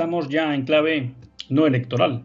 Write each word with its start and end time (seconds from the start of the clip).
Estamos 0.00 0.30
ya 0.30 0.54
en 0.54 0.64
clave 0.64 1.12
no 1.50 1.66
electoral, 1.66 2.24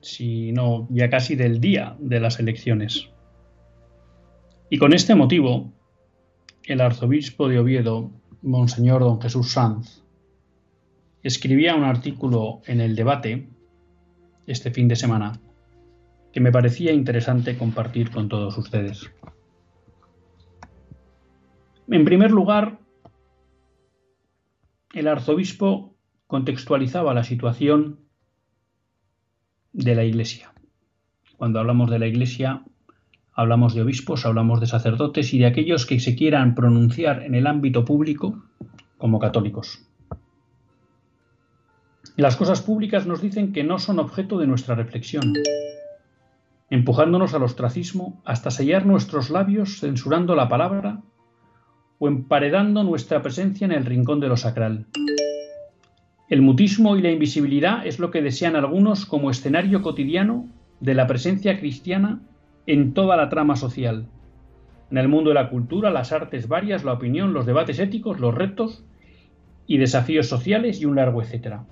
sino 0.00 0.88
ya 0.88 1.10
casi 1.10 1.36
del 1.36 1.60
día 1.60 1.94
de 1.98 2.20
las 2.20 2.40
elecciones. 2.40 3.10
Y 4.70 4.78
con 4.78 4.94
este 4.94 5.14
motivo, 5.14 5.70
el 6.62 6.80
arzobispo 6.80 7.48
de 7.48 7.58
Oviedo, 7.58 8.10
Monseñor 8.40 9.02
Don 9.02 9.20
Jesús 9.20 9.52
Sanz, 9.52 10.02
escribía 11.22 11.74
un 11.74 11.84
artículo 11.84 12.62
en 12.64 12.80
el 12.80 12.96
debate 12.96 13.46
este 14.46 14.70
fin 14.70 14.88
de 14.88 14.96
semana 14.96 15.38
que 16.32 16.40
me 16.40 16.50
parecía 16.50 16.92
interesante 16.92 17.58
compartir 17.58 18.10
con 18.10 18.30
todos 18.30 18.56
ustedes. 18.56 19.10
En 21.90 22.06
primer 22.06 22.30
lugar, 22.30 22.78
el 24.94 25.08
arzobispo 25.08 25.96
contextualizaba 26.26 27.14
la 27.14 27.24
situación 27.24 28.00
de 29.72 29.94
la 29.94 30.04
Iglesia. 30.04 30.52
Cuando 31.36 31.58
hablamos 31.58 31.90
de 31.90 31.98
la 31.98 32.06
Iglesia, 32.06 32.62
hablamos 33.32 33.74
de 33.74 33.82
obispos, 33.82 34.24
hablamos 34.24 34.60
de 34.60 34.66
sacerdotes 34.66 35.34
y 35.34 35.38
de 35.38 35.46
aquellos 35.46 35.84
que 35.84 35.98
se 35.98 36.14
quieran 36.14 36.54
pronunciar 36.54 37.22
en 37.24 37.34
el 37.34 37.46
ámbito 37.46 37.84
público 37.84 38.44
como 38.96 39.18
católicos. 39.18 39.84
Las 42.16 42.36
cosas 42.36 42.62
públicas 42.62 43.06
nos 43.06 43.20
dicen 43.20 43.52
que 43.52 43.64
no 43.64 43.80
son 43.80 43.98
objeto 43.98 44.38
de 44.38 44.46
nuestra 44.46 44.76
reflexión, 44.76 45.32
empujándonos 46.70 47.34
al 47.34 47.42
ostracismo 47.42 48.22
hasta 48.24 48.52
sellar 48.52 48.86
nuestros 48.86 49.30
labios 49.30 49.80
censurando 49.80 50.36
la 50.36 50.48
palabra 50.48 51.02
o 51.98 52.08
emparedando 52.08 52.82
nuestra 52.82 53.22
presencia 53.22 53.64
en 53.64 53.72
el 53.72 53.84
rincón 53.84 54.20
de 54.20 54.28
lo 54.28 54.36
sacral. 54.36 54.86
El 56.28 56.42
mutismo 56.42 56.96
y 56.96 57.02
la 57.02 57.10
invisibilidad 57.10 57.86
es 57.86 57.98
lo 57.98 58.10
que 58.10 58.22
desean 58.22 58.56
algunos 58.56 59.06
como 59.06 59.30
escenario 59.30 59.82
cotidiano 59.82 60.48
de 60.80 60.94
la 60.94 61.06
presencia 61.06 61.58
cristiana 61.58 62.20
en 62.66 62.94
toda 62.94 63.16
la 63.16 63.28
trama 63.28 63.56
social. 63.56 64.06
En 64.90 64.98
el 64.98 65.08
mundo 65.08 65.30
de 65.30 65.34
la 65.34 65.50
cultura, 65.50 65.90
las 65.90 66.12
artes 66.12 66.48
varias, 66.48 66.84
la 66.84 66.92
opinión, 66.92 67.32
los 67.32 67.46
debates 67.46 67.78
éticos, 67.78 68.20
los 68.20 68.34
retos 68.34 68.84
y 69.66 69.78
desafíos 69.78 70.28
sociales 70.28 70.80
y 70.80 70.84
un 70.86 70.96
largo 70.96 71.22
etcétera. 71.22 71.64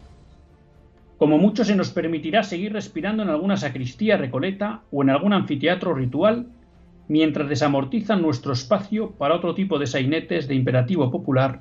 Como 1.18 1.38
mucho 1.38 1.64
se 1.64 1.76
nos 1.76 1.90
permitirá 1.90 2.42
seguir 2.42 2.72
respirando 2.72 3.22
en 3.22 3.28
alguna 3.28 3.56
sacristía 3.56 4.16
recoleta 4.16 4.82
o 4.90 5.02
en 5.02 5.10
algún 5.10 5.32
anfiteatro 5.32 5.94
ritual 5.94 6.48
mientras 7.08 7.48
desamortizan 7.48 8.22
nuestro 8.22 8.52
espacio 8.52 9.12
para 9.12 9.34
otro 9.34 9.54
tipo 9.54 9.78
de 9.78 9.86
sainetes 9.86 10.48
de 10.48 10.54
imperativo 10.54 11.10
popular, 11.10 11.60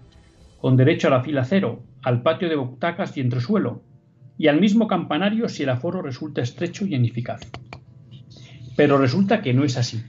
con 0.59 0.78
derecho 0.78 1.07
a 1.07 1.12
la 1.12 1.24
fila 1.24 1.44
cero, 1.44 1.84
al 2.03 2.22
patio 2.22 2.50
de 2.50 2.56
butacas 2.56 3.18
y 3.18 3.22
entresuelo, 3.22 3.81
y 4.38 4.47
al 4.47 4.59
mismo 4.59 4.88
campanario 4.88 5.50
si 5.50 5.63
el 5.63 5.69
aforo 5.69 6.02
resulta 6.02 6.41
estrecho 6.41 6.85
y 6.85 6.96
ineficaz. 6.96 7.41
Pero 8.75 8.97
resulta 8.97 9.41
que 9.41 9.53
no 9.53 9.63
es 9.63 9.78
así. 9.78 10.03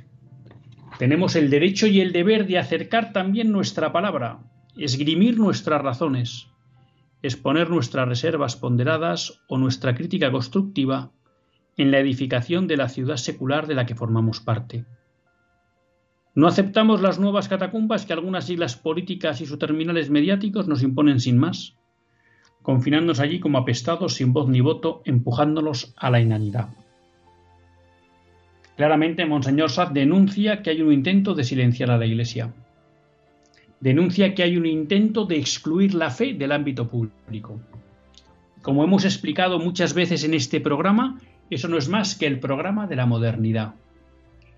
Tenemos 0.99 1.37
el 1.37 1.51
derecho 1.51 1.87
y 1.87 2.01
el 2.01 2.13
deber 2.13 2.47
de 2.47 2.59
acercar 2.59 3.13
también 3.13 3.51
nuestra 3.51 3.93
palabra, 3.93 4.41
esgrimir 4.77 5.39
nuestras 5.39 5.83
razones, 5.83 6.49
exponer 7.23 7.71
nuestras 7.71 8.09
reservas 8.09 8.57
ponderadas 8.57 9.41
o 9.49 9.59
nuestra 9.59 9.95
crítica 9.95 10.31
constructiva 10.31 11.11
en 11.77 11.91
la 11.91 11.99
edificación 11.99 12.67
de 12.67 12.77
la 12.77 12.89
ciudad 12.89 13.17
secular 13.17 13.67
de 13.67 13.75
la 13.75 13.87
que 13.87 13.95
formamos 13.95 14.41
parte. 14.41 14.85
No 16.35 16.47
aceptamos 16.47 17.03
las 17.03 17.19
nuevas 17.19 17.49
catacumbas 17.49 18.07
que 18.07 18.15
algunas 18.15 18.47
siglas 18.47 18.75
políticas 18.77 19.43
y 19.43 19.47
sus 19.47 19.59
terminales 19.59 20.09
mediáticos 20.09 20.67
nos 20.67 20.83
imponen 20.83 21.21
sin 21.21 21.37
más, 21.37 21.75
confinándonos 22.63 23.21
allí 23.21 23.39
como 23.39 23.59
apestados 23.59 24.15
sin 24.15 24.33
voz 24.33 24.49
ni 24.49 24.63
voto, 24.63 25.03
empujándolos 25.05 25.93
a 25.97 26.11
la 26.11 26.21
inanidad. 26.21 26.71
Claramente, 28.77 29.27
Monseñor 29.27 29.71
Saz 29.71 29.93
denuncia 29.93 30.63
que 30.63 30.71
hay 30.71 30.81
un 30.81 30.93
intento 30.93 31.35
de 31.35 31.45
silenciar 31.45 31.91
a 31.91 31.99
la 31.99 32.07
Iglesia. 32.07 32.55
Denuncia 33.81 34.35
que 34.35 34.43
hay 34.43 34.57
un 34.57 34.65
intento 34.65 35.27
de 35.27 35.37
excluir 35.37 35.93
la 35.93 36.11
fe 36.11 36.33
del 36.33 36.53
ámbito 36.53 36.89
público. 36.89 37.61
Como 38.63 38.85
hemos 38.85 39.05
explicado 39.05 39.59
muchas 39.59 39.93
veces 39.93 40.25
en 40.25 40.33
este 40.33 40.61
programa, 40.61 41.21
eso 41.51 41.69
no 41.69 41.77
es 41.77 41.91
más 41.91 42.15
que 42.15 42.27
el 42.27 42.41
programa 42.41 42.87
de 42.87 42.97
la 42.97 43.05
modernidad 43.05 43.75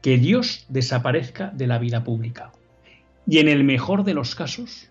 que 0.05 0.19
Dios 0.19 0.67
desaparezca 0.69 1.51
de 1.55 1.67
la 1.67 1.79
vida 1.79 2.05
pública. 2.05 2.53
Y 3.27 3.39
en 3.39 3.49
el 3.49 3.65
mejor 3.65 4.05
de 4.05 4.13
los 4.13 4.35
casos, 4.35 4.91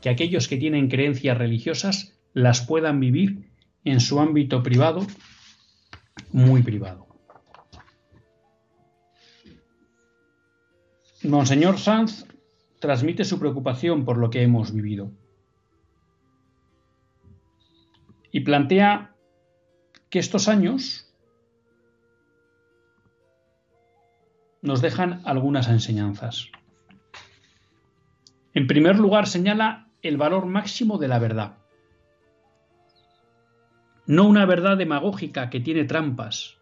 que 0.00 0.08
aquellos 0.08 0.48
que 0.48 0.56
tienen 0.56 0.88
creencias 0.88 1.36
religiosas 1.36 2.18
las 2.32 2.62
puedan 2.62 2.98
vivir 2.98 3.50
en 3.84 4.00
su 4.00 4.18
ámbito 4.18 4.62
privado, 4.62 5.06
muy 6.32 6.62
privado. 6.62 7.06
Monseñor 11.22 11.78
Sanz 11.78 12.24
transmite 12.80 13.26
su 13.26 13.38
preocupación 13.38 14.06
por 14.06 14.16
lo 14.16 14.30
que 14.30 14.40
hemos 14.40 14.72
vivido 14.72 15.12
y 18.32 18.40
plantea 18.40 19.14
que 20.08 20.18
estos 20.18 20.48
años 20.48 21.05
nos 24.62 24.82
dejan 24.82 25.20
algunas 25.24 25.68
enseñanzas. 25.68 26.50
En 28.54 28.66
primer 28.66 28.98
lugar, 28.98 29.26
señala 29.26 29.88
el 30.02 30.16
valor 30.16 30.46
máximo 30.46 30.98
de 30.98 31.08
la 31.08 31.18
verdad. 31.18 31.58
No 34.06 34.24
una 34.24 34.46
verdad 34.46 34.76
demagógica 34.76 35.50
que 35.50 35.60
tiene 35.60 35.84
trampas, 35.84 36.58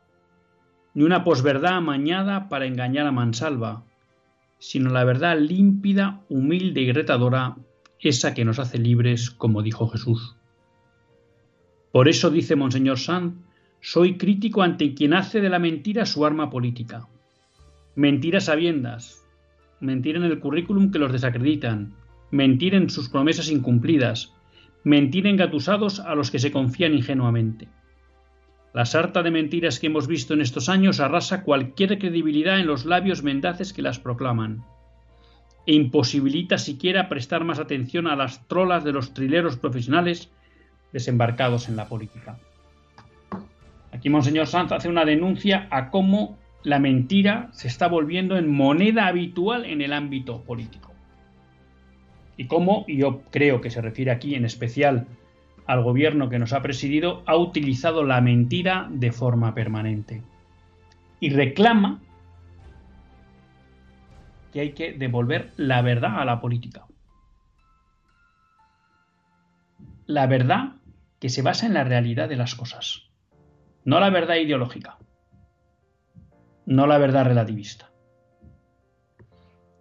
ni 0.95 1.03
una 1.05 1.25
posverdad 1.25 1.75
amañada 1.77 2.49
para 2.49 2.67
engañar 2.67 3.07
a 3.07 3.13
mansalva, 3.13 3.85
sino 4.59 4.91
la 4.91 5.05
verdad 5.05 5.39
límpida, 5.39 6.23
humilde 6.29 6.81
y 6.81 6.93
retadora, 6.93 7.57
esa 8.01 8.35
que 8.35 8.45
nos 8.45 8.59
hace 8.59 8.79
libres, 8.79 9.31
como 9.31 9.63
dijo 9.63 9.89
Jesús. 9.89 10.37
Por 11.93 12.09
eso 12.09 12.31
dice 12.31 12.57
Monseñor 12.57 12.99
Sanz, 12.99 13.35
soy 13.81 14.17
crítico 14.17 14.63
ante 14.63 14.95
quien 14.95 15.15
hace 15.15 15.41
de 15.41 15.51
la 15.51 15.59
mentira 15.59 16.07
su 16.07 16.25
arma 16.25 16.51
política. 16.51 17.07
Mentiras 17.97 18.47
sabiendas, 18.47 19.25
mentir 19.81 20.17
en 20.17 20.25
el 20.25 20.41
currículum 20.41 20.91
que 20.91 20.99
los 20.99 21.13
desacreditan, 21.13 21.95
mentir 22.31 22.75
en 22.75 22.91
sus 22.91 23.09
promesas 23.09 23.51
incumplidas, 23.51 24.33
mentir 24.83 25.27
engatusados 25.27 26.01
a 26.01 26.15
los 26.15 26.31
que 26.31 26.39
se 26.41 26.51
confían 26.51 26.95
ingenuamente. 26.95 27.69
La 28.73 28.85
sarta 28.85 29.23
de 29.23 29.31
mentiras 29.31 29.79
que 29.79 29.87
hemos 29.87 30.09
visto 30.09 30.35
en 30.35 30.41
estos 30.41 30.69
años 30.69 30.99
arrasa 30.99 31.45
cualquier 31.45 31.99
credibilidad 31.99 32.59
en 32.59 32.67
los 32.67 32.85
labios 32.85 33.23
mendaces 33.23 33.73
que 33.73 33.83
las 33.83 34.01
proclaman 34.01 34.65
e 35.67 35.75
imposibilita 35.75 36.59
siquiera 36.59 37.09
prestar 37.09 37.45
más 37.45 37.59
atención 37.59 38.07
a 38.07 38.17
las 38.17 38.47
trolas 38.49 38.85
de 38.85 38.93
los 38.93 39.15
trileros 39.15 39.57
profesionales 39.57 40.31
desembarcados 40.93 41.69
en 41.69 41.77
la 41.77 41.89
política. 41.89 42.39
Aquí 43.93 44.11
Monseñor 44.11 44.47
Sanz 44.47 44.73
hace 44.73 44.89
una 44.89 45.05
denuncia 45.05 45.69
a 45.71 45.91
cómo 45.91 46.37
la 46.65 46.79
mentira 46.79 47.51
se 47.53 47.69
está 47.69 47.89
volviendo 47.89 48.37
en 48.39 48.51
moneda 48.51 49.07
habitual 49.07 49.67
en 49.67 49.83
el 49.83 49.93
ámbito 49.93 50.43
político. 50.43 50.93
Y 52.37 52.47
cómo, 52.47 52.85
y 52.89 52.97
yo 52.97 53.23
creo 53.31 53.61
que 53.61 53.71
se 53.71 53.83
refiere 53.83 54.11
aquí 54.11 54.35
en 54.35 54.45
especial 54.45 55.07
al 55.67 55.83
gobierno 55.83 56.31
que 56.31 56.39
nos 56.39 56.53
ha 56.53 56.63
presidido, 56.63 57.23
ha 57.27 57.37
utilizado 57.37 58.03
la 58.03 58.21
mentira 58.21 58.89
de 58.91 59.13
forma 59.13 59.55
permanente. 59.55 60.23
Y 61.21 61.31
reclama 61.31 62.01
que 64.53 64.61
hay 64.61 64.73
que 64.73 64.93
devolver 64.93 65.53
la 65.57 65.83
verdad 65.83 66.21
a 66.21 66.25
la 66.25 66.41
política. 66.41 66.87
La 70.07 70.27
verdad 70.27 70.77
que 71.21 71.29
se 71.29 71.43
basa 71.43 71.67
en 71.67 71.75
la 71.75 71.85
realidad 71.85 72.29
de 72.29 72.37
las 72.37 72.55
cosas, 72.55 73.03
no 73.85 74.01
la 74.01 74.11
verdad 74.11 74.37
ideológica, 74.37 74.99
no 76.67 76.87
la 76.87 76.99
verdad 76.99 77.27
relativista. 77.27 77.91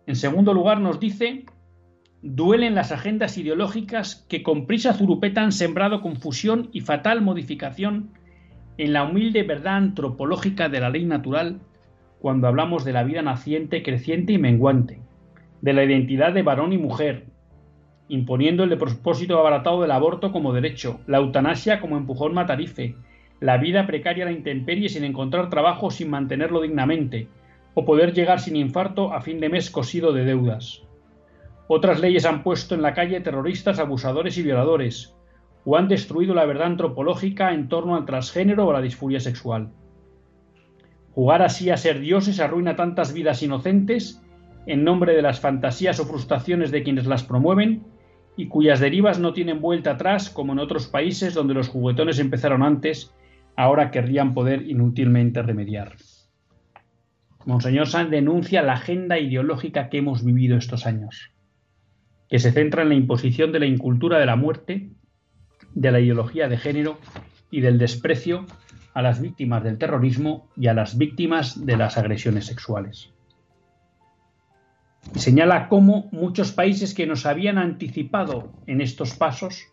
En 0.05 0.15
segundo 0.15 0.53
lugar, 0.53 0.79
nos 0.79 0.99
dice, 0.99 1.45
duelen 2.21 2.75
las 2.75 2.91
agendas 2.91 3.37
ideológicas 3.37 4.25
que 4.27 4.43
con 4.43 4.65
prisa 4.65 4.93
zurupeta 4.93 5.41
han 5.41 5.51
sembrado 5.51 6.01
confusión 6.01 6.69
y 6.73 6.81
fatal 6.81 7.21
modificación 7.21 8.11
en 8.77 8.93
la 8.93 9.03
humilde 9.03 9.43
verdad 9.43 9.75
antropológica 9.75 10.69
de 10.69 10.79
la 10.79 10.89
ley 10.89 11.05
natural 11.05 11.61
cuando 12.19 12.47
hablamos 12.47 12.85
de 12.85 12.93
la 12.93 13.03
vida 13.03 13.21
naciente, 13.21 13.83
creciente 13.83 14.33
y 14.33 14.37
menguante, 14.37 15.01
de 15.61 15.73
la 15.73 15.83
identidad 15.83 16.33
de 16.33 16.41
varón 16.41 16.73
y 16.73 16.77
mujer, 16.77 17.25
imponiendo 18.07 18.63
el 18.63 18.77
propósito 18.77 19.37
abaratado 19.37 19.81
del 19.81 19.91
aborto 19.91 20.31
como 20.31 20.53
derecho, 20.53 21.01
la 21.05 21.17
eutanasia 21.17 21.81
como 21.81 21.97
empujón 21.97 22.33
matarife, 22.33 22.95
la 23.39 23.57
vida 23.57 23.85
precaria 23.85 24.23
a 24.23 24.27
la 24.27 24.33
intemperie 24.33 24.89
sin 24.89 25.03
encontrar 25.03 25.49
trabajo 25.49 25.91
sin 25.91 26.09
mantenerlo 26.09 26.61
dignamente, 26.61 27.27
o 27.73 27.85
poder 27.85 28.13
llegar 28.13 28.39
sin 28.39 28.55
infarto 28.55 29.13
a 29.13 29.21
fin 29.21 29.39
de 29.39 29.49
mes 29.49 29.69
cosido 29.69 30.13
de 30.13 30.25
deudas. 30.25 30.83
Otras 31.67 31.99
leyes 31.99 32.25
han 32.25 32.43
puesto 32.43 32.75
en 32.75 32.81
la 32.81 32.93
calle 32.93 33.19
terroristas, 33.21 33.79
abusadores 33.79 34.37
y 34.37 34.43
violadores, 34.43 35.15
o 35.65 35.77
han 35.77 35.87
destruido 35.87 36.35
la 36.35 36.45
verdad 36.45 36.67
antropológica 36.67 37.53
en 37.53 37.69
torno 37.69 37.95
al 37.95 38.05
transgénero 38.05 38.65
o 38.65 38.71
a 38.71 38.73
la 38.73 38.81
disfuria 38.81 39.19
sexual. 39.19 39.71
Jugar 41.15 41.41
así 41.41 41.69
a 41.69 41.77
ser 41.77 41.99
dioses 41.99 42.39
arruina 42.39 42.75
tantas 42.75 43.13
vidas 43.13 43.43
inocentes 43.43 44.21
en 44.65 44.83
nombre 44.83 45.13
de 45.15 45.21
las 45.21 45.39
fantasías 45.39 45.99
o 45.99 46.05
frustraciones 46.05 46.71
de 46.71 46.83
quienes 46.83 47.05
las 47.05 47.23
promueven 47.23 47.83
y 48.35 48.47
cuyas 48.47 48.79
derivas 48.79 49.19
no 49.19 49.33
tienen 49.33 49.61
vuelta 49.61 49.91
atrás 49.91 50.29
como 50.29 50.53
en 50.53 50.59
otros 50.59 50.87
países 50.87 51.33
donde 51.33 51.53
los 51.53 51.69
juguetones 51.69 52.19
empezaron 52.19 52.63
antes, 52.63 53.13
ahora 53.55 53.91
querrían 53.91 54.33
poder 54.33 54.63
inútilmente 54.69 55.41
remediar. 55.41 55.95
Monseñor 57.45 57.87
Sanz 57.87 58.09
denuncia 58.09 58.61
la 58.61 58.73
agenda 58.73 59.19
ideológica 59.19 59.89
que 59.89 59.97
hemos 59.97 60.23
vivido 60.23 60.57
estos 60.57 60.85
años, 60.85 61.31
que 62.29 62.39
se 62.39 62.51
centra 62.51 62.83
en 62.83 62.89
la 62.89 62.95
imposición 62.95 63.51
de 63.51 63.59
la 63.59 63.65
incultura 63.65 64.17
de 64.17 64.25
la 64.25 64.35
muerte, 64.35 64.89
de 65.73 65.91
la 65.91 65.99
ideología 65.99 66.47
de 66.47 66.57
género 66.57 66.99
y 67.51 67.61
del 67.61 67.77
desprecio 67.77 68.45
a 68.93 69.01
las 69.01 69.21
víctimas 69.21 69.63
del 69.63 69.77
terrorismo 69.77 70.49
y 70.55 70.67
a 70.67 70.73
las 70.73 70.97
víctimas 70.97 71.65
de 71.65 71.77
las 71.77 71.97
agresiones 71.97 72.45
sexuales. 72.45 73.11
Y 75.15 75.19
señala 75.19 75.67
cómo 75.67 76.07
muchos 76.11 76.53
países 76.53 76.93
que 76.93 77.05
nos 77.05 77.25
habían 77.25 77.57
anticipado 77.57 78.53
en 78.67 78.81
estos 78.81 79.15
pasos 79.15 79.72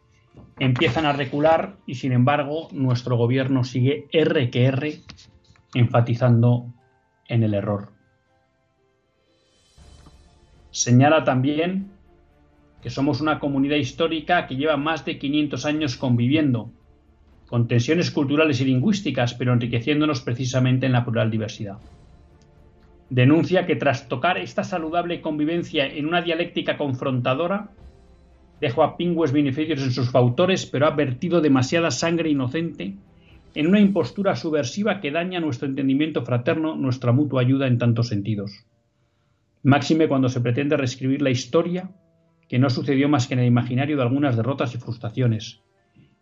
empiezan 0.58 1.06
a 1.06 1.12
recular 1.12 1.76
y 1.86 1.94
sin 1.96 2.12
embargo 2.12 2.68
nuestro 2.72 3.16
gobierno 3.16 3.64
sigue 3.64 4.06
R 4.12 4.50
que 4.50 4.64
R 4.66 5.00
enfatizando 5.74 6.72
en 7.28 7.42
el 7.42 7.54
error. 7.54 7.92
Señala 10.70 11.24
también 11.24 11.90
que 12.82 12.90
somos 12.90 13.20
una 13.20 13.38
comunidad 13.38 13.76
histórica 13.76 14.46
que 14.46 14.56
lleva 14.56 14.76
más 14.76 15.04
de 15.04 15.18
500 15.18 15.66
años 15.66 15.96
conviviendo 15.96 16.70
con 17.48 17.66
tensiones 17.66 18.12
culturales 18.12 18.60
y 18.60 18.64
lingüísticas, 18.64 19.34
pero 19.34 19.52
enriqueciéndonos 19.52 20.20
precisamente 20.20 20.86
en 20.86 20.92
la 20.92 21.04
plural 21.04 21.30
diversidad. 21.32 21.78
Denuncia 23.08 23.66
que 23.66 23.74
tras 23.74 24.08
tocar 24.08 24.38
esta 24.38 24.62
saludable 24.62 25.20
convivencia 25.20 25.84
en 25.84 26.06
una 26.06 26.22
dialéctica 26.22 26.78
confrontadora, 26.78 27.70
dejó 28.60 28.82
a 28.82 28.96
pingües 28.96 29.32
beneficios 29.32 29.82
en 29.82 29.92
sus 29.92 30.10
fautores, 30.10 30.66
pero 30.66 30.86
ha 30.86 30.90
vertido 30.90 31.40
demasiada 31.40 31.90
sangre 31.90 32.30
inocente 32.30 32.94
en 33.54 33.66
una 33.66 33.80
impostura 33.80 34.36
subversiva 34.36 35.00
que 35.00 35.10
daña 35.10 35.40
nuestro 35.40 35.66
entendimiento 35.66 36.24
fraterno, 36.24 36.76
nuestra 36.76 37.12
mutua 37.12 37.42
ayuda 37.42 37.66
en 37.66 37.78
tantos 37.78 38.08
sentidos. 38.08 38.64
Máxime 39.62 40.08
cuando 40.08 40.28
se 40.28 40.40
pretende 40.40 40.76
reescribir 40.76 41.20
la 41.20 41.30
historia, 41.30 41.90
que 42.48 42.58
no 42.58 42.70
sucedió 42.70 43.08
más 43.08 43.26
que 43.26 43.34
en 43.34 43.40
el 43.40 43.46
imaginario 43.46 43.96
de 43.96 44.02
algunas 44.02 44.36
derrotas 44.36 44.74
y 44.74 44.78
frustraciones, 44.78 45.62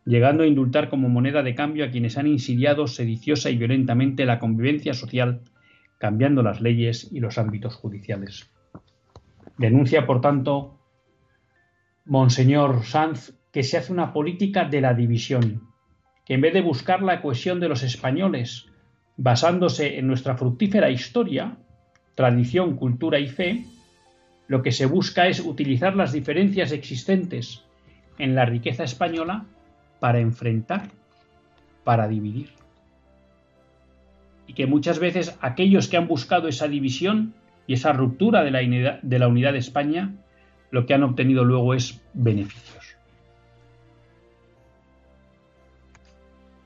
llegando 0.05 0.43
a 0.43 0.47
indultar 0.47 0.89
como 0.89 1.09
moneda 1.09 1.43
de 1.43 1.55
cambio 1.55 1.85
a 1.85 1.91
quienes 1.91 2.17
han 2.17 2.27
insidiado 2.27 2.87
sediciosa 2.87 3.51
y 3.51 3.59
violentamente 3.59 4.25
la 4.25 4.39
convivencia 4.39 4.95
social, 4.95 5.43
cambiando 5.99 6.43
las 6.43 6.61
leyes 6.61 7.09
y 7.13 7.21
los 7.21 7.39
ámbitos 7.39 7.75
judiciales. 7.77 8.51
Denuncia, 9.59 10.07
por 10.07 10.21
tanto, 10.21 10.78
Monseñor 12.09 12.87
Sanz, 12.87 13.35
que 13.53 13.63
se 13.63 13.77
hace 13.77 13.93
una 13.93 14.15
política 14.15 14.65
de 14.65 14.81
la 14.81 14.95
división, 14.95 15.69
que 16.25 16.35
en 16.35 16.41
vez 16.41 16.55
de 16.55 16.63
buscar 16.63 17.03
la 17.03 17.21
cohesión 17.21 17.61
de 17.61 17.69
los 17.69 17.83
españoles, 17.83 18.65
basándose 19.19 19.99
en 19.99 20.07
nuestra 20.07 20.35
fructífera 20.35 20.91
historia, 20.91 21.59
tradición, 22.15 22.77
cultura 22.77 23.19
y 23.19 23.29
fe, 23.29 23.67
lo 24.47 24.63
que 24.63 24.73
se 24.73 24.87
busca 24.87 25.27
es 25.27 25.41
utilizar 25.41 25.97
las 25.97 26.13
diferencias 26.13 26.73
existentes 26.73 27.63
en 28.17 28.35
la 28.35 28.47
riqueza 28.47 28.85
española 28.85 29.45
para 30.01 30.19
enfrentar, 30.19 30.89
para 31.85 32.09
dividir. 32.09 32.53
Y 34.47 34.55
que 34.55 34.67
muchas 34.67 34.99
veces 34.99 35.37
aquellos 35.43 35.89
que 35.89 35.99
han 35.99 36.09
buscado 36.09 36.49
esa 36.49 36.69
división 36.69 37.35
y 37.67 37.75
esa 37.75 37.93
ruptura 37.93 38.45
de 38.45 38.51
la, 38.51 38.61
unidad 38.61 39.03
de, 39.03 39.19
la 39.19 39.29
unidad 39.29 39.53
de 39.53 39.59
España, 39.59 40.15
lo 40.71 40.87
que 40.87 40.95
han 40.95 41.03
obtenido 41.03 41.45
luego 41.45 41.75
es 41.75 42.03
beneficios. 42.15 42.97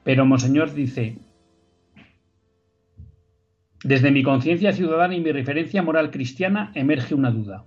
Pero 0.05 0.27
Monseñor 0.27 0.73
dice, 0.73 1.19
desde 3.85 4.11
mi 4.11 4.23
conciencia 4.23 4.73
ciudadana 4.73 5.15
y 5.15 5.21
mi 5.21 5.33
referencia 5.33 5.83
moral 5.83 6.11
cristiana 6.11 6.73
emerge 6.75 7.15
una 7.15 7.31
duda. 7.31 7.67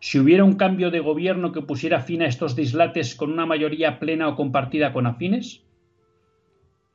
Si 0.00 0.18
hubiera 0.18 0.44
un 0.44 0.56
cambio 0.56 0.90
de 0.90 1.00
gobierno 1.00 1.52
que 1.52 1.60
pusiera 1.60 2.00
fin 2.00 2.22
a 2.22 2.26
estos 2.26 2.56
dislates 2.56 3.14
con 3.14 3.30
una 3.30 3.44
mayoría 3.44 3.98
plena 3.98 4.28
o 4.28 4.36
compartida 4.36 4.94
con 4.94 5.06
afines, 5.06 5.62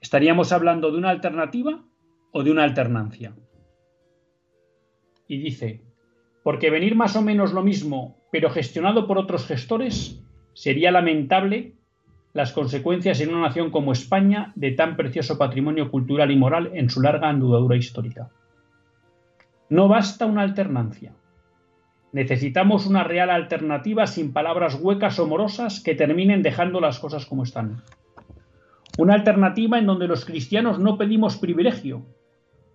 ¿estaríamos 0.01 0.51
hablando 0.51 0.91
de 0.91 0.97
una 0.97 1.11
alternativa 1.11 1.83
o 2.31 2.43
de 2.43 2.51
una 2.51 2.63
alternancia? 2.63 3.35
Y 5.27 5.37
dice, 5.37 5.83
porque 6.45 6.69
venir 6.69 6.93
más 6.93 7.15
o 7.15 7.23
menos 7.23 7.53
lo 7.53 7.63
mismo, 7.63 8.19
pero 8.31 8.51
gestionado 8.51 9.07
por 9.07 9.17
otros 9.17 9.47
gestores, 9.47 10.23
sería 10.53 10.91
lamentable 10.91 11.73
las 12.33 12.51
consecuencias 12.51 13.19
en 13.19 13.29
una 13.29 13.47
nación 13.47 13.71
como 13.71 13.91
España 13.91 14.53
de 14.55 14.69
tan 14.69 14.95
precioso 14.95 15.39
patrimonio 15.39 15.89
cultural 15.89 16.29
y 16.29 16.35
moral 16.35 16.69
en 16.75 16.91
su 16.91 17.01
larga 17.01 17.29
andadura 17.29 17.77
histórica. 17.77 18.29
No 19.69 19.87
basta 19.87 20.27
una 20.27 20.43
alternancia 20.43 21.15
Necesitamos 22.11 22.85
una 22.85 23.03
real 23.03 23.31
alternativa 23.31 24.05
sin 24.05 24.31
palabras 24.31 24.79
huecas 24.79 25.17
o 25.17 25.27
morosas 25.27 25.81
que 25.81 25.95
terminen 25.95 26.43
dejando 26.43 26.79
las 26.79 26.99
cosas 26.99 27.25
como 27.25 27.41
están. 27.41 27.81
Una 28.99 29.15
alternativa 29.15 29.79
en 29.79 29.87
donde 29.87 30.07
los 30.07 30.25
cristianos 30.25 30.77
no 30.77 30.99
pedimos 30.99 31.37
privilegio, 31.37 32.05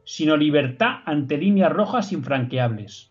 sino 0.03 0.37
libertad 0.37 0.97
ante 1.07 1.39
líneas 1.39 1.73
rojas 1.73 2.11
infranqueables. 2.11 3.10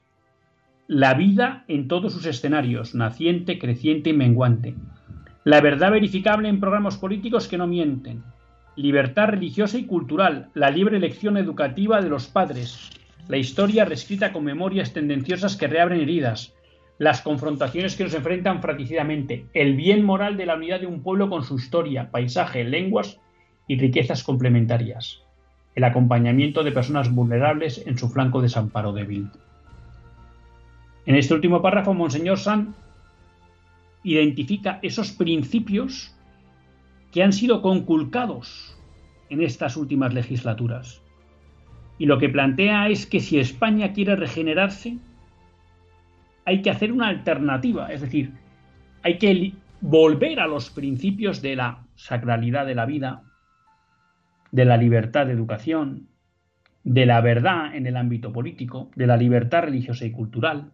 La 0.91 1.13
vida 1.13 1.65
en 1.67 1.87
todos 1.87 2.13
sus 2.13 2.25
escenarios, 2.25 2.95
naciente, 2.95 3.59
creciente 3.59 4.09
y 4.09 4.13
menguante. 4.13 4.73
La 5.43 5.61
verdad 5.61 5.91
verificable 5.91 6.49
en 6.49 6.59
programas 6.59 6.97
políticos 6.97 7.47
que 7.47 7.59
no 7.59 7.67
mienten. 7.67 8.23
Libertad 8.75 9.27
religiosa 9.27 9.77
y 9.77 9.85
cultural, 9.85 10.49
la 10.55 10.71
libre 10.71 10.97
elección 10.97 11.37
educativa 11.37 12.01
de 12.01 12.09
los 12.09 12.25
padres, 12.25 12.89
la 13.27 13.37
historia 13.37 13.85
reescrita 13.85 14.33
con 14.33 14.43
memorias 14.43 14.91
tendenciosas 14.91 15.55
que 15.55 15.67
reabren 15.67 16.01
heridas, 16.01 16.55
las 16.97 17.21
confrontaciones 17.21 17.95
que 17.95 18.05
nos 18.05 18.15
enfrentan 18.15 18.59
fratricidamente, 18.59 19.45
el 19.53 19.75
bien 19.75 20.03
moral 20.03 20.37
de 20.37 20.47
la 20.47 20.55
unidad 20.55 20.79
de 20.79 20.87
un 20.87 21.03
pueblo 21.03 21.29
con 21.29 21.43
su 21.43 21.57
historia, 21.57 22.09
paisaje, 22.09 22.63
lenguas 22.63 23.19
y 23.67 23.77
riquezas 23.77 24.23
complementarias, 24.23 25.21
el 25.75 25.83
acompañamiento 25.83 26.63
de 26.63 26.71
personas 26.71 27.13
vulnerables 27.13 27.85
en 27.85 27.95
su 27.95 28.09
flanco 28.09 28.41
desamparo 28.41 28.91
débil. 28.91 29.29
En 31.09 31.15
este 31.15 31.33
último 31.33 31.59
párrafo, 31.59 31.95
Monseñor 31.95 32.37
San 32.37 32.75
identifica 34.03 34.77
esos 34.83 35.11
principios 35.11 36.15
que 37.11 37.23
han 37.23 37.33
sido 37.33 37.63
conculcados 37.63 38.79
en 39.31 39.41
estas 39.41 39.75
últimas 39.75 40.13
legislaturas. 40.13 41.01
Y 41.97 42.05
lo 42.05 42.19
que 42.19 42.29
plantea 42.29 42.89
es 42.89 43.07
que 43.07 43.21
si 43.21 43.39
España 43.39 43.91
quiere 43.91 44.15
regenerarse, 44.15 44.99
hay 46.45 46.61
que 46.61 46.69
hacer 46.69 46.91
una 46.91 47.07
alternativa, 47.07 47.91
es 47.91 48.01
decir, 48.01 48.31
hay 49.01 49.17
que 49.17 49.53
volver 49.81 50.39
a 50.39 50.45
los 50.45 50.69
principios 50.69 51.41
de 51.41 51.55
la 51.55 51.87
sacralidad 51.95 52.67
de 52.67 52.75
la 52.75 52.85
vida, 52.85 53.23
de 54.51 54.65
la 54.65 54.77
libertad 54.77 55.25
de 55.25 55.33
educación, 55.33 56.07
de 56.83 57.07
la 57.07 57.19
verdad 57.21 57.75
en 57.75 57.87
el 57.87 57.97
ámbito 57.97 58.31
político, 58.31 58.91
de 58.95 59.07
la 59.07 59.17
libertad 59.17 59.63
religiosa 59.63 60.05
y 60.05 60.11
cultural, 60.11 60.73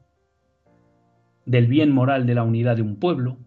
del 1.45 1.67
bien 1.67 1.91
moral 1.91 2.25
de 2.25 2.35
la 2.35 2.43
unidad 2.43 2.75
de 2.75 2.81
un 2.81 2.97
pueblo. 2.97 3.37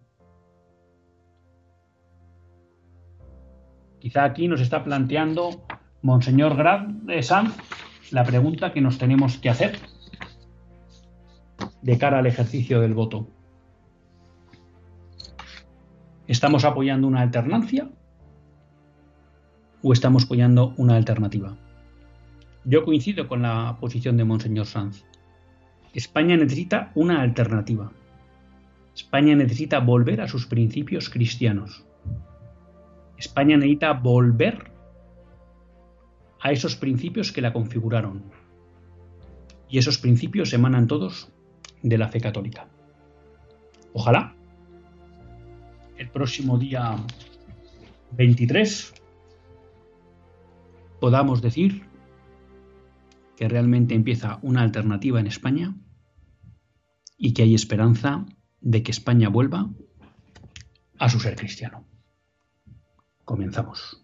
Quizá 3.99 4.23
aquí 4.23 4.47
nos 4.47 4.61
está 4.61 4.83
planteando 4.83 5.65
Monseñor 6.01 6.55
Grad 6.55 6.87
de 6.87 7.21
Sanz 7.21 7.55
la 8.11 8.23
pregunta 8.23 8.71
que 8.71 8.81
nos 8.81 8.97
tenemos 8.97 9.37
que 9.37 9.49
hacer 9.49 9.77
de 11.81 11.97
cara 11.97 12.19
al 12.19 12.25
ejercicio 12.25 12.81
del 12.81 12.93
voto. 12.93 13.27
¿Estamos 16.27 16.63
apoyando 16.63 17.07
una 17.07 17.21
alternancia 17.21 17.89
o 19.81 19.93
estamos 19.93 20.25
apoyando 20.25 20.73
una 20.77 20.95
alternativa? 20.95 21.57
Yo 22.65 22.85
coincido 22.85 23.27
con 23.27 23.41
la 23.41 23.77
posición 23.79 24.15
de 24.17 24.25
Monseñor 24.25 24.65
Sanz. 24.65 25.05
España 25.93 26.37
necesita 26.37 26.91
una 26.95 27.21
alternativa. 27.21 27.91
España 28.95 29.35
necesita 29.35 29.79
volver 29.79 30.21
a 30.21 30.27
sus 30.27 30.45
principios 30.45 31.09
cristianos. 31.09 31.85
España 33.17 33.57
necesita 33.57 33.93
volver 33.93 34.71
a 36.41 36.51
esos 36.51 36.75
principios 36.75 37.31
que 37.31 37.41
la 37.41 37.53
configuraron. 37.53 38.23
Y 39.67 39.77
esos 39.77 39.97
principios 39.97 40.53
emanan 40.53 40.87
todos 40.87 41.31
de 41.81 41.97
la 41.97 42.07
fe 42.07 42.19
católica. 42.19 42.67
Ojalá 43.93 44.35
el 45.97 46.09
próximo 46.09 46.57
día 46.57 46.95
23 48.11 48.93
podamos 50.99 51.41
decir 51.41 51.88
que 53.39 53.47
realmente 53.47 53.95
empieza 53.95 54.37
una 54.41 54.63
alternativa 54.63 55.17
en 55.17 55.25
España 55.25 55.73
y 57.17 57.31
que 57.33 57.43
hay 57.43 57.55
esperanza 57.55 58.25
de 58.59 58.83
que 58.83 58.91
España 58.91 59.29
vuelva 59.29 59.69
a 60.97 61.07
su 61.07 61.21
ser 61.21 61.37
cristiano. 61.37 61.87
Comenzamos. 63.23 64.03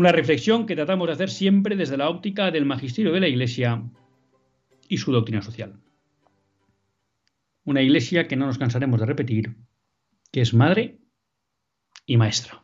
una 0.00 0.12
reflexión 0.12 0.64
que 0.64 0.76
tratamos 0.76 1.08
de 1.08 1.12
hacer 1.12 1.28
siempre 1.28 1.76
desde 1.76 1.98
la 1.98 2.08
óptica 2.08 2.50
del 2.50 2.64
magisterio 2.64 3.12
de 3.12 3.20
la 3.20 3.28
Iglesia 3.28 3.82
y 4.88 4.96
su 4.96 5.12
doctrina 5.12 5.42
social. 5.42 5.78
Una 7.64 7.82
Iglesia 7.82 8.26
que 8.26 8.34
no 8.34 8.46
nos 8.46 8.56
cansaremos 8.56 8.98
de 8.98 9.04
repetir, 9.04 9.56
que 10.32 10.40
es 10.40 10.54
madre 10.54 11.00
y 12.06 12.16
maestra. 12.16 12.62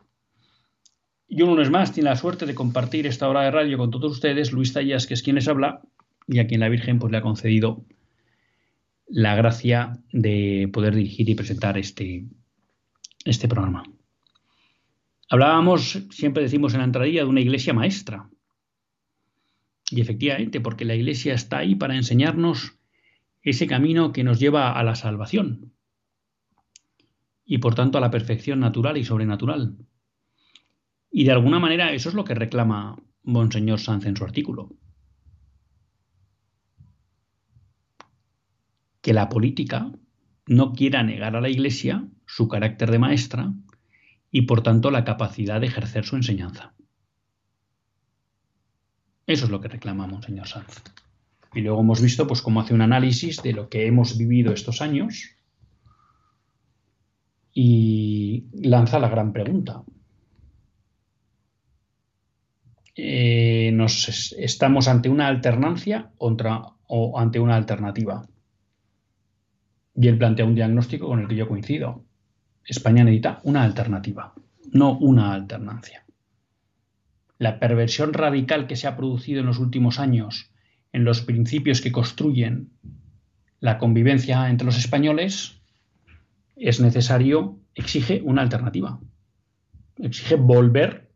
Y 1.28 1.43
uno 1.43 1.61
es 1.61 1.69
más 1.69 1.93
tiene 1.93 2.09
la 2.09 2.16
suerte 2.16 2.47
de 2.47 2.55
compartir 2.55 3.07
esta 3.07 3.28
hora 3.28 3.43
de 3.43 3.50
radio 3.50 3.76
con 3.76 3.90
todos 3.90 4.12
ustedes, 4.12 4.52
Luis 4.52 4.73
Tallas, 4.73 5.07
que 5.07 5.12
es 5.12 5.23
quien 5.23 5.37
les 5.37 5.47
habla, 5.47 5.83
y 6.26 6.38
a 6.38 6.47
quien 6.47 6.61
la 6.61 6.71
Virgen 6.71 6.99
pues, 6.99 7.12
le 7.12 7.19
ha 7.19 7.21
concedido 7.21 7.85
la 9.09 9.35
gracia 9.35 9.99
de 10.11 10.71
poder 10.73 10.95
dirigir 10.95 11.28
y 11.28 11.35
presentar 11.35 11.76
este, 11.76 12.25
este 13.26 13.47
programa. 13.47 13.85
Hablábamos, 15.28 16.04
siempre 16.11 16.42
decimos 16.42 16.73
en 16.75 16.78
la 16.78 16.85
entradilla, 16.85 17.23
de 17.23 17.28
una 17.28 17.40
iglesia 17.40 17.75
maestra. 17.75 18.30
Y 19.90 20.00
efectivamente, 20.00 20.61
porque 20.61 20.85
la 20.85 20.95
iglesia 20.95 21.35
está 21.35 21.59
ahí 21.59 21.75
para 21.75 21.97
enseñarnos 21.97 22.78
ese 23.42 23.66
camino 23.66 24.12
que 24.12 24.25
nos 24.25 24.40
lleva 24.40 24.73
a 24.73 24.83
la 24.83 24.95
salvación 24.95 25.73
y 27.45 27.59
por 27.59 27.76
tanto 27.76 27.97
a 27.97 28.00
la 28.00 28.11
perfección 28.11 28.59
natural 28.59 28.97
y 28.97 29.04
sobrenatural. 29.04 29.76
Y 31.11 31.25
de 31.25 31.33
alguna 31.33 31.61
manera 31.61 31.92
eso 31.92 32.09
es 32.09 32.14
lo 32.14 32.25
que 32.25 32.35
reclama 32.35 33.00
Monseñor 33.23 33.78
Sanz 33.78 34.04
en 34.04 34.16
su 34.16 34.25
artículo. 34.25 34.76
Que 39.00 39.12
la 39.12 39.28
política 39.28 39.92
no 40.47 40.73
quiera 40.73 41.04
negar 41.04 41.37
a 41.37 41.40
la 41.40 41.49
Iglesia 41.49 42.09
su 42.26 42.49
carácter 42.49 42.90
de 42.90 42.99
maestra 42.99 43.54
y 44.30 44.42
por 44.42 44.62
tanto 44.62 44.90
la 44.90 45.04
capacidad 45.04 45.61
de 45.61 45.66
ejercer 45.66 46.04
su 46.04 46.16
enseñanza. 46.16 46.75
Eso 49.26 49.47
es 49.47 49.50
lo 49.50 49.61
que 49.61 49.68
reclamamos, 49.68 50.25
señor 50.25 50.47
Sanz. 50.47 50.83
Y 51.54 51.62
luego 51.62 51.80
hemos 51.80 52.00
visto 52.00 52.26
pues, 52.26 52.42
cómo 52.42 52.61
hace 52.61 52.75
un 52.75 52.83
análisis 52.83 53.42
de 53.42 53.52
lo 53.52 53.68
que 53.68 53.87
hemos 53.87 54.16
vivido 54.16 54.52
estos 54.52 54.83
años 54.83 55.37
y 57.52 58.47
lanza 58.52 58.99
la 58.99 59.09
gran 59.09 59.33
pregunta. 59.33 59.83
Eh, 62.95 63.71
nos, 63.73 64.35
¿Estamos 64.38 64.88
ante 64.88 65.09
una 65.09 65.28
alternancia 65.28 66.12
o 66.18 67.18
ante 67.18 67.40
una 67.40 67.56
alternativa? 67.56 68.26
Y 69.95 70.09
él 70.09 70.18
plantea 70.18 70.45
un 70.45 70.54
diagnóstico 70.54 71.09
con 71.09 71.21
el 71.21 71.28
que 71.28 71.37
yo 71.37 71.49
coincido. 71.49 72.05
España 72.66 73.04
necesita 73.04 73.40
una 73.44 73.62
alternativa, 73.62 74.35
no 74.73 74.99
una 74.99 75.32
alternancia. 75.32 76.04
La 77.38 77.58
perversión 77.61 78.12
radical 78.12 78.66
que 78.66 78.76
se 78.76 78.87
ha 78.87 78.96
producido 78.96 79.40
en 79.40 79.46
los 79.46 79.58
últimos 79.58 79.99
años 79.99 80.50
en 80.92 81.04
los 81.04 81.20
principios 81.20 81.80
que 81.80 81.92
construyen 81.92 82.70
la 83.61 83.78
convivencia 83.78 84.49
entre 84.49 84.64
los 84.64 84.78
españoles 84.78 85.61
es 86.56 86.80
necesario, 86.80 87.58
exige 87.75 88.23
una 88.25 88.42
alternativa. 88.42 88.99
Exige 89.99 90.37
volver 90.37 91.11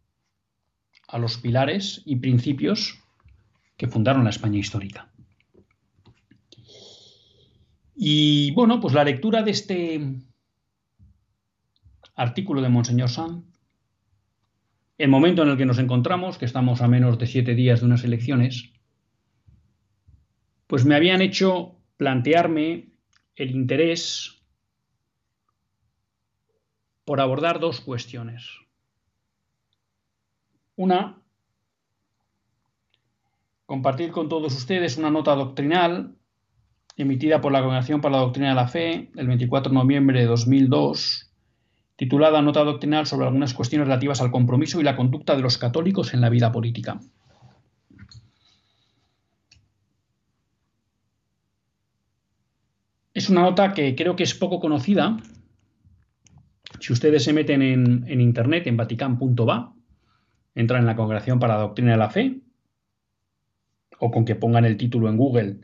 a 1.09 1.19
los 1.19 1.38
pilares 1.38 2.02
y 2.04 2.16
principios 2.16 2.99
que 3.76 3.88
fundaron 3.88 4.25
la 4.25 4.30
España 4.30 4.59
histórica. 4.59 5.11
Y 7.97 8.52
bueno, 8.52 8.80
pues 8.80 8.95
la 8.95 9.04
lectura 9.04 9.42
de 9.42 9.50
este 9.50 10.21
artículo 12.21 12.61
de 12.61 12.69
Monseñor 12.69 13.09
Sanz, 13.09 13.47
el 14.99 15.09
momento 15.09 15.43
en 15.43 15.49
el 15.49 15.57
que 15.57 15.65
nos 15.65 15.79
encontramos, 15.79 16.37
que 16.37 16.45
estamos 16.45 16.83
a 16.83 16.89
menos 16.89 17.19
de 17.19 17.27
siete 17.27 17.55
días 17.55 17.81
de 17.81 17.87
unas 17.87 18.05
elecciones, 18.05 18.75
pues 20.67 20.85
me 20.85 20.95
habían 20.95 21.23
hecho 21.23 21.77
plantearme 21.97 22.91
el 23.37 23.53
interés 23.53 24.43
por 27.07 27.23
abordar 27.23 27.59
dos 27.59 27.81
cuestiones. 27.81 28.50
Una, 30.77 31.23
compartir 33.65 34.12
con 34.12 34.29
todos 34.29 34.55
ustedes 34.55 34.99
una 34.99 35.11
nota 35.11 35.35
doctrinal 35.35 36.15
emitida 36.99 37.41
por 37.41 37.50
la 37.50 37.62
Congregación 37.62 38.03
para 38.03 38.17
la 38.17 38.23
Doctrina 38.23 38.50
de 38.50 38.55
la 38.57 38.69
Fe 38.69 39.11
el 39.17 39.27
24 39.27 39.71
de 39.71 39.79
noviembre 39.79 40.21
de 40.21 40.27
2002, 40.27 41.29
titulada 42.00 42.40
Nota 42.40 42.64
doctrinal 42.64 43.04
sobre 43.04 43.26
algunas 43.26 43.52
cuestiones 43.52 43.87
relativas 43.87 44.23
al 44.23 44.30
compromiso 44.30 44.80
y 44.80 44.85
la 44.85 44.97
conducta 44.97 45.37
de 45.37 45.42
los 45.42 45.59
católicos 45.59 46.14
en 46.14 46.23
la 46.23 46.30
vida 46.30 46.50
política. 46.50 46.99
Es 53.12 53.28
una 53.28 53.42
nota 53.42 53.75
que 53.75 53.95
creo 53.95 54.16
que 54.16 54.23
es 54.23 54.35
poco 54.35 54.61
conocida. 54.61 55.19
Si 56.78 56.90
ustedes 56.95 57.23
se 57.23 57.35
meten 57.35 57.61
en, 57.61 58.21
internet, 58.23 58.66
en 58.66 58.78
vatican.va, 58.78 59.75
entran 60.54 60.80
en 60.80 60.87
la 60.87 60.97
Congregación 60.97 61.38
para 61.38 61.57
la 61.57 61.61
Doctrina 61.61 61.90
de 61.90 61.99
la 61.99 62.09
Fe, 62.09 62.40
o 63.99 64.11
con 64.11 64.25
que 64.25 64.37
pongan 64.37 64.64
el 64.64 64.78
título 64.78 65.11
en 65.11 65.19
Google, 65.19 65.61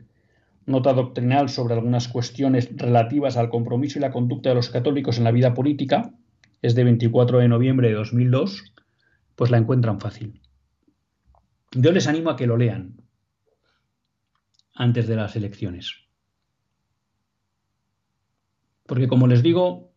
nota 0.67 0.93
doctrinal 0.93 1.49
sobre 1.49 1.73
algunas 1.73 2.07
cuestiones 2.07 2.69
relativas 2.77 3.37
al 3.37 3.49
compromiso 3.49 3.97
y 3.97 4.03
la 4.03 4.11
conducta 4.11 4.49
de 4.49 4.55
los 4.55 4.69
católicos 4.69 5.17
en 5.17 5.23
la 5.23 5.31
vida 5.31 5.55
política, 5.55 6.13
es 6.61 6.75
de 6.75 6.83
24 6.83 7.39
de 7.39 7.47
noviembre 7.47 7.89
de 7.89 7.95
2002, 7.95 8.73
pues 9.35 9.51
la 9.51 9.57
encuentran 9.57 9.99
fácil. 9.99 10.41
Yo 11.71 11.91
les 11.91 12.07
animo 12.07 12.29
a 12.29 12.35
que 12.35 12.47
lo 12.47 12.57
lean 12.57 13.01
antes 14.73 15.07
de 15.07 15.15
las 15.15 15.35
elecciones. 15.35 15.93
Porque 18.85 19.07
como 19.07 19.27
les 19.27 19.43
digo, 19.43 19.91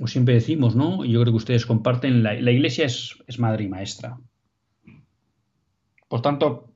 o 0.00 0.06
siempre 0.06 0.34
decimos, 0.34 0.76
¿no? 0.76 1.04
Y 1.04 1.12
yo 1.12 1.20
creo 1.20 1.32
que 1.32 1.38
ustedes 1.38 1.66
comparten, 1.66 2.22
la, 2.22 2.34
iglesia 2.34 2.86
es, 2.86 3.22
es 3.26 3.38
madre 3.38 3.64
y 3.64 3.68
maestra. 3.68 4.18
Por 6.08 6.22
tanto, 6.22 6.72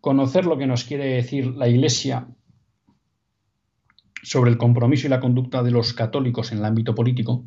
conocer 0.00 0.46
lo 0.46 0.58
que 0.58 0.66
nos 0.66 0.84
quiere 0.84 1.06
decir 1.06 1.46
la 1.54 1.68
iglesia 1.68 2.28
sobre 4.22 4.50
el 4.50 4.58
compromiso 4.58 5.06
y 5.06 5.10
la 5.10 5.20
conducta 5.20 5.62
de 5.62 5.70
los 5.70 5.92
católicos 5.92 6.52
en 6.52 6.58
el 6.58 6.64
ámbito 6.64 6.94
político. 6.94 7.44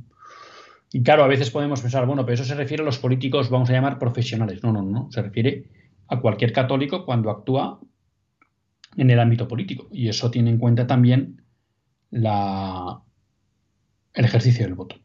Y 0.93 1.03
claro, 1.03 1.23
a 1.23 1.27
veces 1.27 1.49
podemos 1.49 1.81
pensar, 1.81 2.05
bueno, 2.05 2.25
pero 2.25 2.35
eso 2.35 2.43
se 2.43 2.55
refiere 2.55 2.83
a 2.83 2.85
los 2.85 2.99
políticos, 2.99 3.49
vamos 3.49 3.69
a 3.69 3.73
llamar 3.73 3.97
profesionales. 3.97 4.61
No, 4.63 4.73
no, 4.73 4.81
no, 4.81 5.09
se 5.11 5.21
refiere 5.21 5.69
a 6.07 6.19
cualquier 6.19 6.51
católico 6.51 7.05
cuando 7.05 7.29
actúa 7.29 7.79
en 8.97 9.09
el 9.09 9.19
ámbito 9.19 9.47
político. 9.47 9.87
Y 9.91 10.09
eso 10.09 10.29
tiene 10.29 10.49
en 10.49 10.57
cuenta 10.57 10.87
también 10.87 11.43
la, 12.09 13.01
el 14.13 14.25
ejercicio 14.25 14.65
del 14.65 14.75
voto. 14.75 14.97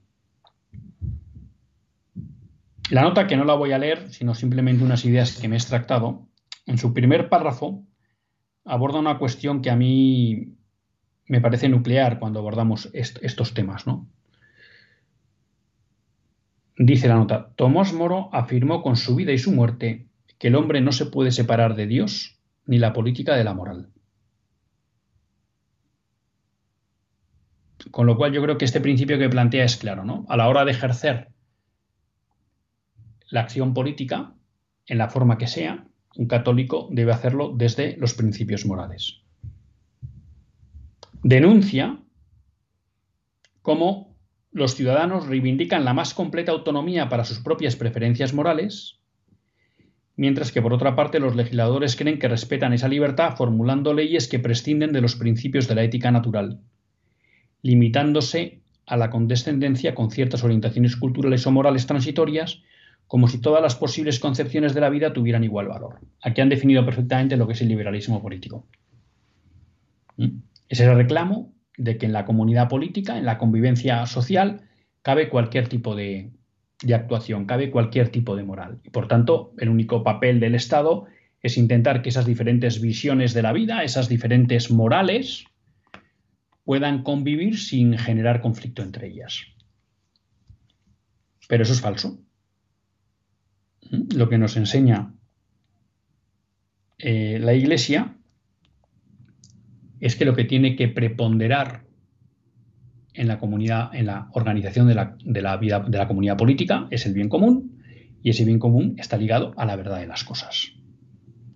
La 2.91 3.03
nota, 3.03 3.27
que 3.27 3.37
no 3.37 3.45
la 3.45 3.55
voy 3.55 3.73
a 3.73 3.79
leer, 3.79 4.13
sino 4.13 4.35
simplemente 4.35 4.85
unas 4.85 5.05
ideas 5.05 5.39
que 5.39 5.49
me 5.49 5.57
he 5.57 5.59
extractado, 5.59 6.29
en 6.67 6.79
su 6.79 6.93
primer 6.93 7.29
párrafo 7.29 7.85
aborda 8.65 8.99
una 8.99 9.19
cuestión 9.19 9.63
que 9.63 9.71
a 9.71 9.77
mí 9.77 10.56
me 11.27 11.41
parece 11.41 11.69
nuclear 11.69 12.19
cuando 12.19 12.39
abordamos 12.39 12.89
estos 12.93 13.55
temas. 13.55 13.87
¿no? 13.87 14.07
Dice 16.79 17.09
la 17.09 17.17
nota, 17.17 17.53
Tomás 17.57 17.93
Moro 17.93 18.29
afirmó 18.33 18.83
con 18.83 18.97
su 18.97 19.17
vida 19.17 19.33
y 19.33 19.39
su 19.39 19.53
muerte 19.53 20.07
que 20.39 20.49
el 20.49 20.57
hombre 20.57 20.81
no 20.81 20.93
se 20.93 21.07
puede 21.07 21.33
separar 21.33 21.75
de 21.75 21.87
Dios 21.87 22.39
ni 22.67 22.79
la 22.79 22.93
política 22.93 23.35
de 23.35 23.45
la 23.45 23.55
moral. 23.55 23.91
Con 27.91 28.07
lo 28.07 28.17
cual 28.17 28.33
yo 28.33 28.43
creo 28.43 28.59
que 28.59 28.65
este 28.65 28.81
principio 28.81 29.19
que 29.19 29.29
plantea 29.29 29.65
es 29.65 29.77
claro, 29.77 30.05
¿no? 30.05 30.27
A 30.29 30.37
la 30.37 30.49
hora 30.49 30.65
de 30.65 30.73
ejercer 30.73 31.29
la 33.31 33.41
acción 33.41 33.75
política, 33.75 34.35
en 34.87 34.99
la 34.99 35.09
forma 35.09 35.39
que 35.39 35.47
sea, 35.47 35.87
un 36.17 36.27
católico 36.27 36.89
debe 36.91 37.12
hacerlo 37.12 37.53
desde 37.55 37.97
los 37.97 38.15
principios 38.15 38.67
morales. 38.67 39.26
Denuncia 41.29 41.99
cómo 43.61 44.17
los 44.53 44.77
ciudadanos 44.77 45.27
reivindican 45.27 45.85
la 45.85 45.93
más 45.93 46.15
completa 46.15 46.53
autonomía 46.53 47.09
para 47.09 47.25
sus 47.25 47.41
propias 47.41 47.75
preferencias 47.75 48.33
morales, 48.33 49.01
mientras 50.15 50.53
que 50.53 50.62
por 50.62 50.73
otra 50.73 50.95
parte 50.95 51.19
los 51.19 51.35
legisladores 51.35 51.97
creen 51.97 52.21
que 52.21 52.29
respetan 52.29 52.75
esa 52.75 52.87
libertad 52.87 53.35
formulando 53.37 53.93
leyes 53.93 54.29
que 54.29 54.39
prescinden 54.39 54.93
de 54.93 55.01
los 55.01 55.17
principios 55.17 55.67
de 55.67 55.75
la 55.75 55.83
ética 55.83 56.12
natural 56.12 56.61
limitándose 57.61 58.61
a 58.87 58.97
la 58.97 59.11
condescendencia 59.11 59.97
con 59.97 60.12
ciertas 60.12 60.45
orientaciones 60.45 60.95
culturales 60.95 61.45
o 61.45 61.51
morales 61.51 61.89
transitorias, 61.89 62.62
como 63.09 63.27
si 63.27 63.41
todas 63.41 63.61
las 63.61 63.75
posibles 63.75 64.21
concepciones 64.21 64.75
de 64.75 64.81
la 64.81 64.91
vida 64.91 65.12
tuvieran 65.12 65.43
igual 65.43 65.67
valor. 65.67 65.99
Aquí 66.23 66.41
han 66.41 66.51
definido 66.51 66.85
perfectamente 66.85 67.37
lo 67.37 67.49
que 67.49 67.55
es 67.55 67.62
el 67.62 67.67
liberalismo 67.67 68.23
político. 68.23 68.65
¿Mm? 70.19 70.39
Es 70.69 70.81
el 70.81 70.95
reclamo 70.97 71.55
de 71.77 71.99
que 71.99 72.07
en 72.07 72.13
la 72.13 72.25
comunidad 72.25 72.69
política, 72.69 73.19
en 73.19 73.25
la 73.25 73.39
convivencia 73.39 74.05
social, 74.07 74.63
cabe 75.03 75.29
cualquier 75.29 75.69
tipo 75.69 75.95
de, 75.95 76.33
actuación, 76.93 77.47
cabe 77.47 77.71
cualquier 77.71 78.09
tipo 78.09 78.37
de 78.37 78.45
moral. 78.45 78.81
Y 78.85 78.91
por 78.91 79.09
tanto, 79.09 79.53
el 79.59 79.69
único 79.69 80.03
papel 80.03 80.41
del 80.41 80.55
Estado 80.55 81.07
es 81.43 81.59
intentar 81.59 82.03
que 82.03 82.09
esas 82.09 82.27
diferentes 82.27 82.81
visiones 82.81 83.35
de 83.35 83.43
la 83.43 83.53
vida, 83.53 83.85
esas 83.85 84.09
diferentes 84.09 84.71
morales, 84.71 85.45
puedan 86.65 87.05
convivir 87.05 87.59
sin 87.59 87.97
generar 87.97 88.41
conflicto 88.41 88.83
entre 88.83 89.09
ellas. 89.09 89.45
Pero 91.49 91.63
eso 91.63 91.73
es 91.73 91.81
falso. 91.81 92.19
Lo 93.91 94.29
que 94.29 94.39
nos 94.39 94.57
enseña 94.57 95.15
eh, 96.99 97.39
la 97.41 97.55
Iglesia 97.55 98.17
es 100.01 100.17
que 100.17 100.25
lo 100.25 100.35
que 100.35 100.45
tiene 100.45 100.77
que 100.77 100.89
preponderar 100.89 101.85
en 103.15 103.29
la 103.29 103.39
comunidad, 103.39 103.95
en 103.95 104.07
la 104.07 104.29
organización 104.33 104.87
de 104.87 104.95
la, 104.95 105.57
vida 105.57 105.81
de 105.81 105.99
la 105.99 106.09
comunidad 106.09 106.37
política 106.37 106.87
es 106.91 107.07
el 107.07 107.15
bien 107.15 107.29
común 107.29 107.81
y 108.23 108.31
ese 108.31 108.45
bien 108.45 108.59
común 108.59 108.97
está 108.99 109.17
ligado 109.17 109.55
a 109.57 109.65
la 109.65 109.77
verdad 109.77 110.01
de 110.01 110.07
las 110.07 110.25
cosas, 110.25 110.73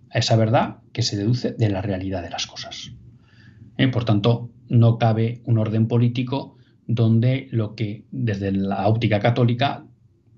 a 0.09 0.19
esa 0.19 0.35
verdad 0.35 0.77
que 0.91 1.03
se 1.03 1.17
deduce 1.17 1.51
de 1.51 1.69
la 1.69 1.81
realidad 1.81 2.23
de 2.23 2.29
las 2.29 2.47
cosas. 2.47 2.93
Eh, 3.77 3.87
por 3.89 4.05
tanto, 4.05 4.49
no 4.69 4.97
cabe 4.97 5.41
un 5.45 5.57
orden 5.57 5.87
político 5.87 6.57
donde 6.87 7.47
lo 7.51 7.75
que, 7.75 8.05
desde 8.11 8.51
la 8.51 8.87
óptica 8.87 9.19
católica 9.19 9.85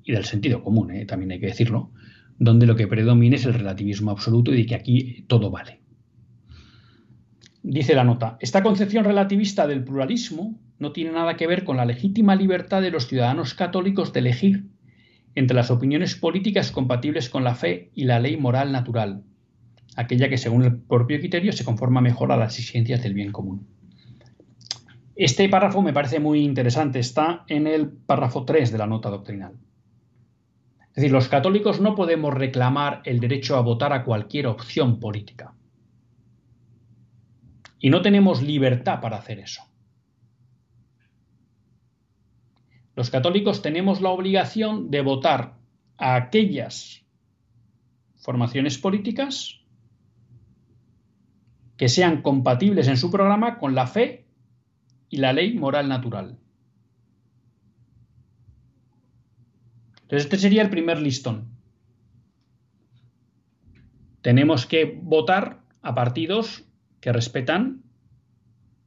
y 0.04 0.12
del 0.12 0.26
sentido 0.26 0.62
común, 0.62 0.92
eh, 0.92 1.06
también 1.06 1.32
hay 1.32 1.40
que 1.40 1.48
decirlo, 1.48 1.92
donde 2.38 2.66
lo 2.66 2.76
que 2.76 2.88
predomine 2.88 3.38
es 3.38 3.46
el 3.46 3.54
relativismo 3.54 4.12
absoluto 4.12 4.54
y 4.54 4.58
de 4.58 4.66
que 4.66 4.76
aquí 4.76 5.26
todo 5.28 5.50
vale. 5.50 5.83
Dice 7.64 7.96
la 7.96 8.04
nota, 8.04 8.38
esta 8.42 8.62
concepción 8.62 9.06
relativista 9.06 9.68
del 9.68 9.86
pluralismo 9.86 10.60
no 10.80 10.92
tiene 10.92 11.12
nada 11.12 11.38
que 11.38 11.48
ver 11.48 11.64
con 11.64 11.78
la 11.78 11.86
legítima 11.86 12.36
libertad 12.36 12.82
de 12.82 12.92
los 12.92 13.08
ciudadanos 13.08 13.54
católicos 13.54 14.12
de 14.12 14.20
elegir 14.20 14.66
entre 15.34 15.56
las 15.56 15.72
opiniones 15.72 16.16
políticas 16.16 16.72
compatibles 16.72 17.30
con 17.30 17.46
la 17.46 17.56
fe 17.56 17.90
y 17.96 18.04
la 18.04 18.20
ley 18.20 18.36
moral 18.36 18.74
natural, 18.74 19.24
aquella 19.96 20.28
que 20.28 20.38
según 20.38 20.64
el 20.64 20.76
propio 20.76 21.18
criterio 21.20 21.54
se 21.54 21.64
conforma 21.64 22.02
mejor 22.02 22.34
a 22.34 22.38
las 22.38 22.60
exigencias 22.60 23.02
del 23.02 23.14
bien 23.14 23.32
común. 23.32 23.66
Este 25.16 25.48
párrafo 25.48 25.82
me 25.82 25.94
parece 25.94 26.20
muy 26.20 26.44
interesante, 26.44 27.00
está 27.00 27.46
en 27.48 27.66
el 27.68 27.88
párrafo 27.88 28.44
3 28.44 28.74
de 28.74 28.78
la 28.78 28.88
nota 28.88 29.10
doctrinal. 29.10 29.54
Es 30.90 30.96
decir, 30.96 31.14
los 31.14 31.30
católicos 31.30 31.80
no 31.80 31.96
podemos 31.96 32.34
reclamar 32.34 33.02
el 33.06 33.22
derecho 33.22 33.56
a 33.56 33.62
votar 33.62 33.94
a 33.94 34.04
cualquier 34.04 34.48
opción 34.48 35.00
política. 35.00 35.54
Y 37.84 37.90
no 37.90 38.02
tenemos 38.02 38.42
libertad 38.42 39.02
para 39.02 39.18
hacer 39.18 39.40
eso. 39.40 39.62
Los 42.96 43.10
católicos 43.10 43.62
tenemos 43.62 44.00
la 44.00 44.08
obligación 44.08 44.90
de 44.90 45.02
votar 45.02 45.58
a 45.98 46.16
aquellas 46.16 47.06
formaciones 48.16 48.78
políticas 48.78 49.60
que 51.76 51.90
sean 51.90 52.22
compatibles 52.22 52.88
en 52.88 52.96
su 52.96 53.12
programa 53.12 53.60
con 53.60 53.76
la 53.76 53.86
fe 53.86 54.28
y 55.10 55.18
la 55.18 55.34
ley 55.34 55.54
moral 55.54 55.90
natural. 55.90 56.40
Entonces, 60.04 60.24
este 60.24 60.38
sería 60.38 60.62
el 60.62 60.70
primer 60.70 61.02
listón. 61.02 61.50
Tenemos 64.22 64.66
que 64.66 64.98
votar 65.04 65.66
a 65.82 65.94
partidos 65.94 66.66
que 67.04 67.12
respetan 67.12 67.84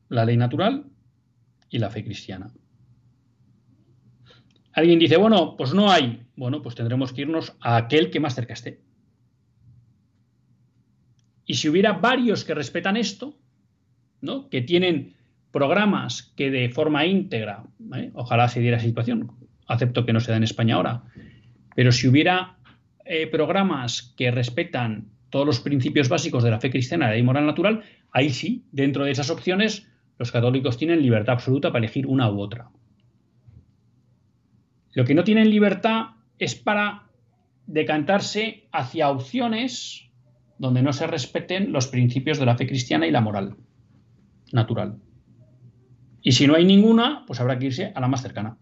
la 0.09 0.25
ley 0.25 0.39
natural 0.39 0.87
y 1.69 1.79
la 1.79 1.91
fe 1.91 2.03
cristiana. 2.03 2.51
Alguien 4.73 4.99
dice, 4.99 5.19
bueno, 5.19 5.55
pues 5.55 5.75
no 5.75 5.91
hay. 5.91 6.23
Bueno, 6.35 6.63
pues 6.63 6.75
tendremos 6.75 7.13
que 7.13 7.21
irnos 7.21 7.55
a 7.61 7.77
aquel 7.77 8.11
que 8.11 8.19
más 8.19 8.35
cerca 8.35 8.55
esté. 8.55 8.81
Y 11.45 11.57
si 11.57 11.69
hubiera 11.69 11.93
varios 11.93 12.43
que 12.45 12.55
respetan 12.55 12.97
esto, 12.97 13.39
¿no? 14.23 14.49
que 14.49 14.63
tienen 14.63 15.15
programas 15.51 16.33
que 16.37 16.51
de 16.51 16.71
forma 16.71 17.05
íntegra, 17.05 17.65
¿eh? 17.97 18.13
ojalá 18.15 18.49
se 18.49 18.61
diera 18.61 18.79
esa 18.79 18.87
situación, 18.87 19.31
acepto 19.67 20.07
que 20.07 20.15
no 20.15 20.21
se 20.21 20.31
da 20.31 20.39
en 20.39 20.45
España 20.45 20.77
ahora, 20.77 21.03
pero 21.75 21.93
si 21.93 22.09
hubiera 22.09 22.57
eh, 23.05 23.27
programas 23.27 24.15
que 24.17 24.31
respetan 24.31 25.11
todos 25.31 25.47
los 25.47 25.61
principios 25.61 26.09
básicos 26.09 26.43
de 26.45 26.51
la 26.51 26.61
fe 26.61 26.71
cristiana, 26.71 27.07
la 27.07 27.13
ley 27.13 27.23
moral 27.23 27.47
natural, 27.47 27.83
ahí 28.17 28.31
sí, 28.31 28.65
dentro 28.73 29.05
de 29.05 29.11
esas 29.11 29.29
opciones, 29.29 29.87
los 30.19 30.33
católicos 30.33 30.79
tienen 30.79 31.03
libertad 31.03 31.35
absoluta 31.35 31.69
para 31.69 31.85
elegir 31.85 32.07
una 32.07 32.31
u 32.33 32.41
otra. 32.41 32.71
Lo 34.95 35.05
que 35.05 35.15
no 35.15 35.23
tienen 35.23 35.51
libertad 35.51 36.13
es 36.39 36.55
para 36.55 37.11
decantarse 37.67 38.71
hacia 38.73 39.11
opciones 39.11 40.09
donde 40.57 40.81
no 40.81 40.95
se 40.95 41.07
respeten 41.07 41.73
los 41.73 41.89
principios 41.89 42.39
de 42.39 42.47
la 42.47 42.57
fe 42.57 42.67
cristiana 42.67 43.07
y 43.07 43.11
la 43.11 43.21
moral 43.21 43.59
natural. 44.51 44.99
Y 46.23 46.33
si 46.33 46.47
no 46.47 46.55
hay 46.55 46.65
ninguna, 46.65 47.25
pues 47.27 47.39
habrá 47.41 47.59
que 47.59 47.67
irse 47.67 47.93
a 47.95 48.01
la 48.01 48.09
más 48.09 48.23
cercana. 48.23 48.57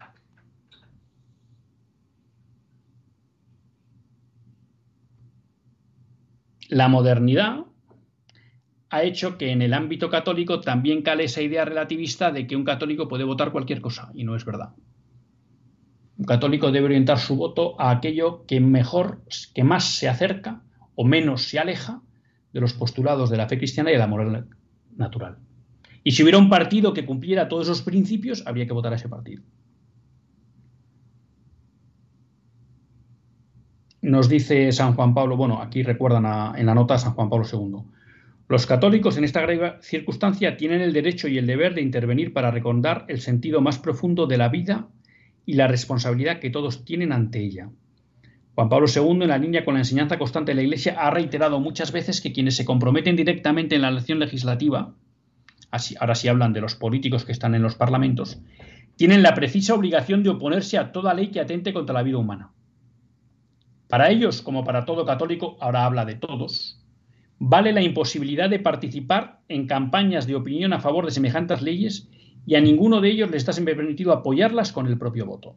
La 6.67 6.89
modernidad 6.89 7.67
ha 8.95 9.03
hecho 9.03 9.37
que 9.37 9.51
en 9.51 9.61
el 9.61 9.73
ámbito 9.73 10.09
católico 10.09 10.61
también 10.61 11.01
cale 11.01 11.25
esa 11.25 11.41
idea 11.41 11.65
relativista 11.65 12.31
de 12.31 12.47
que 12.47 12.55
un 12.55 12.63
católico 12.63 13.09
puede 13.09 13.25
votar 13.25 13.51
cualquier 13.51 13.81
cosa, 13.81 14.09
y 14.13 14.23
no 14.23 14.37
es 14.37 14.45
verdad. 14.45 14.69
Un 16.17 16.25
católico 16.25 16.71
debe 16.71 16.85
orientar 16.85 17.19
su 17.19 17.35
voto 17.35 17.79
a 17.79 17.91
aquello 17.91 18.45
que 18.45 18.61
mejor, 18.61 19.21
que 19.53 19.65
más 19.65 19.83
se 19.83 20.07
acerca 20.07 20.61
o 20.95 21.03
menos 21.03 21.49
se 21.49 21.59
aleja 21.59 22.01
de 22.53 22.61
los 22.61 22.73
postulados 22.73 23.29
de 23.29 23.35
la 23.35 23.49
fe 23.49 23.57
cristiana 23.57 23.89
y 23.89 23.93
de 23.93 23.99
la 23.99 24.07
moral 24.07 24.47
natural. 24.95 25.39
Y 26.05 26.11
si 26.11 26.23
hubiera 26.23 26.37
un 26.37 26.47
partido 26.47 26.93
que 26.93 27.05
cumpliera 27.05 27.49
todos 27.49 27.67
esos 27.67 27.81
principios, 27.81 28.47
habría 28.47 28.65
que 28.65 28.71
votar 28.71 28.93
a 28.93 28.95
ese 28.95 29.09
partido. 29.09 29.43
Nos 34.01 34.29
dice 34.29 34.71
San 34.71 34.93
Juan 34.93 35.13
Pablo, 35.13 35.35
bueno, 35.35 35.61
aquí 35.61 35.83
recuerdan 35.83 36.55
en 36.57 36.65
la 36.65 36.75
nota 36.75 36.97
San 36.97 37.13
Juan 37.13 37.27
Pablo 37.27 37.45
II. 37.51 37.95
Los 38.47 38.67
católicos 38.67 39.17
en 39.17 39.23
esta 39.23 39.41
grave 39.41 39.77
circunstancia 39.81 40.55
tienen 40.55 40.81
el 40.81 40.93
derecho 40.93 41.27
y 41.27 41.39
el 41.39 41.47
deber 41.47 41.73
de 41.73 41.81
intervenir 41.81 42.31
para 42.31 42.51
recordar 42.51 43.05
el 43.07 43.19
sentido 43.19 43.59
más 43.59 43.79
profundo 43.79 44.27
de 44.27 44.37
la 44.37 44.49
vida 44.49 44.87
y 45.47 45.53
la 45.53 45.67
responsabilidad 45.67 46.39
que 46.39 46.51
todos 46.51 46.85
tienen 46.85 47.11
ante 47.11 47.39
ella. 47.39 47.69
Juan 48.53 48.69
Pablo 48.69 48.85
II, 48.87 49.23
en 49.23 49.27
la 49.27 49.39
línea 49.39 49.65
con 49.65 49.73
la 49.73 49.81
enseñanza 49.81 50.19
constante 50.19 50.51
de 50.51 50.57
la 50.57 50.61
Iglesia, 50.61 50.95
ha 50.97 51.09
reiterado 51.09 51.59
muchas 51.59 51.91
veces 51.91 52.21
que 52.21 52.33
quienes 52.33 52.55
se 52.55 52.65
comprometen 52.65 53.15
directamente 53.15 53.75
en 53.75 53.81
la 53.81 53.89
elección 53.89 54.19
legislativa, 54.19 54.93
ahora 55.99 56.15
sí 56.15 56.27
hablan 56.27 56.53
de 56.53 56.61
los 56.61 56.75
políticos 56.75 57.25
que 57.25 57.31
están 57.31 57.55
en 57.55 57.63
los 57.63 57.75
parlamentos, 57.75 58.39
tienen 58.95 59.23
la 59.23 59.33
precisa 59.33 59.73
obligación 59.73 60.21
de 60.21 60.29
oponerse 60.29 60.77
a 60.77 60.91
toda 60.91 61.15
ley 61.15 61.31
que 61.31 61.41
atente 61.41 61.73
contra 61.73 61.95
la 61.95 62.03
vida 62.03 62.17
humana. 62.17 62.51
Para 63.89 64.09
ellos, 64.09 64.41
como 64.41 64.63
para 64.63 64.85
todo 64.85 65.05
católico, 65.05 65.57
ahora 65.59 65.85
habla 65.85 66.05
de 66.05 66.15
todos, 66.15 66.84
vale 67.39 67.73
la 67.73 67.81
imposibilidad 67.81 68.49
de 68.49 68.59
participar 68.59 69.41
en 69.47 69.67
campañas 69.67 70.27
de 70.27 70.35
opinión 70.35 70.73
a 70.73 70.79
favor 70.79 71.05
de 71.05 71.11
semejantes 71.11 71.61
leyes 71.61 72.09
y 72.45 72.55
a 72.55 72.61
ninguno 72.61 73.01
de 73.01 73.09
ellos 73.09 73.31
le 73.31 73.37
está 73.37 73.51
permitido 73.53 74.13
apoyarlas 74.13 74.71
con 74.71 74.87
el 74.87 74.97
propio 74.97 75.25
voto. 75.25 75.55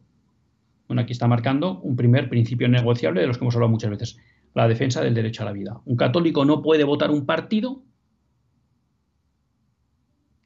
Bueno, 0.87 1.03
aquí 1.03 1.13
está 1.13 1.27
marcando 1.27 1.79
un 1.81 1.95
primer 1.95 2.29
principio 2.29 2.67
negociable 2.67 3.21
de 3.21 3.27
los 3.27 3.37
que 3.37 3.43
hemos 3.43 3.55
hablado 3.55 3.71
muchas 3.71 3.91
veces, 3.91 4.17
la 4.55 4.67
defensa 4.67 5.01
del 5.01 5.13
derecho 5.13 5.43
a 5.43 5.45
la 5.45 5.51
vida. 5.51 5.81
Un 5.85 5.95
católico 5.95 6.45
no 6.45 6.61
puede 6.61 6.83
votar 6.83 7.11
un 7.11 7.25
partido 7.25 7.83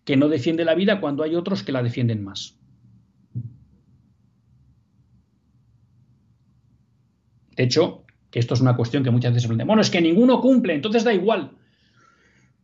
que 0.04 0.18
no 0.18 0.28
defiende 0.28 0.66
la 0.66 0.76
vida 0.76 1.00
cuando 1.00 1.24
hay 1.24 1.36
otros 1.36 1.64
que 1.64 1.72
la 1.72 1.82
defienden 1.82 2.24
más. 2.24 2.60
De 7.56 7.64
hecho, 7.64 8.03
que 8.34 8.40
esto 8.40 8.56
es 8.56 8.62
una 8.62 8.76
cuestión 8.76 9.04
que 9.04 9.12
muchas 9.12 9.32
veces 9.32 9.44
se 9.44 9.48
preguntan, 9.48 9.68
bueno, 9.68 9.84
es 9.84 9.92
que 9.92 10.02
ninguno 10.02 10.42
cumple, 10.42 10.74
entonces 10.74 11.04
da 11.04 11.14
igual. 11.14 11.52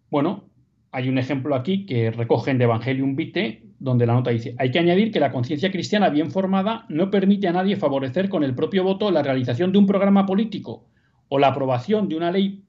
Bueno, 0.10 0.49
hay 0.91 1.08
un 1.10 1.19
ejemplo 1.19 1.53
aquí 1.53 1.86
que 1.86 2.10
recogen 2.10 2.58
de 2.58 2.63
Evangelium 2.63 3.15
Vitae, 3.15 3.62
donde 3.77 4.08
la 4.08 4.15
nota 4.15 4.32
dice, 4.32 4.55
hay 4.58 4.71
que 4.71 4.79
añadir 4.79 5.12
que 5.12 5.19
la 5.19 5.32
conciencia 5.32 5.71
cristiana 5.71 6.10
bien 6.10 6.32
formada 6.32 6.88
no 6.89 7.12
permite 7.12 7.47
a 7.47 7.51
nadie 7.51 7.75
favorecer 7.75 8.29
con 8.29 8.43
el 8.43 8.55
propio 8.55 8.84
voto 8.84 9.12
la 9.12 9.21
realización 9.21 9.71
de 9.71 9.77
un 9.77 9.86
programa 9.86 10.25
político 10.25 10.88
o 11.27 11.38
la 11.38 11.49
aprobación 11.49 12.10
de 12.10 12.15
una 12.15 12.32
ley 12.32 12.63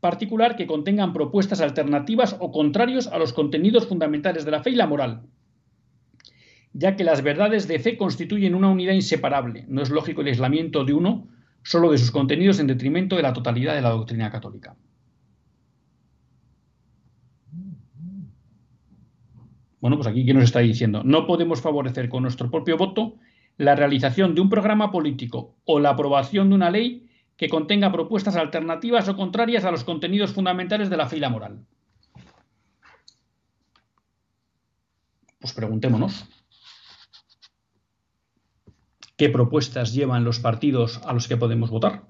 particular 0.00 0.56
que 0.56 0.66
contengan 0.66 1.12
propuestas 1.12 1.60
alternativas 1.60 2.36
o 2.40 2.50
contrarios 2.50 3.06
a 3.06 3.18
los 3.18 3.32
contenidos 3.32 3.86
fundamentales 3.86 4.44
de 4.44 4.50
la 4.50 4.60
fe 4.60 4.70
y 4.70 4.74
la 4.74 4.88
moral, 4.88 5.22
ya 6.72 6.96
que 6.96 7.04
las 7.04 7.22
verdades 7.22 7.68
de 7.68 7.78
fe 7.78 7.96
constituyen 7.96 8.56
una 8.56 8.70
unidad 8.70 8.94
inseparable. 8.94 9.66
No 9.68 9.82
es 9.82 9.90
lógico 9.90 10.22
el 10.22 10.26
aislamiento 10.26 10.84
de 10.84 10.94
uno 10.94 11.28
solo 11.64 11.90
de 11.90 11.98
sus 11.98 12.10
contenidos 12.10 12.60
en 12.60 12.68
detrimento 12.68 13.16
de 13.16 13.22
la 13.22 13.32
totalidad 13.32 13.74
de 13.74 13.82
la 13.82 13.90
doctrina 13.90 14.30
católica. 14.30 14.76
Bueno, 19.80 19.96
pues 19.96 20.06
aquí, 20.06 20.24
¿qué 20.24 20.32
nos 20.32 20.44
está 20.44 20.60
diciendo? 20.60 21.02
No 21.04 21.26
podemos 21.26 21.60
favorecer 21.60 22.08
con 22.08 22.22
nuestro 22.22 22.50
propio 22.50 22.76
voto 22.76 23.16
la 23.56 23.74
realización 23.74 24.34
de 24.34 24.40
un 24.40 24.48
programa 24.48 24.90
político 24.90 25.56
o 25.64 25.78
la 25.80 25.90
aprobación 25.90 26.48
de 26.48 26.54
una 26.54 26.70
ley 26.70 27.06
que 27.36 27.48
contenga 27.48 27.92
propuestas 27.92 28.36
alternativas 28.36 29.08
o 29.08 29.16
contrarias 29.16 29.64
a 29.64 29.70
los 29.70 29.84
contenidos 29.84 30.32
fundamentales 30.32 30.88
de 30.88 30.96
la 30.96 31.06
fe 31.06 31.16
y 31.16 31.20
la 31.20 31.28
moral. 31.28 31.66
Pues 35.38 35.52
preguntémonos. 35.52 36.24
¿Qué 39.16 39.28
propuestas 39.28 39.94
llevan 39.94 40.24
los 40.24 40.40
partidos 40.40 41.00
a 41.04 41.12
los 41.12 41.28
que 41.28 41.36
podemos 41.36 41.70
votar? 41.70 42.04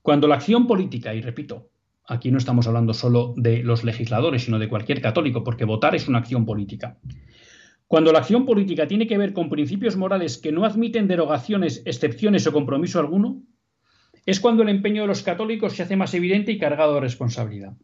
Cuando 0.00 0.26
la 0.26 0.36
acción 0.36 0.66
política, 0.66 1.14
y 1.14 1.20
repito, 1.20 1.70
aquí 2.06 2.30
no 2.30 2.38
estamos 2.38 2.66
hablando 2.66 2.94
solo 2.94 3.34
de 3.36 3.62
los 3.62 3.84
legisladores, 3.84 4.44
sino 4.44 4.58
de 4.58 4.68
cualquier 4.68 5.02
católico, 5.02 5.44
porque 5.44 5.64
votar 5.64 5.94
es 5.94 6.08
una 6.08 6.18
acción 6.18 6.46
política. 6.46 6.98
Cuando 7.86 8.12
la 8.12 8.20
acción 8.20 8.46
política 8.46 8.86
tiene 8.86 9.06
que 9.06 9.18
ver 9.18 9.34
con 9.34 9.50
principios 9.50 9.96
morales 9.96 10.38
que 10.38 10.52
no 10.52 10.64
admiten 10.64 11.06
derogaciones, 11.06 11.82
excepciones 11.84 12.46
o 12.46 12.52
compromiso 12.52 12.98
alguno, 12.98 13.42
es 14.24 14.40
cuando 14.40 14.62
el 14.62 14.70
empeño 14.70 15.02
de 15.02 15.08
los 15.08 15.22
católicos 15.22 15.74
se 15.74 15.82
hace 15.82 15.96
más 15.96 16.14
evidente 16.14 16.52
y 16.52 16.58
cargado 16.58 16.94
de 16.94 17.00
responsabilidad. 17.00 17.76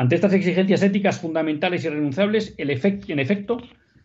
Ante 0.00 0.14
estas 0.14 0.32
exigencias 0.32 0.82
éticas 0.82 1.20
fundamentales 1.20 1.84
y 1.84 1.90
renunciables, 1.90 2.54
en 2.56 3.18
efecto, 3.18 3.58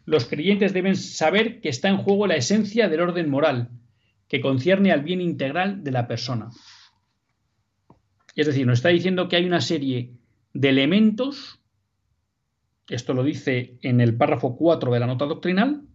los 0.04 0.26
creyentes 0.26 0.74
deben 0.74 0.98
saber 0.98 1.62
que 1.62 1.70
está 1.70 1.88
en 1.88 1.96
juego 1.96 2.28
la 2.28 2.36
esencia 2.36 2.90
del 2.90 3.00
orden 3.00 3.30
moral, 3.30 3.70
que 4.28 4.42
concierne 4.42 4.92
al 4.92 5.04
bien 5.04 5.22
integral 5.22 5.86
de 5.86 5.92
la 5.92 6.06
persona. 6.06 6.50
Es 8.36 8.46
decir, 8.46 8.68
nos 8.68 8.80
está 8.80 8.90
diciendo 8.90 9.30
que 9.30 9.38
hay 9.38 9.46
una 9.46 9.62
serie 9.62 10.12
de 10.54 10.68
elementos, 10.68 11.62
esto 12.90 13.14
lo 13.14 13.24
dice 13.24 13.80
en 13.82 14.02
el 14.02 14.18
párrafo 14.18 14.58
4 14.58 14.92
de 14.92 15.00
la 15.00 15.08
nota 15.08 15.24
doctrinal, 15.24 15.88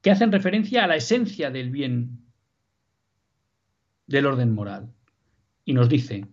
que 0.00 0.10
hacen 0.10 0.32
referencia 0.32 0.84
a 0.84 0.86
la 0.86 0.96
esencia 0.96 1.50
del 1.50 1.68
bien 1.68 2.24
del 4.06 4.24
orden 4.24 4.54
moral. 4.54 4.94
Y 5.66 5.74
nos 5.74 5.90
dice, 5.90 6.24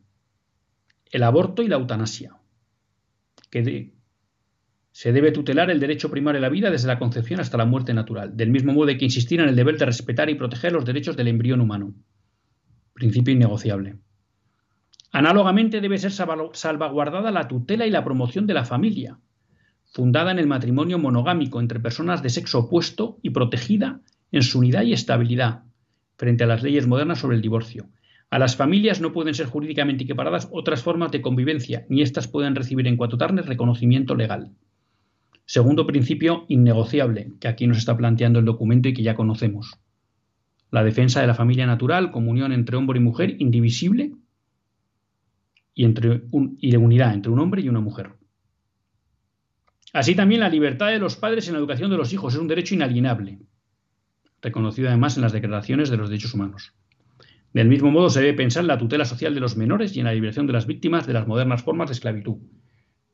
el 1.12 1.24
aborto 1.24 1.62
y 1.62 1.67
la 1.67 1.76
eutanasia, 1.76 2.36
que 3.50 3.93
se 4.91 5.12
debe 5.13 5.32
tutelar 5.32 5.69
el 5.69 5.80
derecho 5.80 6.10
primario 6.10 6.39
a 6.39 6.41
la 6.41 6.50
vida 6.50 6.69
desde 6.69 6.88
la 6.88 7.00
concepción 7.00 7.39
hasta 7.39 7.58
la 7.58 7.65
muerte 7.65 7.93
natural, 7.93 8.36
del 8.36 8.50
mismo 8.50 8.74
modo 8.74 8.88
que 8.97 9.06
insistir 9.06 9.39
en 9.39 9.50
el 9.50 9.56
deber 9.56 9.78
de 9.78 9.86
respetar 9.86 10.30
y 10.30 10.36
proteger 10.36 10.71
los 10.71 10.86
derechos 10.86 11.15
del 11.15 11.28
embrión 11.28 11.62
humano, 11.62 11.93
principio 12.93 13.34
innegociable. 13.34 13.97
Análogamente 15.12 15.82
debe 15.82 15.97
ser 15.97 16.12
salvaguardada 16.12 17.32
la 17.32 17.47
tutela 17.47 17.86
y 17.86 17.91
la 17.91 18.04
promoción 18.04 18.47
de 18.47 18.54
la 18.54 18.63
familia, 18.63 19.19
fundada 19.91 20.32
en 20.32 20.39
el 20.39 20.47
matrimonio 20.47 20.97
monogámico 20.97 21.60
entre 21.60 21.82
personas 21.82 22.24
de 22.24 22.30
sexo 22.30 22.60
opuesto 22.60 23.19
y 23.21 23.32
protegida 23.32 24.00
en 24.32 24.43
su 24.43 24.60
unidad 24.60 24.84
y 24.84 24.93
estabilidad 24.93 25.63
frente 26.17 26.45
a 26.45 26.47
las 26.47 26.63
leyes 26.63 26.88
modernas 26.88 27.19
sobre 27.19 27.36
el 27.36 27.41
divorcio, 27.41 27.89
A 28.32 28.39
las 28.39 28.56
familias 28.56 29.02
no 29.02 29.12
pueden 29.12 29.36
ser 29.36 29.48
jurídicamente 29.48 30.06
equiparadas 30.06 30.48
otras 30.54 30.82
formas 30.82 31.12
de 31.12 31.22
convivencia, 31.22 31.86
ni 31.89 32.02
éstas 32.02 32.30
pueden 32.30 32.56
recibir 32.56 32.88
en 32.88 32.96
cuanto 32.96 33.17
tarnes 33.17 33.46
reconocimiento 33.46 34.15
legal. 34.15 34.54
Segundo 35.46 35.86
principio 35.86 36.46
innegociable, 36.48 37.34
que 37.41 37.50
aquí 37.50 37.67
nos 37.67 37.78
está 37.78 37.98
planteando 37.98 38.39
el 38.39 38.46
documento 38.46 38.88
y 38.88 38.94
que 38.94 39.04
ya 39.04 39.15
conocemos. 39.15 39.78
La 40.70 40.82
defensa 40.82 41.20
de 41.20 41.28
la 41.28 41.34
familia 41.34 41.65
natural 41.65 42.12
como 42.12 42.32
unión 42.32 42.54
entre 42.54 42.78
hombre 42.78 43.00
y 43.00 43.04
mujer 43.04 43.36
indivisible 43.38 44.13
y, 45.76 45.86
y 45.86 46.72
de 46.72 46.78
unidad 46.78 47.13
entre 47.13 47.34
un 47.34 47.39
hombre 47.39 47.62
y 47.62 47.67
una 47.67 47.82
mujer. 47.82 48.12
Así 49.91 50.15
también 50.15 50.39
la 50.39 50.48
libertad 50.48 50.88
de 50.88 51.00
los 51.00 51.17
padres 51.17 51.50
en 51.50 51.54
la 51.56 51.60
educación 51.60 51.91
de 51.91 51.98
los 51.98 52.13
hijos 52.13 52.34
es 52.34 52.39
un 52.39 52.48
derecho 52.48 52.76
inalienable, 52.76 53.39
reconocido 54.41 54.88
además 54.88 55.17
en 55.17 55.24
las 55.24 55.34
declaraciones 55.34 55.89
de 55.89 55.98
los 55.98 56.10
derechos 56.10 56.34
humanos. 56.34 56.74
Del 57.53 57.67
mismo 57.67 57.91
modo 57.91 58.09
se 58.09 58.21
debe 58.21 58.33
pensar 58.33 58.61
en 58.61 58.67
la 58.67 58.77
tutela 58.77 59.05
social 59.05 59.33
de 59.33 59.41
los 59.41 59.57
menores 59.57 59.95
y 59.95 59.99
en 59.99 60.05
la 60.05 60.13
liberación 60.13 60.47
de 60.47 60.53
las 60.53 60.67
víctimas 60.67 61.05
de 61.05 61.13
las 61.13 61.27
modernas 61.27 61.63
formas 61.63 61.89
de 61.89 61.93
esclavitud, 61.93 62.37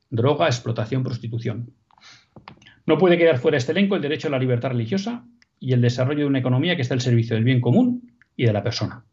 droga, 0.10 0.46
explotación, 0.48 1.04
prostitución. 1.04 1.74
No 2.86 2.98
puede 2.98 3.18
quedar 3.18 3.40
fuera 3.40 3.58
este 3.58 3.72
elenco 3.72 3.96
el 3.96 4.02
derecho 4.02 4.28
a 4.28 4.32
la 4.32 4.40
libertad 4.40 4.70
religiosa 4.70 5.26
y 5.60 5.74
el 5.74 5.82
desarrollo 5.82 6.22
de 6.22 6.28
una 6.28 6.40
economía 6.40 6.76
que 6.76 6.84
esté 6.84 6.94
al 6.94 7.02
servicio 7.02 7.36
del 7.36 7.44
bien 7.44 7.62
común 7.62 8.12
y 8.36 8.46
de 8.46 8.54
la 8.54 8.64
persona. 8.64 9.04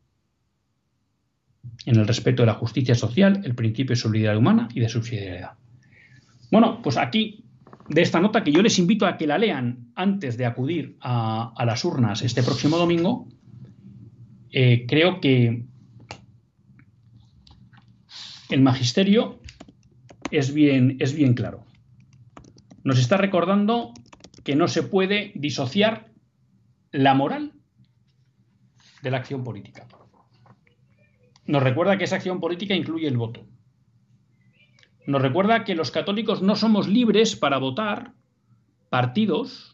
En 1.87 1.96
el 1.96 2.06
respeto 2.06 2.42
de 2.42 2.46
la 2.46 2.54
justicia 2.54 2.94
social, 2.94 3.40
el 3.44 3.54
principio 3.54 3.94
de 3.94 4.00
solidaridad 4.00 4.37
humana 4.38 4.68
y 4.74 4.80
de 4.80 4.88
subsidiariedad. 4.88 5.52
Bueno, 6.50 6.80
pues 6.82 6.96
aquí, 6.96 7.44
de 7.88 8.02
esta 8.02 8.20
nota 8.20 8.44
que 8.44 8.52
yo 8.52 8.62
les 8.62 8.78
invito 8.78 9.06
a 9.06 9.16
que 9.16 9.26
la 9.26 9.38
lean 9.38 9.90
antes 9.94 10.37
de 10.37 10.46
acudir 10.46 10.96
a, 11.00 11.52
las 11.66 11.84
urnas 11.84 12.22
este 12.22 12.42
próximo 12.42 12.76
domingo, 12.76 13.26
eh, 14.57 14.87
creo 14.87 15.21
que 15.21 15.64
el 18.51 18.62
magisterio 18.62 19.40
es 20.31 20.55
bien, 20.55 20.97
es 21.01 21.12
bien 21.12 21.35
claro. 21.35 21.64
Nos 22.85 23.01
está 23.01 23.17
recordando 23.17 23.93
que 24.45 24.55
no 24.55 24.69
se 24.69 24.85
puede 24.85 25.33
disociar 25.35 26.12
la 26.93 27.14
moral 27.14 27.55
de 29.03 29.11
la 29.11 29.17
acción 29.17 29.43
política. 29.43 29.88
Nos 31.47 31.61
recuerda 31.61 31.99
que 31.99 32.05
esa 32.05 32.14
acción 32.14 32.38
política 32.38 32.77
incluye 32.77 33.09
el 33.09 33.17
voto. 33.17 33.49
Nos 35.09 35.21
recuerda 35.21 35.64
que 35.64 35.75
los 35.75 35.90
católicos 35.90 36.43
no 36.43 36.55
somos 36.55 36.87
libres 36.87 37.35
para 37.35 37.59
votar 37.59 38.12
partidos 38.88 39.73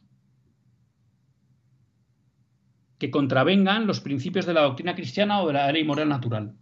que 3.00 3.10
contravengan 3.10 3.86
los 3.86 4.00
principios 4.00 4.44
de 4.44 4.52
la 4.52 4.60
doctrina 4.60 4.94
cristiana 4.94 5.40
o 5.40 5.46
de 5.46 5.54
la 5.54 5.72
ley 5.72 5.84
moral 5.84 6.10
natural. 6.10 6.52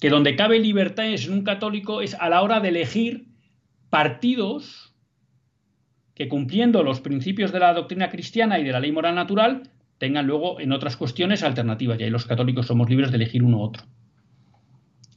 Que 0.00 0.10
donde 0.10 0.36
cabe 0.36 0.60
libertad 0.60 1.06
en 1.06 1.32
un 1.32 1.42
católico 1.42 2.00
es 2.00 2.14
a 2.14 2.28
la 2.28 2.40
hora 2.40 2.60
de 2.60 2.68
elegir 2.68 3.26
partidos 3.90 4.94
que 6.14 6.28
cumpliendo 6.28 6.84
los 6.84 7.00
principios 7.00 7.50
de 7.50 7.58
la 7.58 7.74
doctrina 7.74 8.10
cristiana 8.10 8.60
y 8.60 8.64
de 8.64 8.70
la 8.70 8.78
ley 8.78 8.92
moral 8.92 9.16
natural 9.16 9.70
tengan 9.98 10.26
luego 10.26 10.60
en 10.60 10.70
otras 10.70 10.96
cuestiones 10.96 11.42
alternativas. 11.42 11.98
Y 11.98 12.04
ahí 12.04 12.10
los 12.10 12.24
católicos 12.24 12.66
somos 12.66 12.88
libres 12.88 13.10
de 13.10 13.16
elegir 13.16 13.42
uno 13.42 13.58
u 13.58 13.62
otro. 13.62 13.82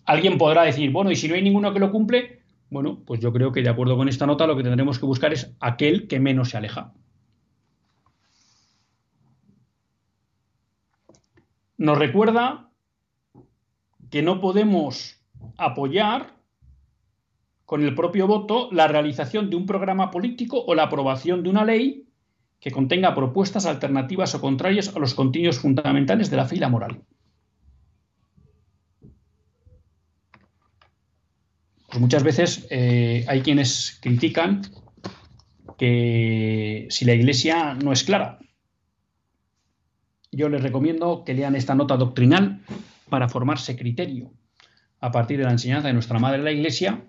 Alguien 0.05 0.39
podrá 0.39 0.63
decir, 0.63 0.89
bueno, 0.89 1.11
y 1.11 1.15
si 1.15 1.27
no 1.27 1.35
hay 1.35 1.43
ninguno 1.43 1.71
que 1.73 1.79
lo 1.79 1.91
cumple, 1.91 2.41
bueno, 2.71 3.03
pues 3.05 3.19
yo 3.19 3.31
creo 3.31 3.51
que 3.51 3.61
de 3.61 3.69
acuerdo 3.69 3.95
con 3.97 4.09
esta 4.09 4.25
nota 4.25 4.47
lo 4.47 4.57
que 4.57 4.63
tendremos 4.63 4.97
que 4.97 5.05
buscar 5.05 5.31
es 5.31 5.55
aquel 5.59 6.07
que 6.07 6.19
menos 6.19 6.49
se 6.49 6.57
aleja. 6.57 6.91
Nos 11.79 11.97
recuerda 11.97 12.69
que 14.11 14.21
no 14.21 14.41
podemos 14.41 15.17
apoyar 15.57 16.35
con 17.65 17.83
el 17.83 17.95
propio 17.95 18.27
voto 18.27 18.69
la 18.71 18.87
realización 18.87 19.49
de 19.49 19.55
un 19.55 19.65
programa 19.65 20.11
político 20.11 20.61
o 20.61 20.75
la 20.75 20.83
aprobación 20.83 21.41
de 21.41 21.49
una 21.49 21.63
ley 21.63 22.05
que 22.59 22.71
contenga 22.71 23.15
propuestas 23.15 23.65
alternativas 23.65 24.35
o 24.35 24.41
contrarias 24.41 24.93
a 24.93 24.99
los 24.99 25.13
contenidos 25.13 25.59
fundamentales 25.59 26.29
de 26.29 26.35
la 26.35 26.45
fe 26.45 26.57
y 26.57 26.59
la 26.59 26.67
moral. 26.67 27.01
Pues 31.87 31.99
muchas 32.01 32.23
veces 32.23 32.67
eh, 32.69 33.23
hay 33.29 33.41
quienes 33.41 33.97
critican 34.01 34.63
que 35.77 36.87
si 36.89 37.05
la 37.05 37.13
Iglesia 37.13 37.73
no 37.75 37.93
es 37.93 38.03
clara, 38.03 38.39
yo 40.39 40.47
les 40.47 40.63
recomiendo 40.63 41.25
que 41.25 41.33
lean 41.33 41.55
esta 41.55 41.75
nota 41.75 41.97
doctrinal 41.97 42.61
para 43.09 43.27
formarse 43.27 43.75
criterio 43.75 44.31
a 45.01 45.11
partir 45.11 45.37
de 45.37 45.43
la 45.43 45.51
enseñanza 45.51 45.89
de 45.89 45.93
nuestra 45.93 46.17
Madre 46.17 46.41
la 46.41 46.53
Iglesia 46.53 47.03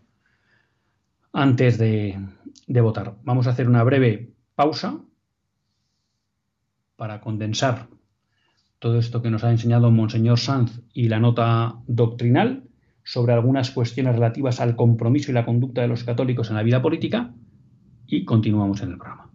antes 1.32 1.78
de, 1.78 2.18
votar. 2.66 3.14
Vamos 3.22 3.46
a 3.46 3.50
hacer 3.50 3.68
una 3.68 3.84
breve 3.84 4.32
pausa 4.56 4.98
para 6.96 7.20
condensar 7.20 7.86
todo 8.80 8.98
esto 8.98 9.22
que 9.22 9.30
nos 9.30 9.44
ha 9.44 9.52
enseñado 9.52 9.92
Monseñor 9.92 10.40
Sanz 10.40 10.82
y 10.92 11.08
la 11.08 11.20
nota 11.20 11.76
doctrinal 11.86 12.64
sobre 13.04 13.32
algunas 13.32 13.70
cuestiones 13.70 14.14
relativas 14.14 14.60
al 14.60 14.74
compromiso 14.74 15.30
y 15.30 15.34
la 15.34 15.46
conducta 15.46 15.82
de 15.82 15.88
los 15.88 16.02
católicos 16.02 16.50
en 16.50 16.56
la 16.56 16.64
vida 16.64 16.82
política 16.82 17.32
y 18.06 18.24
continuamos 18.24 18.82
en 18.82 18.90
el 18.90 18.98
programa. 18.98 19.29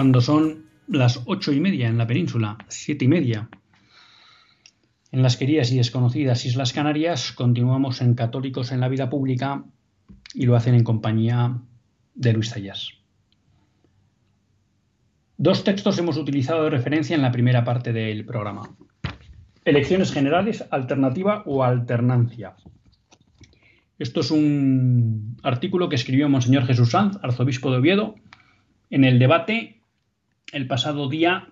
Cuando 0.00 0.22
son 0.22 0.64
las 0.88 1.20
ocho 1.26 1.52
y 1.52 1.60
media 1.60 1.86
en 1.86 1.98
la 1.98 2.06
península, 2.06 2.56
siete 2.68 3.04
y 3.04 3.08
media. 3.08 3.50
En 5.12 5.22
las 5.22 5.36
queridas 5.36 5.70
y 5.72 5.76
desconocidas 5.76 6.46
Islas 6.46 6.72
Canarias 6.72 7.32
continuamos 7.32 8.00
en 8.00 8.14
Católicos 8.14 8.72
en 8.72 8.80
la 8.80 8.88
Vida 8.88 9.10
Pública 9.10 9.62
y 10.32 10.46
lo 10.46 10.56
hacen 10.56 10.74
en 10.74 10.84
compañía 10.84 11.58
de 12.14 12.32
Luis 12.32 12.48
Tallas. 12.48 12.92
Dos 15.36 15.64
textos 15.64 15.98
hemos 15.98 16.16
utilizado 16.16 16.64
de 16.64 16.70
referencia 16.70 17.14
en 17.14 17.20
la 17.20 17.30
primera 17.30 17.62
parte 17.62 17.92
del 17.92 18.24
programa. 18.24 18.74
Elecciones 19.66 20.14
generales, 20.14 20.64
alternativa 20.70 21.42
o 21.44 21.62
alternancia. 21.62 22.54
Esto 23.98 24.20
es 24.20 24.30
un 24.30 25.36
artículo 25.42 25.90
que 25.90 25.96
escribió 25.96 26.26
Monseñor 26.30 26.64
Jesús 26.64 26.92
Sanz, 26.92 27.18
arzobispo 27.22 27.70
de 27.70 27.76
Oviedo, 27.76 28.14
en 28.88 29.04
el 29.04 29.18
debate 29.18 29.79
el 30.52 30.66
pasado 30.66 31.08
día 31.08 31.48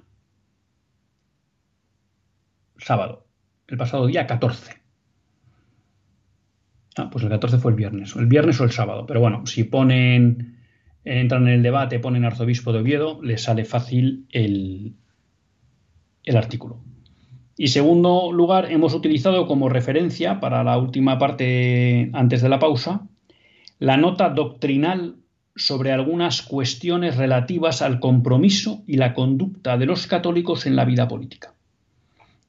sábado, 2.78 3.26
el 3.66 3.76
pasado 3.76 4.06
día 4.06 4.26
14. 4.26 4.72
Ah, 6.96 7.10
pues 7.10 7.24
el 7.24 7.30
14 7.30 7.58
fue 7.58 7.72
el 7.72 7.76
viernes, 7.76 8.14
el 8.16 8.26
viernes 8.26 8.60
o 8.60 8.64
el 8.64 8.72
sábado, 8.72 9.06
pero 9.06 9.20
bueno, 9.20 9.46
si 9.46 9.64
ponen, 9.64 10.58
entran 11.04 11.46
en 11.46 11.54
el 11.54 11.62
debate, 11.62 12.00
ponen 12.00 12.24
arzobispo 12.24 12.72
de 12.72 12.80
Oviedo, 12.80 13.20
les 13.22 13.42
sale 13.42 13.64
fácil 13.64 14.26
el, 14.30 14.94
el 16.24 16.36
artículo. 16.36 16.82
Y 17.56 17.68
segundo 17.68 18.32
lugar, 18.32 18.70
hemos 18.70 18.94
utilizado 18.94 19.46
como 19.46 19.68
referencia 19.68 20.40
para 20.40 20.62
la 20.62 20.78
última 20.78 21.18
parte 21.18 22.10
antes 22.12 22.42
de 22.42 22.48
la 22.48 22.58
pausa 22.58 23.08
la 23.78 23.96
nota 23.96 24.30
doctrinal 24.30 25.16
sobre 25.58 25.92
algunas 25.92 26.42
cuestiones 26.42 27.16
relativas 27.16 27.82
al 27.82 28.00
compromiso 28.00 28.82
y 28.86 28.96
la 28.96 29.14
conducta 29.14 29.76
de 29.76 29.86
los 29.86 30.06
católicos 30.06 30.66
en 30.66 30.76
la 30.76 30.84
vida 30.84 31.08
política, 31.08 31.54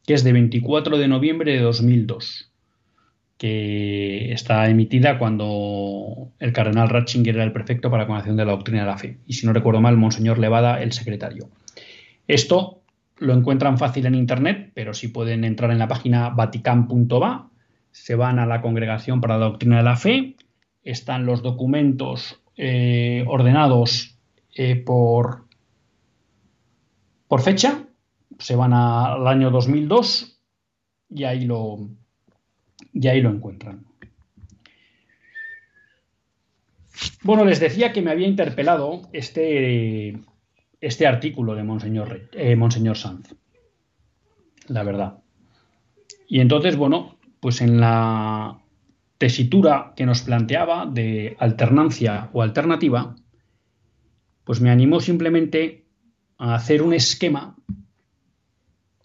que 0.05 0.13
es 0.13 0.23
de 0.23 0.33
24 0.33 0.97
de 0.97 1.07
noviembre 1.07 1.53
de 1.53 1.59
2002, 1.59 2.51
que 3.37 4.31
está 4.31 4.69
emitida 4.69 5.17
cuando 5.17 6.31
el 6.39 6.53
cardenal 6.53 6.89
Ratzinger 6.89 7.35
era 7.35 7.43
el 7.43 7.53
prefecto 7.53 7.89
para 7.89 8.03
la 8.03 8.07
congregación 8.07 8.37
de 8.37 8.45
la 8.45 8.51
doctrina 8.51 8.81
de 8.81 8.87
la 8.87 8.97
fe, 8.97 9.17
y 9.25 9.33
si 9.33 9.45
no 9.45 9.53
recuerdo 9.53 9.81
mal, 9.81 9.97
Monseñor 9.97 10.37
Levada, 10.37 10.81
el 10.81 10.91
secretario. 10.91 11.49
Esto 12.27 12.81
lo 13.17 13.33
encuentran 13.33 13.77
fácil 13.77 14.05
en 14.05 14.15
Internet, 14.15 14.71
pero 14.73 14.93
si 14.93 15.07
pueden 15.07 15.43
entrar 15.43 15.71
en 15.71 15.79
la 15.79 15.87
página 15.87 16.29
vatican.va, 16.29 17.49
se 17.91 18.15
van 18.15 18.39
a 18.39 18.45
la 18.45 18.61
congregación 18.61 19.19
para 19.19 19.37
la 19.37 19.45
doctrina 19.45 19.77
de 19.77 19.83
la 19.83 19.95
fe, 19.95 20.35
están 20.83 21.25
los 21.25 21.41
documentos 21.41 22.38
eh, 22.61 23.23
ordenados 23.25 24.19
eh, 24.53 24.75
por, 24.75 25.45
por 27.29 27.41
fecha, 27.41 27.85
se 28.37 28.57
van 28.57 28.73
al 28.73 29.25
año 29.27 29.49
2002 29.49 30.41
y 31.09 31.23
ahí 31.23 31.45
lo, 31.45 31.89
y 32.91 33.07
ahí 33.07 33.21
lo 33.21 33.29
encuentran. 33.29 33.85
Bueno, 37.23 37.45
les 37.45 37.61
decía 37.61 37.93
que 37.93 38.01
me 38.01 38.11
había 38.11 38.27
interpelado 38.27 39.03
este, 39.13 40.19
este 40.81 41.07
artículo 41.07 41.55
de 41.55 41.63
Monseñor, 41.63 42.29
eh, 42.33 42.57
Monseñor 42.57 42.97
Sanz, 42.97 43.35
la 44.67 44.83
verdad. 44.83 45.19
Y 46.27 46.41
entonces, 46.41 46.75
bueno, 46.75 47.15
pues 47.39 47.61
en 47.61 47.79
la 47.79 48.59
tesitura 49.19 49.93
que 49.95 50.05
nos 50.05 50.21
planteaba 50.21 50.87
de 50.87 51.35
alternancia 51.39 52.29
o 52.33 52.41
alternativa, 52.41 53.15
pues 54.45 54.61
me 54.61 54.71
animó 54.71 55.01
simplemente 55.01 55.85
a 56.37 56.55
hacer 56.55 56.81
un 56.81 56.93
esquema 56.93 57.57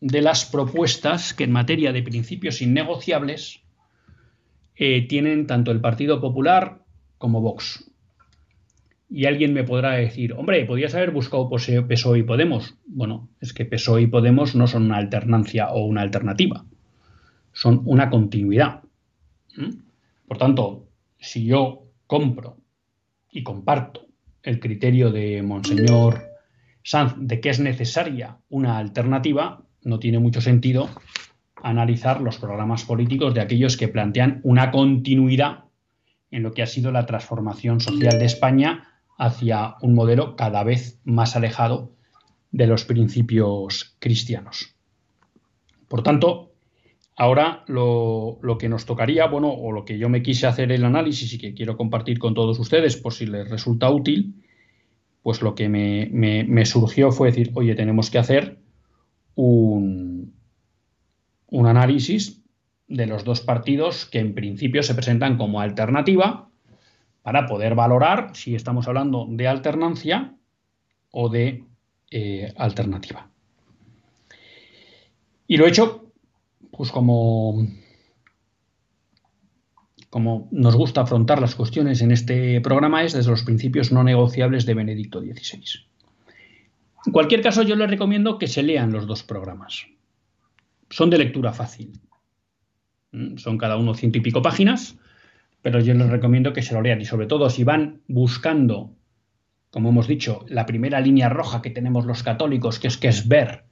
de 0.00 0.22
las 0.22 0.44
propuestas 0.44 1.34
que 1.34 1.44
en 1.44 1.52
materia 1.52 1.92
de 1.92 2.02
principios 2.02 2.62
innegociables 2.62 3.64
eh, 4.76 5.06
tienen 5.08 5.46
tanto 5.46 5.72
el 5.72 5.80
Partido 5.80 6.20
Popular 6.20 6.84
como 7.18 7.40
Vox. 7.40 7.90
Y 9.10 9.26
alguien 9.26 9.52
me 9.52 9.64
podrá 9.64 9.92
decir, 9.92 10.32
hombre, 10.32 10.64
podías 10.64 10.94
haber 10.94 11.10
buscado 11.10 11.48
PSOE 11.48 12.18
y 12.18 12.22
Podemos. 12.22 12.76
Bueno, 12.86 13.30
es 13.40 13.52
que 13.52 13.64
PSOE 13.64 14.02
y 14.02 14.06
Podemos 14.06 14.54
no 14.54 14.68
son 14.68 14.84
una 14.84 14.98
alternancia 14.98 15.70
o 15.70 15.84
una 15.84 16.02
alternativa, 16.02 16.64
son 17.52 17.82
una 17.84 18.10
continuidad. 18.10 18.82
Por 20.26 20.38
tanto, 20.38 20.88
si 21.18 21.44
yo 21.44 21.84
compro 22.06 22.58
y 23.30 23.42
comparto 23.42 24.06
el 24.42 24.60
criterio 24.60 25.10
de 25.10 25.42
Monseñor 25.42 26.22
Sanz 26.82 27.14
de 27.18 27.40
que 27.40 27.50
es 27.50 27.60
necesaria 27.60 28.38
una 28.48 28.78
alternativa, 28.78 29.62
no 29.82 29.98
tiene 29.98 30.18
mucho 30.18 30.40
sentido 30.40 30.88
analizar 31.62 32.20
los 32.20 32.38
programas 32.38 32.84
políticos 32.84 33.32
de 33.32 33.40
aquellos 33.40 33.76
que 33.76 33.88
plantean 33.88 34.40
una 34.44 34.70
continuidad 34.70 35.64
en 36.30 36.42
lo 36.42 36.52
que 36.52 36.62
ha 36.62 36.66
sido 36.66 36.92
la 36.92 37.06
transformación 37.06 37.80
social 37.80 38.18
de 38.18 38.26
España 38.26 38.88
hacia 39.16 39.76
un 39.80 39.94
modelo 39.94 40.36
cada 40.36 40.62
vez 40.62 41.00
más 41.04 41.36
alejado 41.36 41.92
de 42.50 42.66
los 42.66 42.84
principios 42.84 43.96
cristianos. 43.98 44.74
Por 45.88 46.02
tanto, 46.02 46.53
Ahora 47.16 47.64
lo, 47.68 48.40
que 48.58 48.68
nos 48.68 48.86
tocaría, 48.86 49.26
bueno, 49.26 49.52
o 49.52 49.70
lo 49.70 49.84
que 49.84 49.98
yo 49.98 50.08
me 50.08 50.22
quise 50.22 50.48
hacer 50.48 50.72
el 50.72 50.84
análisis 50.84 51.32
y 51.32 51.38
que 51.38 51.54
quiero 51.54 51.76
compartir 51.76 52.18
con 52.18 52.34
todos 52.34 52.58
ustedes 52.58 52.96
por 52.96 53.12
si 53.14 53.26
les 53.26 53.48
resulta 53.48 53.88
útil, 53.90 54.42
pues 55.22 55.40
lo 55.40 55.54
que 55.54 55.68
me, 55.68 56.66
surgió 56.66 57.12
fue 57.12 57.28
decir, 57.28 57.52
oye, 57.54 57.76
tenemos 57.76 58.10
que 58.10 58.18
hacer 58.18 58.58
un, 59.36 60.34
análisis 61.52 62.42
de 62.88 63.06
los 63.06 63.22
dos 63.24 63.40
partidos 63.40 64.06
que 64.06 64.18
en 64.18 64.34
principio 64.34 64.82
se 64.82 64.94
presentan 64.94 65.38
como 65.38 65.60
alternativa 65.60 66.50
para 67.22 67.46
poder 67.46 67.76
valorar 67.76 68.30
si 68.34 68.56
estamos 68.56 68.88
hablando 68.88 69.26
de 69.30 69.46
alternancia 69.46 70.34
o 71.10 71.28
de 71.28 71.64
eh, 72.10 72.52
alternativa. 72.56 73.30
Y 75.46 75.56
lo 75.56 75.66
he 75.66 75.68
hecho 75.68 76.03
pues 76.70 76.90
como, 76.90 77.66
como 80.10 80.48
nos 80.52 80.76
gusta 80.76 81.02
afrontar 81.02 81.40
las 81.40 81.54
cuestiones 81.54 82.00
en 82.00 82.12
este 82.12 82.60
programa, 82.60 83.02
es 83.02 83.12
desde 83.12 83.30
los 83.30 83.42
principios 83.42 83.92
no 83.92 84.04
negociables 84.04 84.66
de 84.66 84.74
Benedicto 84.74 85.20
XVI. 85.20 85.86
En 87.06 87.12
cualquier 87.12 87.42
caso, 87.42 87.62
yo 87.62 87.76
les 87.76 87.90
recomiendo 87.90 88.38
que 88.38 88.46
se 88.46 88.62
lean 88.62 88.92
los 88.92 89.06
dos 89.06 89.22
programas. 89.22 89.86
Son 90.90 91.10
de 91.10 91.18
lectura 91.18 91.52
fácil. 91.52 92.00
Mm, 93.12 93.36
son 93.36 93.58
cada 93.58 93.76
uno 93.76 93.94
ciento 93.94 94.18
y 94.18 94.20
pico 94.20 94.42
páginas, 94.42 94.96
pero 95.62 95.80
yo 95.80 95.94
les 95.94 96.08
recomiendo 96.08 96.52
que 96.52 96.62
se 96.62 96.74
lo 96.74 96.82
lean 96.82 97.00
y 97.00 97.04
sobre 97.04 97.26
todo 97.26 97.50
si 97.50 97.64
van 97.64 98.02
buscando, 98.06 98.92
como 99.70 99.90
hemos 99.90 100.06
dicho, 100.06 100.44
la 100.48 100.66
primera 100.66 101.00
línea 101.00 101.28
roja 101.28 101.62
que 101.62 101.70
tenemos 101.70 102.06
los 102.06 102.22
católicos, 102.22 102.78
que 102.78 102.88
es 102.88 102.96
que 102.96 103.08
es 103.08 103.28
ver 103.28 103.64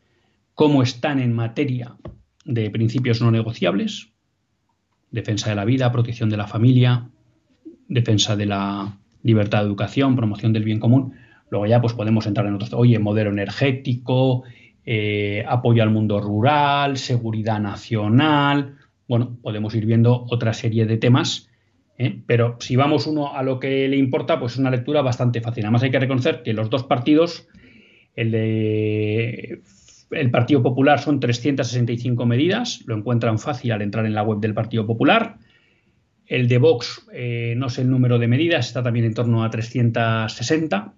cómo 0.55 0.82
están 0.82 1.20
en 1.20 1.32
materia 1.32 1.97
de 2.45 2.70
principios 2.70 3.20
no 3.20 3.30
negociables, 3.30 4.11
defensa 5.11 5.51
de 5.51 5.57
la 5.57 5.64
vida, 5.64 5.93
protección 5.93 6.30
de 6.30 6.36
la 6.36 6.47
familia, 6.47 7.09
defensa 7.88 8.36
de 8.36 8.47
la 8.47 8.99
libertad 9.22 9.61
de 9.61 9.66
educación, 9.66 10.16
promoción 10.16 10.53
del 10.53 10.64
bien 10.64 10.80
común. 10.80 11.14
Luego 11.51 11.66
ya 11.66 11.80
pues 11.80 11.93
podemos 11.93 12.26
entrar 12.26 12.47
en 12.47 12.55
otros, 12.55 12.72
oye, 12.72 12.99
modelo 12.99 13.30
energético, 13.30 14.45
eh, 14.84 15.45
apoyo 15.47 15.82
al 15.82 15.90
mundo 15.90 16.20
rural, 16.20 16.97
seguridad 16.97 17.61
nacional. 17.61 18.76
Bueno, 19.07 19.36
podemos 19.43 19.74
ir 19.74 19.86
viendo 19.86 20.26
otra 20.30 20.55
serie 20.55 20.86
de 20.86 20.97
temas, 20.97 21.51
¿eh? 21.99 22.20
pero 22.26 22.57
si 22.61 22.76
vamos 22.76 23.07
uno 23.07 23.34
a 23.36 23.43
lo 23.43 23.61
que 23.61 23.86
le 23.88 23.97
importa, 23.97 24.40
pues 24.40 24.55
es 24.55 24.59
una 24.59 24.70
lectura 24.70 25.03
bastante 25.03 25.40
fácil. 25.40 25.64
Además 25.64 25.82
hay 25.82 25.90
que 25.90 26.01
reconocer 26.01 26.43
que 26.43 26.55
los 26.55 26.70
dos 26.70 26.84
partidos, 26.84 27.47
el 28.16 28.30
de 28.30 29.62
el 30.13 30.31
Partido 30.31 30.63
Popular 30.63 31.01
son 31.01 31.21
365 31.21 32.27
medidas, 32.27 32.83
lo 32.87 32.97
encuentran 32.97 33.39
fácil 33.39 33.73
al 33.73 33.83
entrar 33.83 34.07
en 34.07 34.15
la 34.15 34.23
web 34.23 34.41
del 34.41 34.55
Partido 34.55 34.87
Popular. 34.87 35.37
El 36.27 36.49
de 36.49 36.59
Vox, 36.59 37.07
eh, 37.13 37.55
no 37.57 37.69
sé 37.69 37.83
el 37.83 37.91
número 37.91 38.19
de 38.19 38.29
medidas, 38.29 38.69
está 38.69 38.83
también 38.83 39.07
en 39.07 39.15
torno 39.15 39.45
a 39.45 39.51
360. 39.51 40.95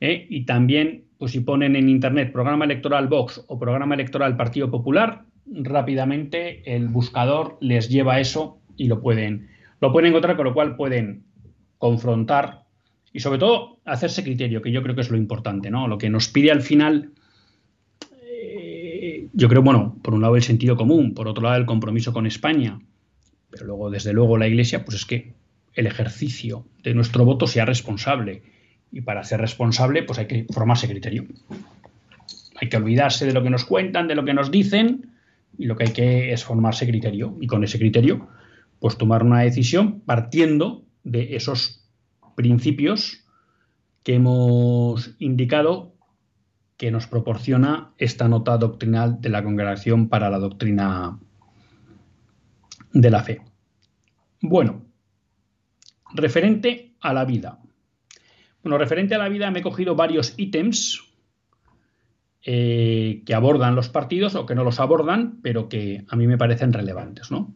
¿eh? 0.00 0.26
Y 0.28 0.44
también, 0.44 1.04
pues 1.18 1.32
si 1.32 1.40
ponen 1.40 1.76
en 1.76 1.88
Internet 1.88 2.32
programa 2.32 2.64
electoral 2.64 3.08
Vox 3.08 3.44
o 3.48 3.58
programa 3.58 3.94
electoral 3.94 4.36
Partido 4.36 4.70
Popular, 4.70 5.24
rápidamente 5.46 6.74
el 6.74 6.88
buscador 6.88 7.58
les 7.60 7.88
lleva 7.88 8.20
eso 8.20 8.58
y 8.76 8.88
lo 8.88 9.00
pueden, 9.00 9.48
lo 9.80 9.92
pueden 9.92 10.10
encontrar, 10.10 10.36
con 10.36 10.46
lo 10.46 10.54
cual 10.54 10.76
pueden 10.76 11.24
confrontar 11.78 12.64
y 13.12 13.20
sobre 13.20 13.38
todo 13.38 13.78
hacerse 13.84 14.24
criterio, 14.24 14.60
que 14.60 14.72
yo 14.72 14.82
creo 14.82 14.94
que 14.94 15.02
es 15.02 15.10
lo 15.10 15.16
importante, 15.16 15.70
¿no? 15.70 15.86
Lo 15.86 15.98
que 15.98 16.10
nos 16.10 16.28
pide 16.28 16.50
al 16.50 16.62
final 16.62 17.12
yo 19.34 19.48
creo, 19.48 19.62
bueno, 19.62 19.98
por 20.02 20.14
un 20.14 20.22
lado 20.22 20.36
el 20.36 20.42
sentido 20.42 20.76
común, 20.76 21.12
por 21.12 21.26
otro 21.28 21.42
lado 21.42 21.56
el 21.56 21.66
compromiso 21.66 22.12
con 22.12 22.26
España, 22.26 22.80
pero 23.50 23.66
luego, 23.66 23.90
desde 23.90 24.12
luego, 24.12 24.38
la 24.38 24.46
Iglesia, 24.46 24.84
pues 24.84 24.98
es 24.98 25.04
que 25.04 25.34
el 25.74 25.86
ejercicio 25.86 26.64
de 26.82 26.94
nuestro 26.94 27.24
voto 27.24 27.46
sea 27.46 27.64
responsable 27.64 28.42
Y 28.92 29.00
para 29.00 29.24
ser 29.24 29.40
responsable, 29.40 30.04
pues 30.04 30.20
hay 30.20 30.26
que 30.26 30.46
formarse 30.50 30.88
criterio. 30.88 31.26
Hay 32.60 32.68
que 32.68 32.76
olvidarse 32.76 33.26
de 33.26 33.32
lo 33.32 33.42
que 33.42 33.50
nos 33.50 33.64
cuentan, 33.64 34.06
de 34.06 34.14
lo 34.14 34.24
que 34.24 34.34
nos 34.34 34.52
dicen, 34.52 35.10
y 35.58 35.66
lo 35.66 35.76
que 35.76 35.84
hay 35.84 35.92
que 35.92 36.32
es 36.32 36.44
formarse 36.44 36.86
criterio. 36.86 37.36
Y 37.40 37.48
con 37.48 37.64
ese 37.64 37.78
criterio, 37.78 38.28
pues 38.78 38.96
tomar 38.96 39.24
una 39.24 39.40
decisión 39.40 40.00
partiendo 40.00 40.84
de 41.02 41.34
esos 41.34 41.84
principios 42.36 43.24
que 44.04 44.14
hemos 44.14 45.16
indicado 45.18 45.93
que 46.76 46.90
nos 46.90 47.06
proporciona 47.06 47.92
esta 47.98 48.28
nota 48.28 48.56
doctrinal 48.58 49.20
de 49.20 49.28
la 49.28 49.42
Congregación 49.42 50.08
para 50.08 50.30
la 50.30 50.38
Doctrina 50.38 51.18
de 52.92 53.10
la 53.10 53.22
Fe. 53.22 53.42
Bueno, 54.40 54.82
referente 56.14 56.94
a 57.00 57.12
la 57.12 57.24
vida. 57.24 57.60
Bueno, 58.62 58.78
referente 58.78 59.14
a 59.14 59.18
la 59.18 59.28
vida 59.28 59.50
me 59.50 59.60
he 59.60 59.62
cogido 59.62 59.94
varios 59.94 60.34
ítems 60.36 61.02
eh, 62.42 63.22
que 63.24 63.34
abordan 63.34 63.74
los 63.74 63.88
partidos 63.88 64.34
o 64.34 64.46
que 64.46 64.54
no 64.54 64.64
los 64.64 64.80
abordan, 64.80 65.40
pero 65.42 65.68
que 65.68 66.04
a 66.08 66.16
mí 66.16 66.26
me 66.26 66.38
parecen 66.38 66.72
relevantes. 66.72 67.30
¿no? 67.30 67.54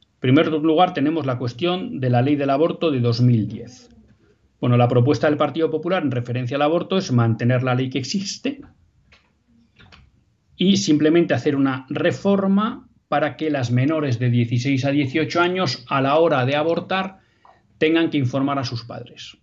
En 0.00 0.20
primer 0.20 0.48
lugar, 0.48 0.92
tenemos 0.92 1.24
la 1.24 1.38
cuestión 1.38 2.00
de 2.00 2.10
la 2.10 2.22
ley 2.22 2.36
del 2.36 2.50
aborto 2.50 2.90
de 2.90 3.00
2010. 3.00 3.95
Bueno, 4.60 4.76
la 4.76 4.88
propuesta 4.88 5.28
del 5.28 5.36
Partido 5.36 5.70
Popular 5.70 6.02
en 6.02 6.10
referencia 6.10 6.56
al 6.56 6.62
aborto 6.62 6.96
es 6.96 7.12
mantener 7.12 7.62
la 7.62 7.74
ley 7.74 7.90
que 7.90 7.98
existe 7.98 8.62
y 10.56 10.78
simplemente 10.78 11.34
hacer 11.34 11.56
una 11.56 11.86
reforma 11.90 12.88
para 13.08 13.36
que 13.36 13.50
las 13.50 13.70
menores 13.70 14.18
de 14.18 14.30
16 14.30 14.84
a 14.84 14.90
18 14.90 15.40
años 15.40 15.84
a 15.88 16.00
la 16.00 16.16
hora 16.16 16.44
de 16.46 16.56
abortar 16.56 17.20
tengan 17.78 18.10
que 18.10 18.18
informar 18.18 18.58
a 18.58 18.64
sus 18.64 18.84
padres. 18.84 19.36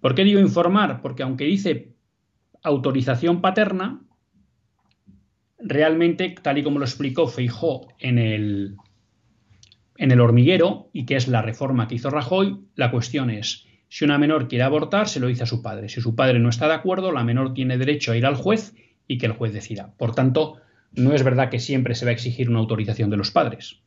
¿Por 0.00 0.14
qué 0.14 0.24
digo 0.24 0.40
informar? 0.40 1.00
Porque 1.00 1.22
aunque 1.22 1.44
dice 1.44 1.94
autorización 2.62 3.40
paterna, 3.40 4.02
realmente, 5.58 6.34
tal 6.42 6.58
y 6.58 6.62
como 6.64 6.80
lo 6.80 6.84
explicó 6.84 7.28
Feijó 7.28 7.88
en 7.98 8.18
el, 8.18 8.76
en 9.96 10.10
el 10.10 10.20
hormiguero, 10.20 10.90
y 10.92 11.06
que 11.06 11.16
es 11.16 11.28
la 11.28 11.42
reforma 11.42 11.88
que 11.88 11.96
hizo 11.96 12.10
Rajoy, 12.10 12.58
la 12.74 12.90
cuestión 12.90 13.30
es, 13.30 13.66
si 13.88 14.06
una 14.06 14.16
menor 14.16 14.48
quiere 14.48 14.64
abortar, 14.64 15.06
se 15.06 15.20
lo 15.20 15.26
dice 15.26 15.42
a 15.42 15.46
su 15.46 15.60
padre. 15.60 15.90
Si 15.90 16.00
su 16.00 16.14
padre 16.14 16.38
no 16.38 16.48
está 16.48 16.66
de 16.66 16.72
acuerdo, 16.72 17.12
la 17.12 17.24
menor 17.24 17.52
tiene 17.52 17.76
derecho 17.76 18.12
a 18.12 18.16
ir 18.16 18.24
al 18.24 18.36
juez 18.36 18.74
y 19.06 19.18
que 19.18 19.26
el 19.26 19.32
juez 19.32 19.52
decida. 19.52 19.92
Por 19.98 20.14
tanto, 20.14 20.56
no 20.92 21.12
es 21.12 21.22
verdad 21.22 21.50
que 21.50 21.58
siempre 21.58 21.94
se 21.94 22.06
va 22.06 22.10
a 22.10 22.14
exigir 22.14 22.48
una 22.48 22.58
autorización 22.58 23.10
de 23.10 23.18
los 23.18 23.30
padres. 23.30 23.82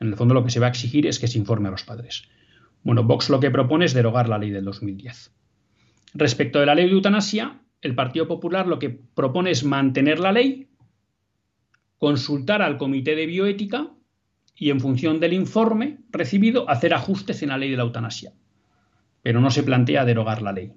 En 0.00 0.08
el 0.08 0.16
fondo 0.16 0.34
lo 0.34 0.44
que 0.44 0.50
se 0.50 0.60
va 0.60 0.66
a 0.66 0.68
exigir 0.68 1.06
es 1.06 1.18
que 1.18 1.28
se 1.28 1.38
informe 1.38 1.68
a 1.68 1.70
los 1.70 1.82
padres. 1.82 2.24
Bueno, 2.82 3.04
Vox 3.04 3.30
lo 3.30 3.40
que 3.40 3.50
propone 3.50 3.86
es 3.86 3.94
derogar 3.94 4.28
la 4.28 4.36
ley 4.36 4.50
del 4.50 4.66
2010. 4.66 5.32
Respecto 6.12 6.60
de 6.60 6.66
la 6.66 6.74
ley 6.74 6.86
de 6.86 6.92
eutanasia, 6.92 7.62
el 7.80 7.94
Partido 7.94 8.28
Popular 8.28 8.66
lo 8.66 8.78
que 8.78 8.90
propone 8.90 9.50
es 9.50 9.64
mantener 9.64 10.18
la 10.18 10.32
ley, 10.32 10.68
consultar 11.98 12.60
al 12.60 12.76
Comité 12.76 13.14
de 13.14 13.24
Bioética 13.26 13.90
y 14.58 14.70
en 14.70 14.80
función 14.80 15.20
del 15.20 15.32
informe 15.32 15.98
recibido 16.10 16.68
hacer 16.68 16.92
ajustes 16.92 17.42
en 17.42 17.50
la 17.50 17.58
ley 17.58 17.70
de 17.70 17.76
la 17.76 17.84
eutanasia. 17.84 18.32
Pero 19.22 19.40
no 19.40 19.50
se 19.50 19.62
plantea 19.62 20.04
derogar 20.04 20.42
la 20.42 20.52
ley. 20.52 20.72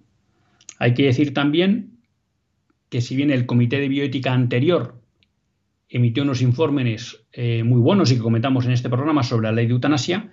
Hay 0.77 0.93
que 0.93 1.05
decir 1.05 1.33
también 1.33 1.99
que 2.89 3.01
si 3.01 3.15
bien 3.15 3.31
el 3.31 3.45
Comité 3.45 3.79
de 3.79 3.87
Bioética 3.87 4.33
anterior 4.33 5.01
emitió 5.91 6.23
unos 6.23 6.41
informes 6.41 7.25
eh, 7.33 7.63
muy 7.63 7.81
buenos 7.81 8.11
y 8.11 8.15
que 8.15 8.21
comentamos 8.21 8.65
en 8.65 8.71
este 8.71 8.89
programa 8.89 9.23
sobre 9.23 9.47
la 9.47 9.51
ley 9.51 9.67
de 9.67 9.73
eutanasia, 9.73 10.31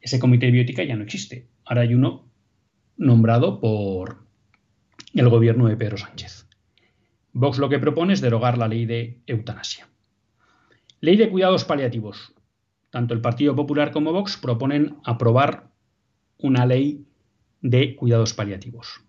ese 0.00 0.18
comité 0.18 0.46
de 0.46 0.52
bioética 0.52 0.84
ya 0.84 0.96
no 0.96 1.04
existe. 1.04 1.48
Ahora 1.64 1.82
hay 1.82 1.94
uno 1.94 2.28
nombrado 2.96 3.60
por 3.60 4.26
el 5.14 5.28
gobierno 5.28 5.66
de 5.68 5.76
Pedro 5.76 5.96
Sánchez. 5.96 6.46
Vox 7.32 7.58
lo 7.58 7.68
que 7.68 7.78
propone 7.78 8.12
es 8.12 8.20
derogar 8.20 8.58
la 8.58 8.68
ley 8.68 8.84
de 8.84 9.22
eutanasia. 9.26 9.88
Ley 11.00 11.16
de 11.16 11.30
cuidados 11.30 11.64
paliativos. 11.64 12.34
Tanto 12.92 13.14
el 13.14 13.20
Partido 13.20 13.56
Popular 13.56 13.90
como 13.90 14.12
Vox 14.12 14.36
proponen 14.36 14.98
aprobar 15.02 15.72
una 16.38 16.66
ley 16.66 17.04
de 17.60 17.96
cuidados 17.96 18.32
paliativos. 18.34 19.02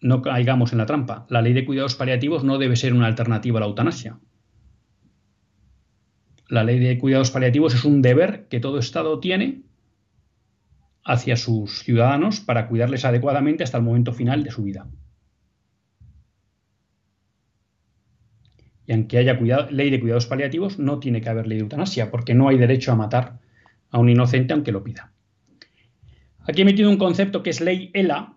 no 0.00 0.22
caigamos 0.22 0.72
en 0.72 0.78
la 0.78 0.86
trampa. 0.86 1.26
La 1.28 1.42
ley 1.42 1.52
de 1.52 1.64
cuidados 1.64 1.94
paliativos 1.94 2.44
no 2.44 2.58
debe 2.58 2.76
ser 2.76 2.94
una 2.94 3.06
alternativa 3.06 3.58
a 3.58 3.60
la 3.60 3.66
eutanasia. 3.66 4.18
La 6.48 6.64
ley 6.64 6.78
de 6.78 6.98
cuidados 6.98 7.30
paliativos 7.30 7.74
es 7.74 7.84
un 7.84 8.02
deber 8.02 8.48
que 8.48 8.60
todo 8.60 8.78
Estado 8.78 9.20
tiene 9.20 9.62
hacia 11.04 11.36
sus 11.36 11.82
ciudadanos 11.82 12.40
para 12.40 12.66
cuidarles 12.68 13.04
adecuadamente 13.04 13.62
hasta 13.62 13.78
el 13.78 13.84
momento 13.84 14.12
final 14.12 14.42
de 14.42 14.50
su 14.50 14.64
vida. 14.64 14.86
Y 18.90 18.92
aunque 18.92 19.18
haya 19.18 19.38
ley 19.70 19.88
de 19.88 20.00
cuidados 20.00 20.26
paliativos, 20.26 20.80
no 20.80 20.98
tiene 20.98 21.20
que 21.20 21.28
haber 21.28 21.46
ley 21.46 21.58
de 21.58 21.62
eutanasia, 21.62 22.10
porque 22.10 22.34
no 22.34 22.48
hay 22.48 22.58
derecho 22.58 22.90
a 22.90 22.96
matar 22.96 23.38
a 23.88 24.00
un 24.00 24.08
inocente 24.08 24.52
aunque 24.52 24.72
lo 24.72 24.82
pida. 24.82 25.12
Aquí 26.40 26.62
he 26.62 26.64
metido 26.64 26.90
un 26.90 26.96
concepto 26.96 27.44
que 27.44 27.50
es 27.50 27.60
ley 27.60 27.92
ELA. 27.94 28.36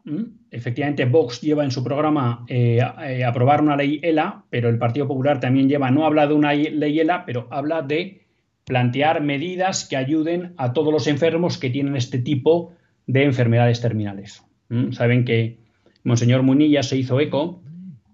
Efectivamente, 0.51 1.05
Vox 1.05 1.41
lleva 1.41 1.63
en 1.63 1.71
su 1.71 1.83
programa 1.83 2.45
eh, 2.47 2.79
eh, 3.03 3.23
aprobar 3.25 3.63
una 3.63 3.75
ley 3.75 3.99
ELA, 4.03 4.43
pero 4.51 4.69
el 4.69 4.77
Partido 4.77 5.07
Popular 5.07 5.39
también 5.39 5.67
lleva, 5.67 5.89
no 5.89 6.05
habla 6.05 6.27
de 6.27 6.35
una 6.35 6.53
ley 6.53 6.99
ELA, 6.99 7.25
pero 7.25 7.47
habla 7.49 7.81
de 7.81 8.21
plantear 8.63 9.23
medidas 9.23 9.85
que 9.85 9.97
ayuden 9.97 10.53
a 10.57 10.73
todos 10.73 10.93
los 10.93 11.07
enfermos 11.07 11.57
que 11.57 11.71
tienen 11.71 11.95
este 11.95 12.19
tipo 12.19 12.73
de 13.07 13.23
enfermedades 13.23 13.81
terminales. 13.81 14.43
Saben 14.91 15.25
que 15.25 15.57
Monseñor 16.03 16.43
Munilla 16.43 16.83
se 16.83 16.95
hizo 16.95 17.19
eco 17.19 17.62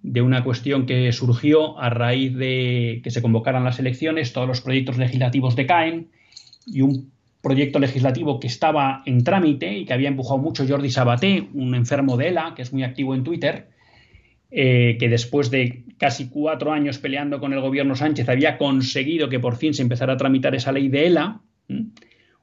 de 0.01 0.21
una 0.21 0.43
cuestión 0.43 0.85
que 0.85 1.11
surgió 1.11 1.79
a 1.79 1.89
raíz 1.89 2.35
de 2.35 3.01
que 3.03 3.11
se 3.11 3.21
convocaran 3.21 3.63
las 3.63 3.79
elecciones, 3.79 4.33
todos 4.33 4.47
los 4.47 4.61
proyectos 4.61 4.97
legislativos 4.97 5.55
decaen 5.55 6.09
y 6.65 6.81
un 6.81 7.11
proyecto 7.41 7.79
legislativo 7.79 8.39
que 8.39 8.47
estaba 8.47 9.01
en 9.05 9.23
trámite 9.23 9.77
y 9.77 9.85
que 9.85 9.93
había 9.93 10.09
empujado 10.09 10.37
mucho 10.37 10.65
Jordi 10.67 10.89
Sabaté, 10.89 11.47
un 11.53 11.75
enfermo 11.75 12.17
de 12.17 12.29
ELA, 12.29 12.53
que 12.55 12.61
es 12.61 12.73
muy 12.73 12.83
activo 12.83 13.15
en 13.15 13.23
Twitter, 13.23 13.69
eh, 14.51 14.97
que 14.99 15.09
después 15.09 15.51
de 15.51 15.83
casi 15.97 16.29
cuatro 16.29 16.71
años 16.71 16.97
peleando 16.97 17.39
con 17.39 17.53
el 17.53 17.61
gobierno 17.61 17.95
Sánchez 17.95 18.27
había 18.29 18.57
conseguido 18.57 19.29
que 19.29 19.39
por 19.39 19.55
fin 19.55 19.73
se 19.73 19.81
empezara 19.81 20.13
a 20.13 20.17
tramitar 20.17 20.55
esa 20.55 20.71
ley 20.71 20.89
de 20.89 21.07
ELA, 21.07 21.41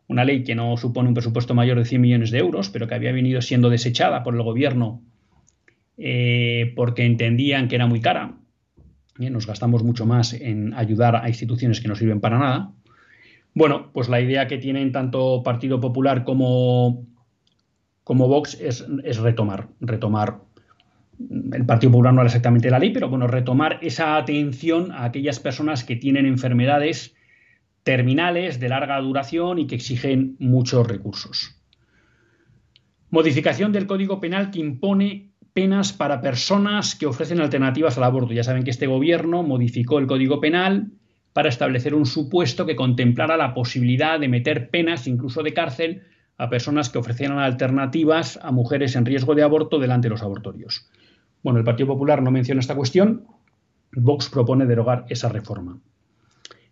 una 0.07 0.24
ley 0.24 0.44
que 0.44 0.54
no 0.54 0.76
supone 0.76 1.09
un 1.09 1.14
presupuesto 1.14 1.54
mayor 1.54 1.78
de 1.78 1.84
100 1.84 2.00
millones 2.00 2.30
de 2.30 2.38
euros, 2.38 2.70
pero 2.70 2.86
que 2.86 2.94
había 2.94 3.12
venido 3.12 3.42
siendo 3.42 3.70
desechada 3.70 4.22
por 4.22 4.34
el 4.34 4.42
gobierno 4.42 5.02
eh, 5.99 6.72
porque 6.76 7.05
entendían 7.05 7.68
que 7.68 7.76
era 7.76 7.86
muy 7.86 8.01
cara. 8.01 8.34
nos 9.18 9.47
gastamos 9.47 9.82
mucho 9.82 10.07
más 10.07 10.34
en 10.34 10.74
ayudar 10.74 11.16
a 11.16 11.28
instituciones 11.28 11.80
que 11.80 11.88
no 11.88 11.97
sirven 11.97 12.20
para 12.20 12.38
nada. 12.38 12.72
Bueno, 13.55 13.90
pues 13.94 14.11
la 14.11 14.20
idea 14.20 14.47
que 14.47 14.59
tienen 14.59 14.92
tanto 14.92 15.42
Partido 15.42 15.80
Popular 15.80 16.24
como, 16.24 17.07
como 18.05 18.28
Vox 18.28 18.61
es, 18.61 18.86
retomar, 19.18 19.68
retomar. 19.80 20.40
El 21.18 21.64
Partido 21.64 21.92
Popular 21.92 22.12
no 22.12 22.20
era 22.20 22.28
exactamente 22.28 22.70
la 22.70 22.78
ley, 22.78 22.90
pero 22.90 23.09
bueno, 23.09 23.26
retomar 23.26 23.78
esa 23.80 24.18
atención 24.18 24.92
a 24.92 25.05
aquellas 25.05 25.40
personas 25.40 25.84
que 25.84 25.97
tienen 25.97 26.26
enfermedades 26.26 27.14
terminales 27.82 28.61
de 28.61 28.68
larga 28.68 29.01
duración 29.01 29.59
y 29.59 29.66
que 29.66 29.76
exigen 29.76 30.36
muchos 30.38 30.86
recursos. 30.86 31.59
Modificación 33.09 33.72
del 33.72 33.86
Código 33.86 34.20
Penal 34.20 34.51
que 34.51 34.59
impone 34.59 35.30
penas 35.57 35.94
para 35.94 36.20
personas 36.20 36.94
que 36.94 37.07
ofrecen 37.07 37.40
alternativas 37.40 37.96
al 37.96 38.04
aborto. 38.04 38.34
Ya 38.34 38.44
saben 38.44 38.62
que 38.62 38.70
este 38.70 38.86
gobierno 38.86 39.42
modificó 39.42 39.98
el 39.98 40.07
Código 40.07 40.38
Penal 40.38 40.88
para 41.32 41.48
establecer 41.48 41.94
un 41.94 42.04
supuesto 42.04 42.66
que 42.66 42.76
contemplara 42.76 43.38
la 43.38 43.54
posibilidad 43.54 44.20
de 44.20 44.28
meter 44.28 44.68
penas, 44.68 45.07
incluso 45.07 45.42
de 45.42 45.54
cárcel, 45.54 46.02
a 46.36 46.50
personas 46.50 46.90
que 46.90 46.98
ofrecieran 46.98 47.38
alternativas 47.38 48.38
a 48.42 48.52
mujeres 48.52 48.96
en 48.96 49.07
riesgo 49.07 49.34
de 49.34 49.44
aborto 49.44 49.78
delante 49.78 50.09
de 50.09 50.11
los 50.11 50.22
abortorios. 50.22 50.90
Bueno, 51.42 51.59
el 51.59 51.64
Partido 51.64 51.86
Popular 51.86 52.20
no 52.20 52.30
menciona 52.30 52.61
esta 52.61 52.76
cuestión. 52.76 53.24
Vox 53.92 54.28
propone 54.28 54.66
derogar 54.66 55.07
esa 55.09 55.30
reforma. 55.30 55.80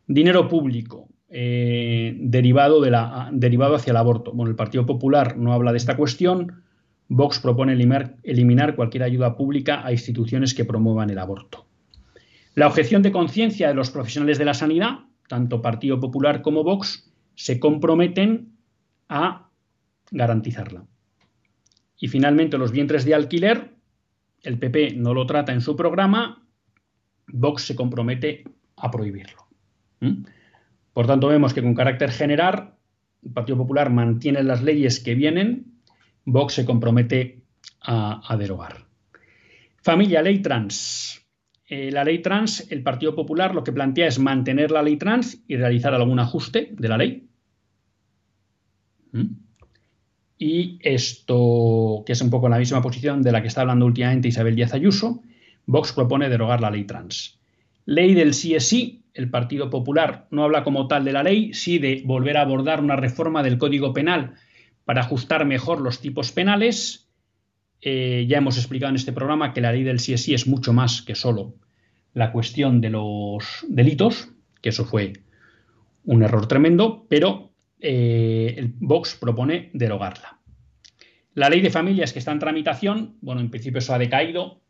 Dinero 0.06 0.46
público 0.46 1.08
eh, 1.30 2.18
derivado, 2.20 2.82
de 2.82 2.90
la, 2.90 3.30
derivado 3.32 3.76
hacia 3.76 3.92
el 3.92 3.96
aborto. 3.96 4.32
Bueno, 4.32 4.50
el 4.50 4.56
Partido 4.56 4.84
Popular 4.84 5.38
no 5.38 5.54
habla 5.54 5.72
de 5.72 5.78
esta 5.78 5.96
cuestión. 5.96 6.63
Vox 7.16 7.38
propone 7.38 7.74
eliminar 7.74 8.74
cualquier 8.74 9.04
ayuda 9.04 9.36
pública 9.36 9.86
a 9.86 9.92
instituciones 9.92 10.52
que 10.52 10.64
promuevan 10.64 11.10
el 11.10 11.20
aborto. 11.20 11.64
La 12.56 12.66
objeción 12.66 13.02
de 13.02 13.12
conciencia 13.12 13.68
de 13.68 13.74
los 13.74 13.90
profesionales 13.90 14.36
de 14.36 14.44
la 14.44 14.52
sanidad, 14.52 15.04
tanto 15.28 15.62
Partido 15.62 16.00
Popular 16.00 16.42
como 16.42 16.64
Vox, 16.64 17.12
se 17.36 17.60
comprometen 17.60 18.56
a 19.08 19.48
garantizarla. 20.10 20.86
Y 22.00 22.08
finalmente 22.08 22.58
los 22.58 22.72
vientres 22.72 23.04
de 23.04 23.14
alquiler, 23.14 23.74
el 24.42 24.58
PP 24.58 24.94
no 24.96 25.14
lo 25.14 25.24
trata 25.24 25.52
en 25.52 25.60
su 25.60 25.76
programa, 25.76 26.44
Vox 27.28 27.62
se 27.62 27.76
compromete 27.76 28.42
a 28.76 28.90
prohibirlo. 28.90 29.46
¿Mm? 30.00 30.24
Por 30.92 31.06
tanto, 31.06 31.28
vemos 31.28 31.54
que 31.54 31.62
con 31.62 31.74
carácter 31.74 32.10
general 32.10 32.74
el 33.22 33.32
Partido 33.32 33.56
Popular 33.56 33.90
mantiene 33.90 34.42
las 34.42 34.64
leyes 34.64 34.98
que 34.98 35.14
vienen, 35.14 35.73
Vox 36.24 36.54
se 36.54 36.64
compromete 36.64 37.42
a, 37.80 38.36
derogar. 38.38 38.86
Familia, 39.82 40.22
ley 40.22 40.40
trans. 40.40 41.22
Eh, 41.66 41.90
la 41.90 42.04
ley 42.04 42.20
trans, 42.20 42.70
el 42.70 42.82
Partido 42.82 43.14
Popular 43.14 43.54
lo 43.54 43.64
que 43.64 43.72
plantea 43.72 44.06
es 44.06 44.18
mantener 44.18 44.70
la 44.70 44.82
ley 44.82 44.96
trans 44.96 45.42
y 45.46 45.56
realizar 45.56 45.94
algún 45.94 46.18
ajuste 46.18 46.70
de 46.72 46.88
la 46.88 46.96
ley. 46.96 47.28
¿Mm? 49.12 49.24
Y 50.38 50.78
esto, 50.82 52.02
que 52.06 52.12
es 52.12 52.20
un 52.20 52.30
poco 52.30 52.48
la 52.48 52.58
misma 52.58 52.82
posición 52.82 53.22
de 53.22 53.32
la 53.32 53.40
que 53.40 53.48
está 53.48 53.62
hablando 53.62 53.86
últimamente 53.86 54.28
Isabel 54.28 54.56
Díaz 54.56 54.74
Ayuso, 54.74 55.22
Vox 55.66 55.92
propone 55.92 56.28
derogar 56.28 56.60
la 56.60 56.70
ley 56.70 56.84
trans. 56.84 57.38
Ley 57.86 58.14
del 58.14 58.34
sí 58.34 58.54
es 58.54 58.66
sí, 58.66 59.04
el 59.14 59.30
Partido 59.30 59.70
Popular 59.70 60.26
no 60.30 60.44
habla 60.44 60.64
como 60.64 60.88
tal 60.88 61.04
de 61.04 61.12
la 61.12 61.22
ley, 61.22 61.54
sí 61.54 61.78
de 61.78 62.02
volver 62.04 62.36
a 62.36 62.42
abordar 62.42 62.80
una 62.80 62.96
reforma 62.96 63.42
del 63.42 63.58
Código 63.58 63.92
Penal 63.92 64.34
para 64.84 65.02
ajustar 65.02 65.44
mejor 65.44 65.80
los 65.80 66.00
tipos 66.00 66.32
penales. 66.32 67.08
Eh, 67.80 68.26
ya 68.28 68.38
hemos 68.38 68.56
explicado 68.56 68.90
en 68.90 68.96
este 68.96 69.12
programa 69.12 69.52
que 69.52 69.60
la 69.60 69.72
ley 69.72 69.82
del 69.82 70.00
sí 70.00 70.12
es 70.12 70.22
sí 70.22 70.34
es 70.34 70.46
mucho 70.46 70.72
más 70.72 71.02
que 71.02 71.14
solo 71.14 71.54
la 72.14 72.32
cuestión 72.32 72.80
de 72.80 72.90
los 72.90 73.66
delitos, 73.68 74.30
que 74.62 74.70
eso 74.70 74.84
fue 74.84 75.12
un 76.04 76.22
error 76.22 76.46
tremendo, 76.46 77.06
pero 77.08 77.52
eh, 77.80 78.54
el 78.56 78.72
Vox 78.78 79.16
propone 79.16 79.70
derogarla. 79.74 80.38
La 81.34 81.48
ley 81.48 81.60
de 81.60 81.70
familias 81.70 82.12
que 82.12 82.20
está 82.20 82.30
en 82.30 82.38
tramitación, 82.38 83.16
bueno, 83.20 83.40
en 83.40 83.50
principio 83.50 83.80
eso 83.80 83.92
ha 83.92 83.98
decaído, 83.98 84.62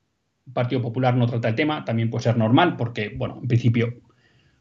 el 0.46 0.52
Partido 0.52 0.80
Popular 0.80 1.14
no 1.16 1.26
trata 1.26 1.48
el 1.48 1.54
tema, 1.54 1.84
también 1.84 2.10
puede 2.10 2.24
ser 2.24 2.38
normal, 2.38 2.76
porque, 2.76 3.14
bueno, 3.14 3.38
en 3.42 3.48
principio 3.48 3.94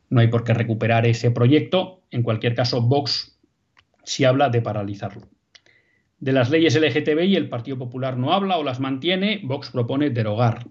no 0.10 0.20
hay 0.20 0.28
por 0.28 0.43
qué 0.43 0.54
recuperar 0.54 1.06
ese 1.06 1.32
proyecto. 1.32 2.04
En 2.12 2.24
cualquier 2.24 2.54
caso, 2.56 2.82
Vox 2.82 3.39
sí 4.04 4.26
habla 4.26 4.49
de 4.49 4.62
paralizarlo. 4.62 5.28
De 6.24 6.32
las 6.32 6.49
leyes 6.49 6.80
LGTBI 6.80 7.36
el 7.36 7.49
Partido 7.49 7.78
Popular 7.78 8.17
no 8.17 8.32
habla 8.32 8.57
o 8.57 8.63
las 8.63 8.80
mantiene, 8.80 9.41
Vox 9.43 9.71
propone 9.71 10.09
derogar 10.09 10.65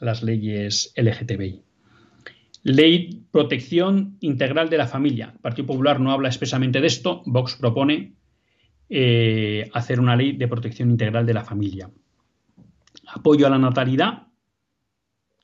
las 0.00 0.22
leyes 0.22 0.94
LGTBI. 0.96 1.62
Ley 2.62 3.26
protección 3.30 4.16
integral 4.20 4.70
de 4.70 4.78
la 4.78 4.86
familia. 4.86 5.32
El 5.34 5.40
Partido 5.40 5.66
Popular 5.66 6.00
no 6.00 6.10
habla 6.10 6.28
expresamente 6.28 6.80
de 6.80 6.86
esto, 6.86 7.22
Vox 7.26 7.54
propone 7.56 8.14
eh, 8.88 9.68
hacer 9.74 10.00
una 10.00 10.16
ley 10.16 10.32
de 10.38 10.48
protección 10.48 10.88
integral 10.88 11.26
de 11.26 11.34
la 11.34 11.44
familia. 11.44 11.90
Apoyo 13.08 13.46
a 13.46 13.50
la 13.50 13.58
natalidad, 13.58 14.28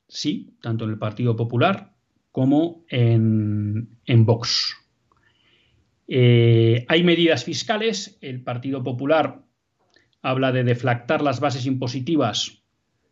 sí, 0.07 0.55
tanto 0.59 0.85
en 0.85 0.89
el 0.89 0.97
Partido 0.97 1.35
Popular 1.35 1.93
como 2.31 2.83
en, 2.89 3.95
Vox. 4.25 4.75
Eh, 6.07 6.83
hay 6.87 7.03
medidas 7.03 7.43
fiscales. 7.43 8.17
El 8.21 8.41
Partido 8.41 8.81
Popular 8.81 9.50
habla 10.21 10.51
de 10.51 10.63
deflactar 10.63 11.21
las 11.21 11.39
bases 11.39 11.65
impositivas. 11.65 12.63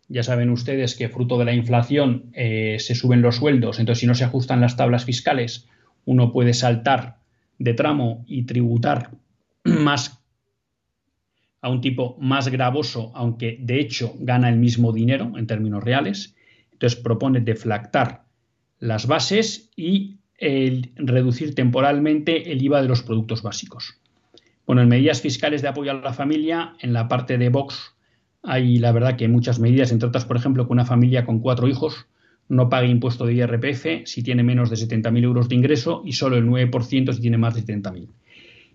Ya 0.08 0.24
saben 0.24 0.50
ustedes 0.50 0.96
que 0.96 1.10
fruto 1.10 1.38
de 1.38 1.46
la 1.46 1.54
inflación 1.54 2.32
eh, 2.34 2.78
se 2.80 2.96
suben 2.96 3.22
los 3.22 3.38
sueldos, 3.38 3.80
entonces 3.80 4.02
si 4.02 4.08
no 4.08 4.16
se 4.16 4.24
ajustan 4.24 4.62
las 4.62 4.76
tablas 4.76 5.06
fiscales, 5.06 5.68
uno 6.06 6.32
puede 6.32 6.54
saltar 6.54 7.20
de 7.60 7.74
tramo 7.74 8.24
y 8.28 8.44
tributar 8.44 9.12
más 9.64 10.20
a 11.62 11.70
un 11.70 11.82
tipo 11.82 12.18
más 12.20 12.48
gravoso, 12.48 13.12
aunque 13.14 13.58
de 13.60 13.80
hecho 13.80 14.14
gana 14.20 14.50
el 14.50 14.58
mismo 14.58 14.94
dinero 14.94 15.34
en 15.38 15.46
términos 15.46 15.84
reales. 15.84 16.36
Entonces 16.72 17.00
propone 17.00 17.42
deflactar 17.42 18.24
las 18.80 19.08
bases 19.08 19.70
y 19.76 20.20
reducir 20.96 21.54
temporalmente 21.54 22.52
el 22.52 22.64
IVA 22.64 22.82
de 22.82 22.88
los 22.88 23.04
productos 23.04 23.44
básicos. 23.44 24.00
Bueno, 24.70 24.84
en 24.84 24.90
medidas 24.90 25.20
fiscales 25.20 25.64
de 25.64 25.68
apoyo 25.68 25.90
a 25.90 25.96
la 25.96 26.14
familia, 26.14 26.76
en 26.80 26.94
la 26.94 27.08
parte 27.08 27.40
de 27.40 27.50
Vox 27.50 27.96
hay 28.44 28.78
la 28.78 28.92
verdad 28.92 29.18
que 29.18 29.28
muchas 29.28 29.58
medidas, 29.58 29.92
entre 29.92 30.10
otras, 30.10 30.26
por 30.26 30.38
ejemplo, 30.38 30.68
que 30.68 30.74
una 30.74 30.86
familia 30.86 31.26
con 31.26 31.40
cuatro 31.40 31.68
hijos 31.68 32.06
no 32.50 32.70
pague 32.70 32.88
impuesto 32.88 33.26
de 33.26 33.34
IRPF 33.34 34.06
si 34.06 34.22
tiene 34.22 34.44
menos 34.44 34.70
de 34.70 34.76
70.000 34.76 35.24
euros 35.24 35.50
de 35.50 35.56
ingreso 35.56 36.04
y 36.06 36.12
solo 36.12 36.38
el 36.38 36.46
9% 36.46 37.14
si 37.14 37.20
tiene 37.20 37.40
más 37.40 37.56
de 37.56 37.64
70.000. 37.64 38.10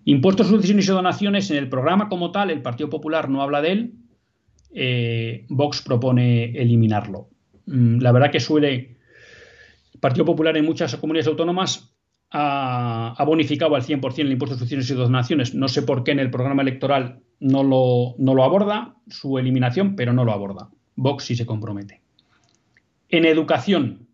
Impuestos, 0.06 0.48
sucesiones 0.48 0.88
y 0.88 0.90
donaciones, 0.90 1.52
en 1.52 1.58
el 1.58 1.68
programa 1.68 2.08
como 2.08 2.32
tal, 2.32 2.50
el 2.50 2.60
Partido 2.60 2.90
Popular 2.90 3.28
no 3.30 3.40
habla 3.40 3.62
de 3.62 3.70
él, 3.70 3.92
eh, 4.74 5.46
Vox 5.48 5.80
propone 5.80 6.60
eliminarlo. 6.60 7.28
Mm, 7.66 8.00
la 8.00 8.10
verdad 8.10 8.32
que 8.32 8.40
suele, 8.40 8.96
el 9.94 10.00
Partido 10.00 10.24
Popular 10.24 10.56
en 10.56 10.64
muchas 10.64 10.96
comunidades 10.96 11.28
autónomas 11.28 11.93
ha, 12.36 13.24
bonificado 13.24 13.76
al 13.76 13.82
100% 13.82 14.18
el 14.18 14.32
impuesto 14.32 14.56
de 14.56 14.58
sucesiones 14.58 14.90
y 14.90 14.94
donaciones. 14.94 15.54
No 15.54 15.68
sé 15.68 15.82
por 15.82 16.02
qué 16.02 16.10
en 16.10 16.18
el 16.18 16.30
programa 16.30 16.62
electoral 16.62 17.20
no 17.38 17.62
lo, 17.62 18.44
aborda, 18.44 18.96
su 19.08 19.38
eliminación, 19.38 19.94
pero 19.94 20.12
no 20.12 20.24
lo 20.24 20.32
aborda. 20.32 20.70
Vox 20.96 21.24
sí 21.24 21.36
se 21.36 21.46
compromete. 21.46 22.02
En 23.08 23.24
educación, 23.24 24.08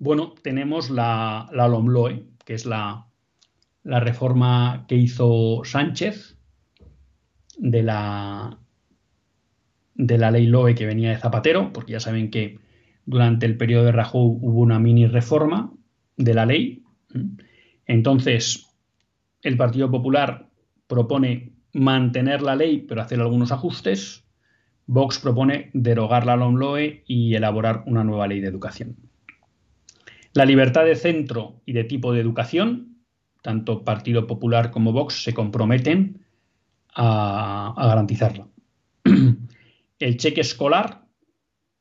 bueno, 0.00 0.34
tenemos 0.42 0.90
la, 0.90 1.48
la 1.52 1.68
LOMLOE, 1.68 2.24
que 2.44 2.54
es 2.54 2.66
la, 2.66 3.06
la 3.84 4.00
reforma 4.00 4.86
que 4.88 4.96
hizo 4.96 5.62
Sánchez 5.64 6.36
de 7.58 7.82
la, 7.84 8.58
de 9.94 10.18
la 10.18 10.32
ley 10.32 10.46
LOE 10.46 10.74
que 10.74 10.86
venía 10.86 11.10
de 11.10 11.18
Zapatero, 11.18 11.72
porque 11.72 11.92
ya 11.92 12.00
saben 12.00 12.30
que 12.30 12.58
durante 13.06 13.46
el 13.46 13.56
periodo 13.56 13.84
de 13.84 13.92
Rajoy 13.92 14.38
hubo 14.40 14.60
una 14.60 14.80
mini 14.80 15.06
reforma 15.06 15.72
de 16.16 16.34
la 16.34 16.46
ley. 16.46 16.79
Entonces, 17.86 18.70
el 19.42 19.56
Partido 19.56 19.90
Popular 19.90 20.48
propone 20.86 21.52
mantener 21.72 22.42
la 22.42 22.56
ley, 22.56 22.84
pero 22.88 23.02
hacer 23.02 23.20
algunos 23.20 23.52
ajustes. 23.52 24.24
Vox 24.86 25.18
propone 25.18 25.70
derogar 25.72 26.26
la 26.26 26.36
LOMLOE 26.36 27.04
y 27.06 27.34
elaborar 27.34 27.84
una 27.86 28.04
nueva 28.04 28.26
ley 28.26 28.40
de 28.40 28.48
educación. 28.48 28.96
La 30.32 30.44
libertad 30.44 30.84
de 30.84 30.96
centro 30.96 31.60
y 31.64 31.72
de 31.72 31.84
tipo 31.84 32.12
de 32.12 32.20
educación, 32.20 32.98
tanto 33.42 33.84
Partido 33.84 34.26
Popular 34.26 34.70
como 34.70 34.92
Vox 34.92 35.22
se 35.22 35.34
comprometen 35.34 36.24
a, 36.94 37.74
garantizarla. 37.76 38.46
El 39.98 40.16
cheque 40.16 40.40
escolar, 40.40 41.04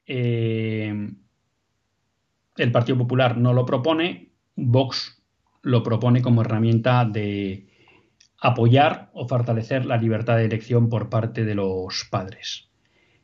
eh, 0.05 1.11
el 2.57 2.71
Partido 2.71 2.97
Popular 2.97 3.38
no 3.38 3.53
lo 3.53 3.65
propone, 3.65 4.34
Vox 4.55 5.18
lo 5.62 5.84
propone 5.84 6.22
como 6.22 6.41
herramienta 6.41 7.05
de 7.05 7.68
apoyar 8.41 9.10
o 9.14 9.28
fortalecer 9.28 9.86
la 9.86 9.97
libertad 9.97 10.38
de 10.38 10.45
elección 10.45 10.89
por 10.89 11.10
parte 11.10 11.45
de 11.45 11.55
los 11.55 12.07
padres. 12.10 12.70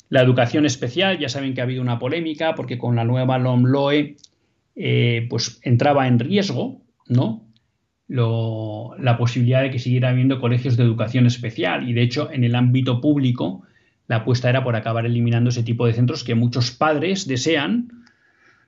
La 0.10 0.22
educación 0.22 0.66
especial, 0.66 1.18
ya 1.20 1.30
saben 1.30 1.54
que 1.54 1.62
ha 1.62 1.64
habido 1.64 1.82
una 1.82 2.00
polémica 2.00 2.56
porque 2.56 2.78
con 2.78 2.96
la 2.96 3.06
nueva 3.06 3.38
LOMLOE 3.38 4.18
eh, 4.76 5.28
pues 5.30 5.60
entraba 5.64 6.08
en 6.08 6.20
riesgo, 6.20 6.82
¿no? 7.08 7.46
la 8.08 9.18
posibilidad 9.18 9.64
de 9.64 9.72
que 9.72 9.80
siguiera 9.80 10.10
habiendo 10.10 10.40
colegios 10.40 10.78
de 10.78 10.84
educación 10.84 11.26
especial 11.26 11.90
y 11.90 11.94
de 11.94 12.04
hecho 12.04 12.32
en 12.32 12.44
el 12.44 12.54
ámbito 12.54 13.02
público 13.02 13.64
la 14.08 14.18
apuesta 14.18 14.48
era 14.48 14.64
por 14.64 14.76
acabar 14.76 15.08
eliminando 15.08 15.50
ese 15.50 15.64
tipo 15.64 15.88
de 15.88 15.94
centros 15.94 16.24
que 16.24 16.36
muchos 16.36 16.70
padres 16.70 17.28
desean 17.28 18.04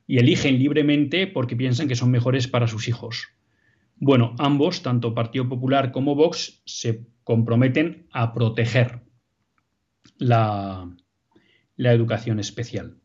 y 0.07 0.18
eligen 0.18 0.57
libremente 0.57 1.28
porque 1.28 1.55
piensan 1.55 1.88
que 1.88 1.95
son 1.95 2.09
mejores 2.09 2.47
para 2.47 2.68
sus 2.68 2.88
hijos. 2.88 3.28
Bueno, 3.99 4.35
ambos, 4.37 4.83
tanto 4.83 5.13
Partido 5.13 5.49
Popular 5.49 5.91
como 5.91 6.15
Vox, 6.15 6.61
se 6.65 7.07
comprometen 7.23 8.07
a 8.11 8.33
proteger 8.33 9.01
la, 10.17 10.89
la 11.75 11.93
educación 11.93 12.39
especial. 12.39 12.97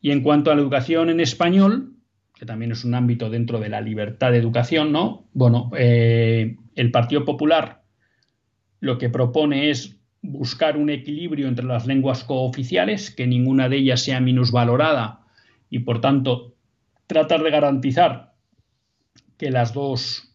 Y 0.00 0.10
en 0.10 0.22
cuanto 0.22 0.50
a 0.50 0.54
la 0.54 0.60
educación 0.60 1.10
en 1.10 1.20
español, 1.20 1.96
que 2.34 2.46
también 2.46 2.72
es 2.72 2.84
un 2.84 2.94
ámbito 2.94 3.28
dentro 3.28 3.60
de 3.60 3.68
la 3.68 3.80
libertad 3.80 4.32
de 4.32 4.38
educación, 4.38 4.92
¿no? 4.92 5.28
Bueno, 5.32 5.70
eh, 5.76 6.56
el 6.74 6.90
Partido 6.90 7.24
Popular 7.24 7.84
lo 8.80 8.96
que 8.96 9.10
propone 9.10 9.70
es 9.70 10.00
buscar 10.22 10.76
un 10.76 10.90
equilibrio 10.90 11.48
entre 11.48 11.66
las 11.66 11.86
lenguas 11.86 12.24
cooficiales, 12.24 13.10
que 13.10 13.26
ninguna 13.26 13.68
de 13.68 13.76
ellas 13.76 14.02
sea 14.02 14.20
minusvalorada 14.20 15.26
y 15.68 15.80
por 15.80 16.00
tanto 16.00 16.56
tratar 17.06 17.42
de 17.42 17.50
garantizar 17.50 18.29
que 19.40 19.50
las 19.50 19.72
dos, 19.72 20.34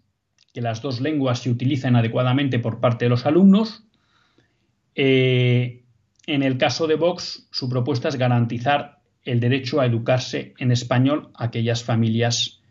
que 0.51 0.61
las 0.61 0.81
dos 0.81 0.99
lenguas 0.99 1.37
se 1.37 1.51
utilicen 1.51 1.95
adecuadamente 1.95 2.57
por 2.57 2.79
parte 2.79 3.05
de 3.05 3.09
los 3.09 3.27
alumnos. 3.27 3.83
Eh, 4.95 5.83
en 6.25 6.41
el 6.41 6.57
caso 6.57 6.87
de 6.87 6.95
Vox, 6.95 7.47
su 7.51 7.69
propuesta 7.69 8.09
es 8.09 8.15
garantizar 8.15 9.01
el 9.23 9.39
derecho 9.39 9.79
a 9.79 9.85
educarse 9.85 10.55
en 10.57 10.71
español 10.71 11.29
a 11.35 11.43
aquellas 11.43 11.83
familias 11.83 12.63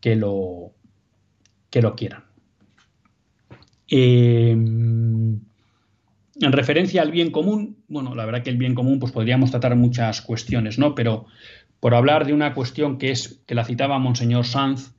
que 0.00 0.16
lo, 0.16 0.72
que 1.68 1.82
lo 1.82 1.94
quieran. 1.94 2.24
Eh, 3.88 4.52
en 4.52 5.42
referencia 6.40 7.02
al 7.02 7.10
bien 7.10 7.30
común, 7.30 7.84
bueno, 7.86 8.14
la 8.14 8.24
verdad 8.24 8.42
que 8.42 8.48
el 8.48 8.56
bien 8.56 8.74
común, 8.74 8.98
pues 8.98 9.12
podríamos 9.12 9.50
tratar 9.50 9.76
muchas 9.76 10.22
cuestiones, 10.22 10.78
¿no? 10.78 10.94
Pero 10.94 11.26
por 11.80 11.94
hablar 11.94 12.24
de 12.24 12.32
una 12.32 12.54
cuestión 12.54 12.96
que 12.96 13.10
es, 13.10 13.42
que 13.46 13.54
la 13.54 13.66
citaba 13.66 13.98
Monseñor 13.98 14.46
Sanz, 14.46 14.94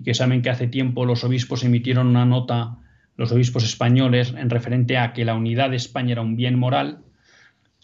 y 0.00 0.02
que 0.02 0.14
saben 0.14 0.40
que 0.40 0.48
hace 0.48 0.66
tiempo 0.66 1.04
los 1.04 1.24
obispos 1.24 1.62
emitieron 1.62 2.06
una 2.06 2.24
nota 2.24 2.78
los 3.16 3.32
obispos 3.32 3.64
españoles 3.64 4.32
en 4.34 4.48
referente 4.48 4.96
a 4.96 5.12
que 5.12 5.26
la 5.26 5.34
unidad 5.34 5.68
de 5.68 5.76
España 5.76 6.12
era 6.12 6.22
un 6.22 6.36
bien 6.36 6.58
moral, 6.58 7.00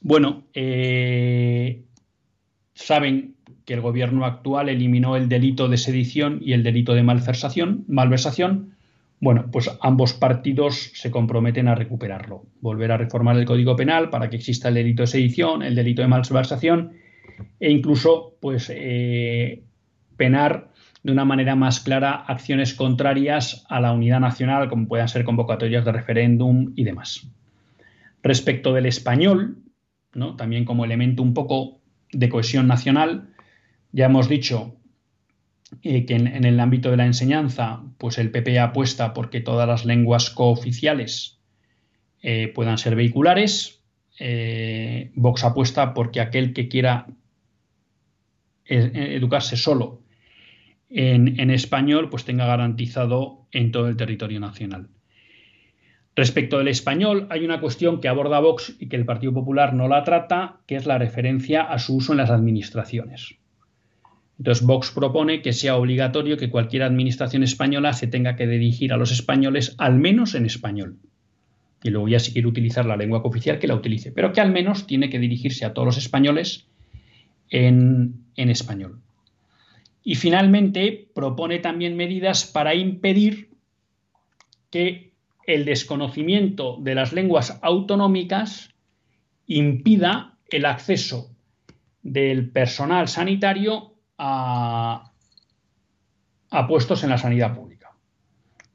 bueno, 0.00 0.44
eh, 0.54 1.82
saben 2.72 3.34
que 3.66 3.74
el 3.74 3.82
gobierno 3.82 4.24
actual 4.24 4.70
eliminó 4.70 5.14
el 5.14 5.28
delito 5.28 5.68
de 5.68 5.76
sedición 5.76 6.38
y 6.40 6.54
el 6.54 6.62
delito 6.62 6.94
de 6.94 7.02
malversación, 7.02 7.84
malversación. 7.86 8.76
Bueno, 9.20 9.50
pues 9.52 9.70
ambos 9.82 10.14
partidos 10.14 10.92
se 10.94 11.10
comprometen 11.10 11.68
a 11.68 11.74
recuperarlo, 11.74 12.46
volver 12.62 12.92
a 12.92 12.96
reformar 12.96 13.36
el 13.36 13.44
Código 13.44 13.76
Penal 13.76 14.08
para 14.08 14.30
que 14.30 14.36
exista 14.36 14.68
el 14.68 14.74
delito 14.74 15.02
de 15.02 15.08
sedición, 15.08 15.62
el 15.62 15.74
delito 15.74 16.00
de 16.00 16.08
malversación 16.08 16.92
e 17.60 17.70
incluso, 17.70 18.36
pues, 18.40 18.70
eh, 18.74 19.64
penar 20.16 20.70
de 21.06 21.12
una 21.12 21.24
manera 21.24 21.54
más 21.54 21.78
clara 21.78 22.24
acciones 22.26 22.74
contrarias 22.74 23.64
a 23.68 23.80
la 23.80 23.92
unidad 23.92 24.18
nacional, 24.18 24.68
como 24.68 24.88
puedan 24.88 25.06
ser 25.06 25.22
convocatorias 25.22 25.84
de 25.84 25.92
referéndum 25.92 26.72
y 26.74 26.82
demás. 26.82 27.28
Respecto 28.24 28.74
del 28.74 28.86
español, 28.86 29.62
¿no? 30.14 30.34
también 30.34 30.64
como 30.64 30.84
elemento 30.84 31.22
un 31.22 31.32
poco 31.32 31.80
de 32.10 32.28
cohesión 32.28 32.66
nacional, 32.66 33.28
ya 33.92 34.06
hemos 34.06 34.28
dicho 34.28 34.74
eh, 35.82 36.06
que 36.06 36.16
en, 36.16 36.44
el 36.44 36.58
ámbito 36.58 36.90
de 36.90 36.96
la 36.96 37.06
enseñanza, 37.06 37.84
pues 37.98 38.18
el 38.18 38.32
PP 38.32 38.58
apuesta 38.58 39.14
porque 39.14 39.40
todas 39.40 39.68
las 39.68 39.84
lenguas 39.84 40.30
cooficiales 40.30 41.38
eh, 42.20 42.50
puedan 42.52 42.78
ser 42.78 42.96
vehiculares. 42.96 43.80
Eh, 44.18 45.12
Vox 45.14 45.44
apuesta 45.44 45.94
porque 45.94 46.20
aquel 46.20 46.52
que 46.52 46.66
quiera 46.66 47.06
educarse 48.64 49.56
solo 49.56 50.02
en, 50.88 51.50
español, 51.50 52.08
pues 52.10 52.24
tenga 52.24 52.46
garantizado 52.46 53.46
en 53.52 53.72
todo 53.72 53.88
el 53.88 53.96
territorio 53.96 54.40
nacional. 54.40 54.88
Respecto 56.14 56.58
del 56.58 56.68
español, 56.68 57.26
hay 57.30 57.44
una 57.44 57.60
cuestión 57.60 58.00
que 58.00 58.08
aborda 58.08 58.40
Vox 58.40 58.76
y 58.78 58.88
que 58.88 58.96
el 58.96 59.04
Partido 59.04 59.34
Popular 59.34 59.74
no 59.74 59.88
la 59.88 60.04
trata, 60.04 60.60
que 60.66 60.76
es 60.76 60.86
la 60.86 60.98
referencia 60.98 61.62
a 61.62 61.78
su 61.78 61.96
uso 61.96 62.12
en 62.12 62.18
las 62.18 62.30
administraciones. 62.30 63.36
Entonces, 64.38 64.66
Vox 64.66 64.90
propone 64.90 65.42
que 65.42 65.52
sea 65.52 65.76
obligatorio 65.76 66.36
que 66.36 66.50
cualquier 66.50 66.84
administración 66.84 67.42
española 67.42 67.92
se 67.92 68.06
tenga 68.06 68.36
que 68.36 68.46
dirigir 68.46 68.92
a 68.92 68.96
los 68.96 69.12
españoles 69.12 69.74
al 69.78 69.98
menos 69.98 70.34
en 70.34 70.46
español. 70.46 70.98
Y 71.82 71.90
luego 71.90 72.08
ya 72.08 72.18
si 72.18 72.32
quiere 72.32 72.48
utilizar 72.48 72.86
la 72.86 72.96
lengua 72.96 73.20
oficial, 73.22 73.58
que 73.58 73.66
la 73.66 73.74
utilice, 73.74 74.12
pero 74.12 74.32
que 74.32 74.40
al 74.40 74.52
menos 74.52 74.86
tiene 74.86 75.10
que 75.10 75.18
dirigirse 75.18 75.64
a 75.64 75.74
todos 75.74 75.86
los 75.86 75.98
españoles 75.98 76.66
en 77.50 78.24
español. 78.36 79.00
Y 80.08 80.14
finalmente 80.14 81.10
propone 81.16 81.58
también 81.58 81.96
medidas 81.96 82.46
para 82.46 82.76
impedir 82.76 83.50
que 84.70 85.12
el 85.48 85.64
desconocimiento 85.64 86.78
de 86.80 86.94
las 86.94 87.12
lenguas 87.12 87.58
autonómicas 87.60 88.72
impida 89.48 90.38
el 90.48 90.64
acceso 90.64 91.34
del 92.04 92.50
personal 92.50 93.08
sanitario 93.08 93.96
a, 94.16 95.10
puestos 96.68 97.02
en 97.02 97.10
la 97.10 97.18
sanidad 97.18 97.56
pública. 97.56 97.90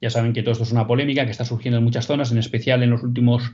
Ya 0.01 0.09
saben 0.09 0.33
que 0.33 0.43
todo 0.43 0.51
esto 0.51 0.65
es 0.65 0.73
una 0.73 0.85
polémica 0.85 1.23
que 1.23 1.31
está 1.31 1.45
surgiendo 1.45 1.77
en 1.77 1.85
muchas 1.85 2.07
zonas, 2.07 2.33
en 2.33 2.39
especial 2.39 2.83
en 2.83 2.89
los 2.89 3.03
últimos 3.03 3.53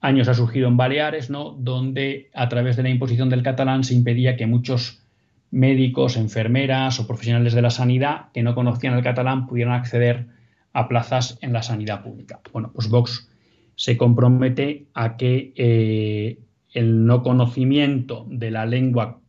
años 0.00 0.28
ha 0.28 0.34
surgido 0.34 0.66
en 0.66 0.78
Baleares, 0.78 1.28
¿no? 1.28 1.50
donde 1.50 2.30
a 2.32 2.48
través 2.48 2.76
de 2.76 2.84
la 2.84 2.88
imposición 2.88 3.28
del 3.28 3.42
catalán 3.42 3.84
se 3.84 3.92
impedía 3.92 4.38
que 4.38 4.46
muchos 4.46 5.05
médicos, 5.50 6.16
enfermeras 6.16 7.00
o 7.00 7.06
profesionales 7.06 7.54
de 7.54 7.62
la 7.62 7.70
sanidad 7.70 8.32
que 8.32 8.42
no 8.42 8.54
conocían 8.54 8.94
el 8.94 9.02
catalán 9.02 9.46
pudieran 9.46 9.74
acceder 9.74 10.26
a 10.72 10.88
plazas 10.88 11.38
en 11.40 11.52
la 11.52 11.62
sanidad 11.62 12.02
pública. 12.02 12.40
Bueno, 12.52 12.70
pues 12.74 12.88
Vox 12.88 13.28
se 13.76 13.96
compromete 13.96 14.86
a 14.94 15.16
que 15.16 15.52
eh, 15.56 16.38
el 16.72 17.06
no 17.06 17.22
conocimiento 17.22 18.26
de 18.28 18.50
la 18.50 18.66
lengua 18.66 19.20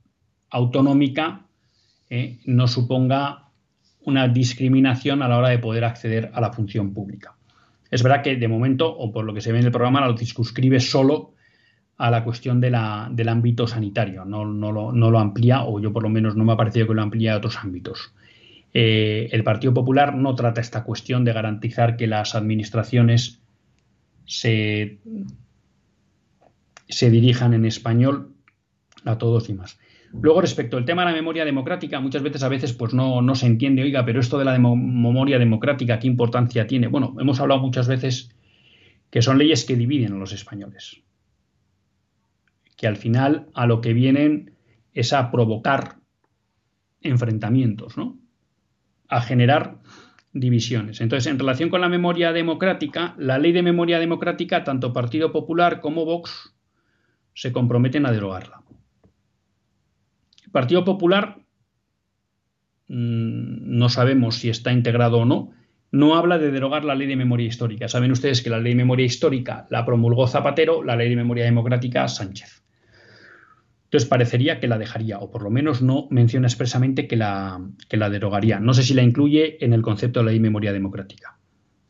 autonómica 0.49 1.45
eh, 2.09 2.39
no 2.45 2.67
suponga 2.67 3.49
una 4.01 4.27
discriminación 4.27 5.21
a 5.21 5.27
la 5.27 5.37
hora 5.37 5.49
de 5.49 5.59
poder 5.59 5.83
acceder 5.83 6.31
a 6.33 6.41
la 6.41 6.51
función 6.51 6.93
pública. 6.93 7.35
Es 7.91 8.03
verdad 8.03 8.21
que 8.21 8.35
de 8.35 8.47
momento, 8.47 8.89
o 8.89 9.11
por 9.11 9.25
lo 9.25 9.33
que 9.33 9.41
se 9.41 9.51
ve 9.51 9.59
en 9.59 9.65
el 9.65 9.71
programa, 9.71 10.05
lo 10.05 10.17
circunscribe 10.17 10.79
solo 10.79 11.33
a 11.97 12.11
la 12.11 12.23
cuestión 12.23 12.61
del 12.61 12.75
ámbito 12.75 13.65
sanitario, 13.65 14.23
no, 14.23 14.45
lo, 14.45 15.19
amplía, 15.19 15.63
o 15.63 15.79
yo 15.79 15.91
por 15.91 16.03
lo 16.03 16.09
menos 16.09 16.35
no 16.35 16.43
me 16.43 16.53
ha 16.53 16.57
parecido 16.57 16.87
que 16.87 16.93
lo 16.93 17.01
amplía 17.01 17.33
a 17.33 17.37
otros 17.37 17.57
ámbitos. 17.57 18.13
Eh, 18.73 19.29
el 19.31 19.43
Partido 19.43 19.73
Popular 19.73 20.15
no 20.15 20.35
trata 20.35 20.61
esta 20.61 20.83
cuestión 20.83 21.25
de 21.25 21.33
garantizar 21.33 21.97
que 21.97 22.05
las 22.05 22.35
administraciones 22.35 23.41
se, 24.25 24.99
se 26.87 27.09
dirijan 27.09 27.55
en 27.55 27.65
español 27.65 28.33
a 29.03 29.17
todos 29.17 29.49
y 29.49 29.55
más. 29.55 29.79
Luego, 30.21 30.41
respecto 30.41 30.77
al 30.77 30.85
tema 30.85 31.01
de 31.03 31.11
la 31.11 31.15
memoria 31.15 31.45
democrática, 31.45 31.99
muchas 31.99 32.21
veces 32.21 32.43
a 32.43 32.49
veces 32.49 32.73
pues 32.73 32.93
no, 32.93 33.23
no 33.23 33.33
se 33.33 33.47
entiende, 33.47 33.81
oiga, 33.81 34.05
pero 34.05 34.19
esto 34.19 34.37
de 34.37 34.45
la 34.45 34.57
memoria 34.59 35.39
democrática, 35.39 35.97
¿qué 35.97 36.07
importancia 36.07 36.67
tiene? 36.67 36.87
Bueno, 36.87 37.15
hemos 37.19 37.39
hablado 37.39 37.59
muchas 37.61 37.87
veces 37.87 38.29
que 39.09 39.23
son 39.23 39.39
leyes 39.39 39.65
que 39.65 39.75
dividen 39.75 40.13
a 40.13 40.17
los 40.17 40.31
españoles 40.31 41.01
que 42.77 42.87
al 42.87 42.95
final 42.95 43.49
a 43.53 43.65
lo 43.65 43.81
que 43.81 43.91
vienen 43.91 44.55
es 44.93 45.11
a 45.11 45.29
provocar 45.31 45.97
enfrentamientos, 47.01 47.97
¿no? 47.97 48.17
A 49.09 49.21
generar 49.21 49.79
divisiones. 50.31 51.01
Entonces, 51.01 51.31
en 51.31 51.39
relación 51.39 51.69
con 51.69 51.81
la 51.81 51.89
memoria 51.89 52.31
democrática, 52.31 53.15
la 53.17 53.39
ley 53.39 53.51
de 53.51 53.63
memoria 53.63 53.99
democrática, 53.99 54.63
tanto 54.63 54.93
Partido 54.93 55.31
Popular 55.31 55.81
como 55.81 56.05
Vox 56.05 56.55
se 57.33 57.51
comprometen 57.51 58.05
a 58.05 58.11
derogarla. 58.11 58.63
El 60.45 60.51
Partido 60.51 60.83
Popular 60.83 61.39
mm, 62.87 63.77
no 63.77 63.89
sabemos 63.89 64.35
si 64.35 64.49
está 64.49 64.71
integrado 64.71 65.19
o 65.19 65.25
no, 65.25 65.51
no 65.91 66.15
habla 66.15 66.37
de 66.37 66.51
derogar 66.51 66.83
la 66.83 66.95
ley 66.95 67.07
de 67.07 67.15
memoria 67.15 67.47
histórica. 67.47 67.87
Saben 67.87 68.11
ustedes 68.11 68.41
que 68.41 68.49
la 68.49 68.59
ley 68.59 68.73
de 68.73 68.77
memoria 68.77 69.05
histórica 69.05 69.67
la 69.69 69.85
promulgó 69.85 70.27
Zapatero, 70.27 70.83
la 70.83 70.95
ley 70.95 71.09
de 71.09 71.15
memoria 71.15 71.45
democrática 71.45 72.07
Sánchez. 72.07 72.66
Entonces 73.87 74.09
parecería 74.09 74.59
que 74.59 74.67
la 74.67 74.77
dejaría, 74.77 75.17
o 75.19 75.31
por 75.31 75.43
lo 75.43 75.49
menos 75.49 75.81
no 75.81 76.07
menciona 76.09 76.45
expresamente 76.47 77.07
que 77.07 77.15
la, 77.15 77.65
la 77.89 78.09
derogaría. 78.09 78.59
No 78.59 78.73
sé 78.73 78.83
si 78.83 78.93
la 78.93 79.01
incluye 79.01 79.63
en 79.63 79.71
el 79.71 79.81
concepto 79.81 80.19
de 80.19 80.25
la 80.25 80.31
ley 80.31 80.39
de 80.39 80.43
memoria 80.43 80.73
democrática. 80.73 81.39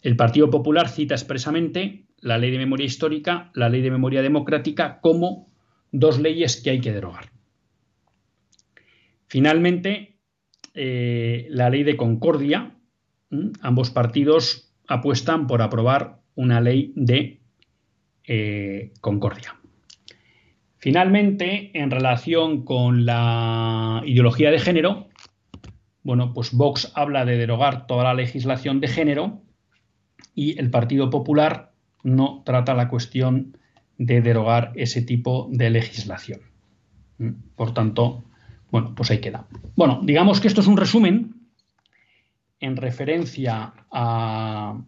El 0.03 0.15
Partido 0.15 0.51
Popular 0.51 0.89
cita 0.89 1.15
expresamente 1.15 2.05
la 2.19 2.37
ley 2.37 2.51
de 2.51 2.59
memoria 2.59 2.85
histórica, 2.85 3.49
la 3.55 3.67
ley 3.69 3.81
de 3.81 3.89
memoria 3.89 4.21
democrática 4.21 4.99
como 5.01 5.49
dos 5.91 6.19
leyes 6.19 6.61
que 6.61 6.69
hay 6.69 6.81
que 6.81 6.93
derogar. 6.93 7.31
Finalmente, 9.25 10.19
eh, 10.75 11.47
la 11.49 11.71
ley 11.71 11.83
de 11.83 11.97
concordia, 11.97 12.77
ambos 13.61 13.89
partidos 13.89 14.71
apuestan 14.87 15.47
por 15.47 15.63
aprobar 15.63 16.21
una 16.35 16.61
ley 16.61 16.93
de 16.95 17.41
eh, 18.23 18.93
concordia. 19.01 19.59
Finalmente, 20.87 21.71
en 21.73 21.91
relación 21.91 22.63
con 22.63 23.05
la 23.05 24.01
ideología 24.05 24.51
de 24.51 24.59
género, 24.59 25.09
bueno, 26.01 26.31
pues 26.33 26.53
Vox 26.53 26.93
habla 26.95 27.25
de 27.25 27.35
derogar 27.35 27.87
toda 27.87 28.05
la 28.05 28.13
legislación 28.13 28.79
de 28.79 28.87
género 28.87 29.41
y 30.33 30.57
el 30.57 30.69
Partido 30.69 31.09
Popular 31.09 31.73
no 32.03 32.41
trata 32.45 32.73
la 32.73 32.87
cuestión 32.87 33.57
de 33.97 34.21
derogar 34.21 34.71
ese 34.75 35.01
tipo 35.01 35.49
de 35.51 35.71
legislación. 35.71 36.39
¿Mm? 37.17 37.31
Por 37.57 37.73
tanto, 37.73 38.23
bueno, 38.71 38.95
pues 38.95 39.11
ahí 39.11 39.19
queda. 39.19 39.45
Bueno, 39.75 39.99
digamos 40.03 40.39
que 40.39 40.47
esto 40.47 40.61
es 40.61 40.67
un 40.67 40.77
resumen 40.77 41.49
en 42.61 42.77
referencia 42.77 43.73
a, 43.91 44.79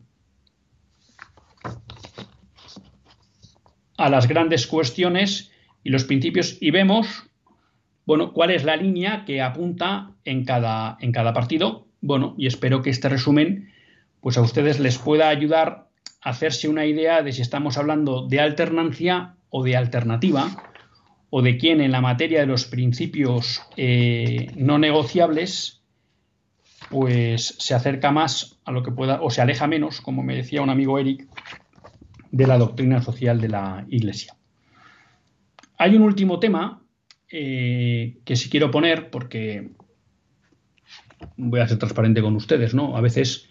a 3.98 4.10
las 4.10 4.30
grandes 4.30 4.66
cuestiones 4.66 5.49
y 5.84 5.90
los 5.90 6.04
principios 6.04 6.58
y 6.60 6.72
vemos, 6.72 7.30
bueno, 8.06 8.34
cuál 8.34 8.52
es 8.52 8.64
la 8.64 8.76
línea 8.76 9.24
que 9.26 9.42
apunta 9.42 10.12
en 10.26 10.46
cada, 10.46 10.98
en 11.00 11.12
cada 11.12 11.34
partido. 11.34 11.88
Bueno, 12.02 12.36
y 12.38 12.48
espero 12.48 12.82
que 12.82 12.90
este 12.90 13.10
resumen 13.10 13.72
pues 14.22 14.38
a 14.38 14.42
ustedes 14.42 14.80
les 14.80 14.98
pueda 14.98 15.30
ayudar 15.30 15.88
a 16.22 16.30
hacerse 16.32 16.68
una 16.68 16.86
idea 16.86 17.22
de 17.22 17.32
si 17.32 17.42
estamos 17.42 17.78
hablando 17.78 18.28
de 18.28 18.40
alternancia 18.40 19.36
o 19.50 19.64
de 19.64 19.78
alternativa, 19.78 20.64
o 21.30 21.42
de 21.42 21.58
quién 21.58 21.82
en 21.82 21.92
la 21.92 22.02
materia 22.02 22.40
de 22.40 22.48
los 22.48 22.66
principios 22.66 23.62
eh, 23.78 24.52
no 24.56 24.80
negociables, 24.80 25.82
pues 26.90 27.56
se 27.60 27.74
acerca 27.76 28.12
más 28.12 28.60
a 28.66 28.72
lo 28.72 28.84
que 28.84 28.92
pueda, 28.92 29.22
o 29.22 29.30
se 29.30 29.42
aleja 29.42 29.68
menos, 29.68 30.02
como 30.02 30.24
me 30.24 30.36
decía 30.36 30.62
un 30.62 30.70
amigo 30.70 30.98
Eric, 30.98 31.28
de 32.32 32.48
la 32.48 32.58
doctrina 32.58 33.02
social 33.02 33.40
de 33.42 33.50
la 33.50 33.86
Iglesia. 33.90 34.36
Hay 35.80 35.96
un 35.96 36.02
último 36.02 36.40
tema 36.40 36.84
eh, 37.32 38.18
que 38.26 38.36
sí 38.36 38.50
quiero 38.50 38.70
poner 38.70 39.10
porque 39.10 39.70
voy 41.38 41.62
a 41.62 41.68
ser 41.70 41.78
transparente 41.80 42.22
con 42.22 42.36
ustedes, 42.36 42.74
¿no? 42.74 42.98
A 42.98 43.02
veces 43.02 43.50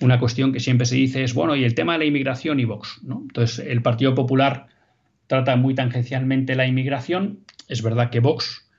una 0.00 0.18
cuestión 0.18 0.54
que 0.54 0.60
siempre 0.60 0.86
se 0.86 0.96
dice 0.96 1.22
es, 1.22 1.34
bueno, 1.34 1.54
y 1.54 1.64
el 1.64 1.74
tema 1.74 1.92
de 1.92 1.98
la 1.98 2.04
inmigración 2.06 2.60
y 2.60 2.64
Vox, 2.64 3.00
¿no? 3.02 3.20
Entonces, 3.20 3.66
el 3.66 3.82
Partido 3.82 4.14
Popular 4.14 4.68
trata 5.26 5.54
muy 5.56 5.74
tangencialmente 5.74 6.54
la 6.54 6.66
inmigración. 6.66 7.40
Es 7.68 7.82
verdad 7.82 8.08
que 8.08 8.20
Vox 8.20 8.70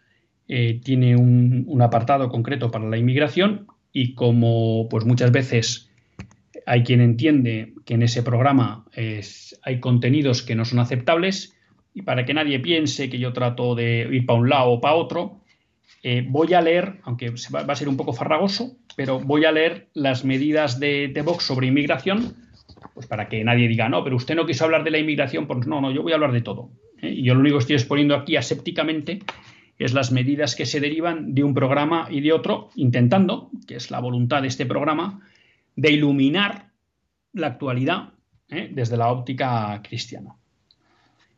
eh, 0.47 0.81
tiene 0.83 1.15
un, 1.15 1.79
apartado 1.83 2.29
concreto 2.29 2.71
para 2.71 2.89
la 2.89 2.97
inmigración 2.97 3.67
y 3.93 4.15
como 4.15 4.89
pues 4.89 5.05
muchas 5.05 5.31
veces 5.31 5.91
hay 6.65 6.81
quien 6.81 7.01
entiende 7.01 7.75
que 7.85 7.93
en 7.93 8.01
ese 8.01 8.23
programa 8.23 8.85
hay 9.61 9.79
contenidos 9.79 10.41
que 10.41 10.55
no 10.55 10.65
son 10.65 10.79
aceptables 10.79 11.56
y 11.97 12.03
para 12.03 12.25
que 12.25 12.33
nadie 12.35 12.59
piense 12.59 13.09
que 13.09 13.17
yo 13.17 13.33
trato 13.33 13.73
de 13.73 14.07
ir 14.11 14.23
para 14.27 14.37
un 14.37 14.49
lado 14.49 14.69
o 14.69 14.79
para 14.79 14.93
otro, 14.93 15.39
eh, 16.03 16.23
voy 16.29 16.53
a 16.53 16.61
leer, 16.61 16.99
aunque 17.01 17.33
va, 17.53 17.61
a 17.61 17.75
ser 17.75 17.89
un 17.89 17.97
poco 17.97 18.13
farragoso, 18.13 18.77
pero 18.95 19.19
voy 19.19 19.45
a 19.45 19.51
leer 19.51 19.87
las 19.95 20.23
medidas 20.23 20.79
de, 20.79 21.11
Vox 21.25 21.45
sobre 21.45 21.65
inmigración, 21.65 22.35
pues 22.93 23.07
para 23.07 23.27
que 23.27 23.43
nadie 23.43 23.67
diga, 23.67 23.89
no, 23.89 24.03
pero 24.03 24.15
usted 24.15 24.35
no 24.35 24.45
quiso 24.45 24.63
hablar 24.63 24.83
de 24.83 24.91
la 24.91 24.99
inmigración, 24.99 25.47
pues 25.47 25.65
no, 25.65 25.81
no, 25.81 25.89
yo 25.89 26.03
voy 26.03 26.11
a 26.11 26.15
hablar 26.15 26.33
de 26.33 26.41
todo. 26.41 26.69
¿eh? 27.01 27.09
Y 27.09 27.23
yo 27.23 27.33
lo 27.33 27.39
único 27.39 27.57
que 27.57 27.61
estoy 27.61 27.75
exponiendo 27.77 28.13
aquí 28.13 28.35
asépticamente 28.35 29.23
es 29.79 29.95
las 29.95 30.11
medidas 30.11 30.55
que 30.55 30.67
se 30.67 30.79
derivan 30.79 31.33
de 31.33 31.43
un 31.43 31.55
programa 31.55 32.09
y 32.11 32.21
de 32.21 32.31
otro, 32.31 32.69
intentando, 32.75 33.49
que 33.67 33.77
es 33.77 33.89
la 33.89 33.99
voluntad 33.99 34.43
de 34.43 34.49
este 34.49 34.67
programa, 34.67 35.21
de 35.75 35.93
iluminar 35.93 36.69
la 37.33 37.47
actualidad 37.47 38.09
¿eh? 38.49 38.69
desde 38.71 38.97
la 38.97 39.11
óptica 39.11 39.81
cristiana. 39.81 40.35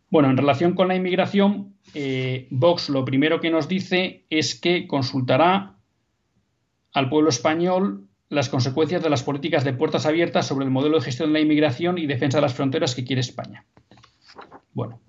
Bueno, 0.09 0.29
en 0.29 0.37
relación 0.37 0.73
con 0.73 0.87
la 0.87 0.95
inmigración, 0.95 1.75
eh, 1.93 2.47
Vox 2.49 2.89
lo 2.89 3.05
primero 3.05 3.39
que 3.39 3.51
nos 3.51 3.67
dice 3.67 4.25
es 4.29 4.59
que 4.59 4.87
consultará 4.87 5.75
al 6.93 7.09
pueblo 7.09 7.29
español 7.29 8.07
las 8.29 8.49
consecuencias 8.49 9.03
de 9.03 9.09
las 9.09 9.23
políticas 9.23 9.63
de 9.63 9.73
puertas 9.73 10.05
abiertas 10.05 10.47
sobre 10.47 10.65
el 10.65 10.71
modelo 10.71 10.97
de 10.97 11.05
gestión 11.05 11.29
de 11.29 11.33
la 11.33 11.39
inmigración 11.39 11.97
y 11.97 12.07
defensa 12.07 12.37
de 12.37 12.43
las 12.43 12.53
fronteras 12.53 12.95
que 12.95 13.03
quiere 13.03 13.21
España. 13.21 13.65
Bueno, 14.73 15.01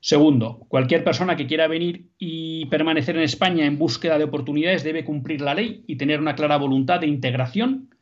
Segundo, 0.00 0.64
cualquier 0.68 1.02
persona 1.02 1.36
que 1.36 1.46
quiera 1.46 1.66
venir 1.66 2.10
y 2.18 2.66
permanecer 2.66 3.16
en 3.16 3.24
España 3.24 3.66
en 3.66 3.78
búsqueda 3.78 4.16
de 4.16 4.24
oportunidades 4.24 4.84
debe 4.84 5.04
cumplir 5.04 5.40
la 5.40 5.54
ley 5.54 5.84
y 5.88 5.96
tener 5.96 6.20
una 6.20 6.36
clara 6.36 6.56
voluntad 6.56 7.00
de 7.00 7.08
integración 7.08 7.94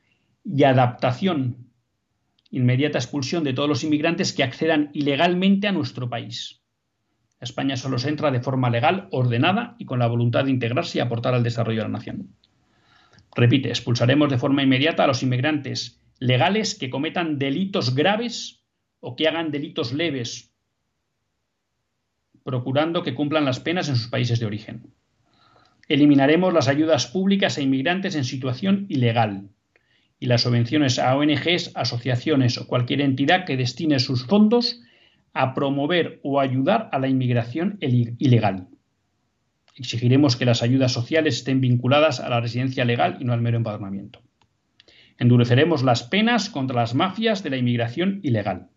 y 0.45 0.65
adaptación, 0.65 1.66
inmediata 2.51 2.99
expulsión 2.99 3.45
de 3.45 3.53
todos 3.53 3.69
los 3.69 3.85
inmigrantes 3.85 4.33
que 4.33 4.43
accedan 4.43 4.91
ilegalmente 4.93 5.69
a 5.69 5.73
nuestro 5.73 6.09
país. 6.09 6.63
España 7.41 7.77
solo 7.77 7.99
se 7.99 8.09
entra 8.09 8.31
de 8.31 8.41
forma 8.41 8.71
legal, 8.71 9.09
ordenada 9.11 9.77
y 9.79 9.85
con 9.85 9.99
la 9.99 10.07
voluntad 10.07 10.45
de 10.45 10.51
integrarse 10.51 10.99
y 10.99 11.01
aportar 11.01 11.35
al 11.35 11.43
desarrollo 11.43 11.81
de 11.81 11.89
la 11.89 11.93
nación. 11.93 12.35
Repite, 13.35 13.69
expulsaremos 13.69 14.31
de 14.31 14.39
forma 14.39 14.63
inmediata 14.63 15.05
a 15.05 15.07
los 15.07 15.23
inmigrantes 15.23 16.01
legales 16.19 16.75
que 16.75 16.89
cometan 16.89 17.39
delitos 17.39 17.95
graves 17.95 18.65
o 19.01 19.17
que 19.17 19.29
hagan 19.29 19.51
delitos 19.51 19.93
leves 19.93 20.53
procurando 22.43 23.03
que 23.03 23.15
cumplan 23.15 23.45
las 23.45 23.59
penas 23.59 23.89
en 23.89 23.97
sus 23.97 24.07
países 24.07 24.39
de 24.39 24.47
origen. 24.47 24.95
Eliminaremos 25.89 26.55
las 26.55 26.69
ayudas 26.69 27.09
públicas 27.09 27.59
a 27.59 27.61
inmigrantes 27.61 28.15
en 28.15 28.25
situación 28.25 28.87
ilegal 28.89 29.51
y 30.19 30.27
las 30.27 30.43
subvenciones 30.43 30.99
a 30.99 31.15
ONGs, 31.17 31.73
asociaciones 31.75 32.59
o 32.59 32.67
cualquier 32.67 33.01
entidad 33.01 33.45
que 33.45 33.57
destine 33.57 33.99
sus 33.99 34.25
fondos 34.25 34.81
a 35.33 35.55
promover 35.55 36.21
o 36.23 36.41
ayudar 36.41 36.89
a 36.93 36.99
la 36.99 37.09
inmigración 37.09 37.79
ilegal. 37.81 38.69
Exigiremos 39.77 40.37
que 40.37 40.47
las 40.47 40.63
ayudas 40.63 40.93
sociales 40.93 41.37
estén 41.37 41.61
vinculadas 41.61 42.21
a 42.21 42.31
la 42.31 42.41
residencia 42.41 42.87
legal 42.87 43.19
y 43.21 43.25
no 43.25 43.35
al 43.35 43.43
mero 43.43 43.59
empadronamiento. 43.59 44.23
Endureceremos 45.19 45.83
las 45.83 46.03
penas 46.03 46.49
contra 46.49 46.77
las 46.77 46.95
mafias 46.95 47.43
de 47.43 47.51
la 47.51 47.59
inmigración 47.59 48.21
ilegal. 48.23 48.71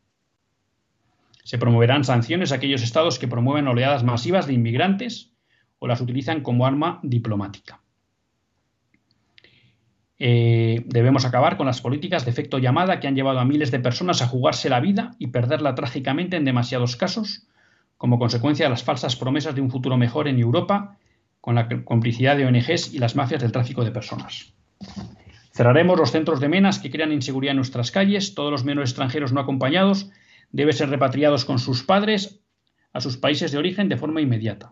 Se 1.46 1.58
promoverán 1.58 2.04
sanciones 2.04 2.52
a 2.52 2.56
aquellos 2.56 2.84
estados 2.84 3.18
que 3.18 3.28
promueven 3.28 3.68
oleadas 3.68 4.04
masivas 4.04 4.46
de 4.46 4.54
inmigrantes 4.54 5.32
o 5.80 5.88
las 5.88 6.02
utilizan 6.02 6.42
como 6.42 6.66
arma 6.66 7.00
diplomática. 7.02 7.82
Eh, 10.22 10.84
debemos 10.86 11.24
acabar 11.24 11.56
con 11.56 11.66
las 11.66 11.82
políticas 11.82 12.26
de 12.26 12.32
efecto 12.32 12.60
llamada 12.60 13.00
que 13.00 13.08
han 13.08 13.16
llevado 13.16 13.40
a 13.40 13.46
miles 13.46 13.72
de 13.72 13.80
personas 13.80 14.22
a 14.22 14.28
jugarse 14.28 14.70
la 14.70 14.82
vida 14.82 15.16
y 15.18 15.28
perderla 15.28 15.76
trágicamente 15.76 16.36
en 16.36 16.44
demasiados 16.44 16.98
casos, 16.98 17.48
como 17.98 18.20
consecuencia 18.20 18.66
de 18.66 18.70
las 18.70 18.84
falsas 18.84 19.16
promesas 19.16 19.56
de 19.56 19.62
un 19.62 19.72
futuro 19.72 19.98
mejor 19.98 20.28
en 20.28 20.40
Europa, 20.40 20.98
con 21.40 21.56
la 21.56 21.70
complicidad 21.86 22.36
de 22.36 22.46
ONGs 22.46 22.94
y 22.94 23.00
las 23.00 23.16
mafias 23.16 23.42
del 23.42 23.54
tráfico 23.54 23.86
de 23.86 23.92
personas. 23.92 24.54
Cerraremos 25.54 25.98
los 25.98 26.12
centros 26.12 26.42
de 26.42 26.50
menas 26.50 26.80
que 26.80 26.92
crean 26.92 27.14
inseguridad 27.14 27.52
en 27.52 27.58
nuestras 27.58 27.92
calles, 27.92 28.36
todos 28.36 28.52
los 28.52 28.66
menores 28.66 28.92
extranjeros 28.92 29.32
no 29.32 29.40
acompañados 29.40 30.10
deben 30.52 30.74
ser 30.74 30.90
repatriados 30.90 31.46
con 31.46 31.60
sus 31.60 31.84
padres 31.84 32.42
a 32.92 33.02
sus 33.02 33.18
países 33.18 33.52
de 33.52 33.58
origen 33.58 33.88
de 33.88 33.98
forma 33.98 34.22
inmediata. 34.22 34.72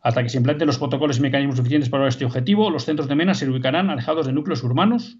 Hasta 0.00 0.22
que 0.22 0.28
se 0.28 0.38
implanten 0.38 0.66
los 0.66 0.78
protocolos 0.78 1.18
y 1.18 1.22
mecanismos 1.22 1.56
suficientes 1.56 1.90
para 1.90 2.08
este 2.08 2.24
objetivo, 2.24 2.70
los 2.70 2.84
centros 2.84 3.08
de 3.08 3.16
MENA 3.16 3.34
se 3.34 3.48
ubicarán 3.48 3.90
alejados 3.90 4.26
de 4.26 4.32
núcleos 4.32 4.62
urbanos 4.62 5.18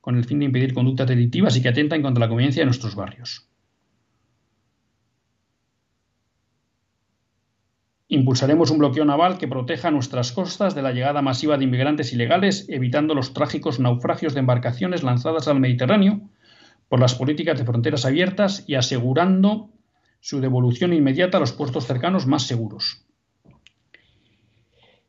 con 0.00 0.16
el 0.16 0.24
fin 0.24 0.38
de 0.38 0.44
impedir 0.44 0.74
conductas 0.74 1.08
delictivas 1.08 1.56
y 1.56 1.62
que 1.62 1.70
atentan 1.70 2.02
contra 2.02 2.20
la 2.20 2.28
convivencia 2.28 2.60
de 2.60 2.66
nuestros 2.66 2.94
barrios. 2.94 3.48
Impulsaremos 8.08 8.70
un 8.70 8.78
bloqueo 8.78 9.04
naval 9.04 9.38
que 9.38 9.48
proteja 9.48 9.90
nuestras 9.90 10.30
costas 10.30 10.74
de 10.74 10.82
la 10.82 10.92
llegada 10.92 11.22
masiva 11.22 11.56
de 11.56 11.64
inmigrantes 11.64 12.12
ilegales, 12.12 12.66
evitando 12.68 13.14
los 13.14 13.32
trágicos 13.32 13.80
naufragios 13.80 14.34
de 14.34 14.40
embarcaciones 14.40 15.02
lanzadas 15.02 15.48
al 15.48 15.58
Mediterráneo 15.58 16.20
por 16.88 17.00
las 17.00 17.14
políticas 17.14 17.58
de 17.58 17.64
fronteras 17.64 18.04
abiertas 18.04 18.64
y 18.68 18.74
asegurando 18.74 19.70
su 20.20 20.40
devolución 20.40 20.92
inmediata 20.92 21.38
a 21.38 21.40
los 21.40 21.52
puestos 21.52 21.86
cercanos 21.86 22.26
más 22.26 22.42
seguros. 22.42 23.04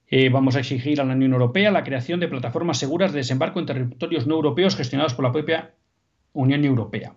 Eh, 0.09 0.29
vamos 0.29 0.55
a 0.55 0.59
exigir 0.59 1.01
a 1.01 1.03
la 1.03 1.13
Unión 1.13 1.33
Europea 1.33 1.71
la 1.71 1.83
creación 1.83 2.19
de 2.19 2.27
plataformas 2.27 2.77
seguras 2.77 3.11
de 3.11 3.19
desembarco 3.19 3.59
en 3.59 3.65
territorios 3.65 4.27
no 4.27 4.35
europeos 4.35 4.75
gestionados 4.75 5.15
por 5.15 5.25
la 5.25 5.31
propia 5.31 5.71
Unión 6.33 6.63
Europea. 6.63 7.15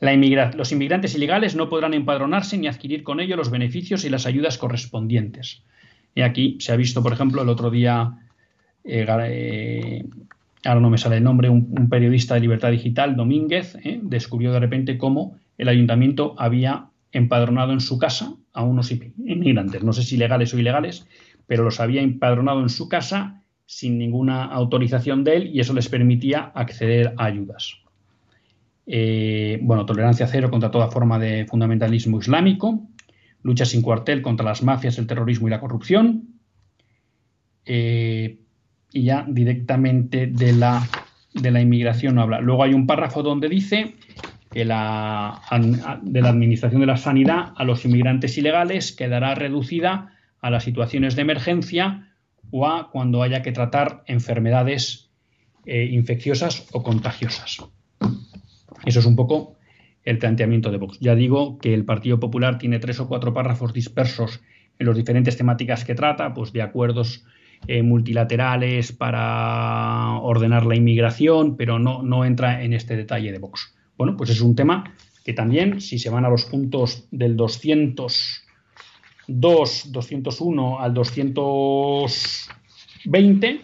los 0.00 0.72
inmigrantes 0.72 1.14
ilegales 1.14 1.54
no 1.54 1.68
podrán 1.68 1.94
empadronarse 1.94 2.58
ni 2.58 2.66
adquirir 2.66 3.04
con 3.04 3.20
ello 3.20 3.36
los 3.36 3.50
beneficios 3.50 4.04
y 4.04 4.10
las 4.10 4.26
ayudas 4.26 4.58
correspondientes. 4.58 5.62
Y 6.14 6.22
aquí 6.22 6.56
se 6.58 6.72
ha 6.72 6.76
visto, 6.76 7.02
por 7.02 7.12
ejemplo, 7.12 7.42
el 7.42 7.48
otro 7.48 7.70
día 7.70 8.18
eh, 8.82 9.06
eh, 9.08 10.04
ahora 10.64 10.80
no 10.80 10.90
me 10.90 10.98
sale 10.98 11.18
el 11.18 11.24
nombre, 11.24 11.48
un, 11.48 11.88
periodista 11.88 12.34
de 12.34 12.40
Libertad 12.40 12.70
Digital, 12.72 13.14
Domínguez, 13.14 13.76
descubrió 14.02 14.52
de 14.52 14.60
repente 14.60 14.98
cómo 14.98 15.36
el 15.58 15.68
ayuntamiento 15.68 16.34
había 16.38 16.86
empadronado 17.12 17.72
en 17.72 17.80
su 17.80 17.98
casa 17.98 18.34
a 18.52 18.62
unos 18.62 18.90
inmigrantes, 18.90 19.82
no 19.82 19.92
sé 19.92 20.02
si 20.02 20.16
legales 20.16 20.52
o 20.54 20.58
ilegales, 20.58 21.06
pero 21.50 21.64
los 21.64 21.80
había 21.80 22.00
empadronado 22.00 22.60
en 22.62 22.68
su 22.68 22.88
casa 22.88 23.42
sin 23.66 23.98
ninguna 23.98 24.44
autorización 24.44 25.24
de 25.24 25.34
él 25.34 25.50
y 25.52 25.58
eso 25.58 25.74
les 25.74 25.88
permitía 25.88 26.52
acceder 26.54 27.12
a 27.16 27.24
ayudas. 27.24 27.74
Eh, 28.86 29.58
bueno, 29.60 29.84
tolerancia 29.84 30.28
cero 30.28 30.48
contra 30.48 30.70
toda 30.70 30.92
forma 30.92 31.18
de 31.18 31.46
fundamentalismo 31.46 32.20
islámico, 32.20 32.86
lucha 33.42 33.64
sin 33.64 33.82
cuartel 33.82 34.22
contra 34.22 34.46
las 34.46 34.62
mafias, 34.62 34.96
el 34.98 35.08
terrorismo 35.08 35.48
y 35.48 35.50
la 35.50 35.58
corrupción, 35.58 36.38
eh, 37.66 38.38
y 38.92 39.02
ya 39.02 39.26
directamente 39.28 40.28
de 40.28 40.52
la, 40.52 40.86
de 41.34 41.50
la 41.50 41.60
inmigración 41.60 42.14
no 42.14 42.22
habla. 42.22 42.40
Luego 42.40 42.62
hay 42.62 42.74
un 42.74 42.86
párrafo 42.86 43.24
donde 43.24 43.48
dice 43.48 43.96
que 44.52 44.64
la, 44.64 45.40
de 46.02 46.22
la 46.22 46.28
Administración 46.28 46.80
de 46.80 46.86
la 46.86 46.96
Sanidad 46.96 47.54
a 47.56 47.64
los 47.64 47.84
inmigrantes 47.84 48.38
ilegales 48.38 48.92
quedará 48.92 49.34
reducida 49.34 50.14
a 50.40 50.50
las 50.50 50.64
situaciones 50.64 51.16
de 51.16 51.22
emergencia 51.22 52.14
o 52.50 52.66
a 52.66 52.90
cuando 52.90 53.22
haya 53.22 53.42
que 53.42 53.52
tratar 53.52 54.02
enfermedades 54.06 55.10
eh, 55.66 55.84
infecciosas 55.84 56.66
o 56.72 56.82
contagiosas. 56.82 57.58
Eso 58.84 59.00
es 59.00 59.06
un 59.06 59.16
poco 59.16 59.56
el 60.04 60.18
planteamiento 60.18 60.70
de 60.70 60.78
Vox. 60.78 60.98
Ya 61.00 61.14
digo 61.14 61.58
que 61.58 61.74
el 61.74 61.84
Partido 61.84 62.18
Popular 62.18 62.58
tiene 62.58 62.78
tres 62.78 63.00
o 63.00 63.08
cuatro 63.08 63.34
párrafos 63.34 63.72
dispersos 63.72 64.40
en 64.78 64.86
las 64.86 64.96
diferentes 64.96 65.36
temáticas 65.36 65.84
que 65.84 65.94
trata, 65.94 66.32
pues 66.32 66.52
de 66.52 66.62
acuerdos 66.62 67.24
eh, 67.68 67.82
multilaterales 67.82 68.92
para 68.92 70.18
ordenar 70.20 70.64
la 70.64 70.76
inmigración, 70.76 71.56
pero 71.56 71.78
no, 71.78 72.02
no 72.02 72.24
entra 72.24 72.62
en 72.62 72.72
este 72.72 72.96
detalle 72.96 73.30
de 73.30 73.38
Vox. 73.38 73.74
Bueno, 73.98 74.16
pues 74.16 74.30
es 74.30 74.40
un 74.40 74.56
tema 74.56 74.94
que 75.24 75.34
también, 75.34 75.82
si 75.82 75.98
se 75.98 76.08
van 76.08 76.24
a 76.24 76.30
los 76.30 76.46
puntos 76.46 77.06
del 77.10 77.36
202, 79.38 79.92
201 79.92 80.80
al 80.80 80.94
220, 80.94 83.60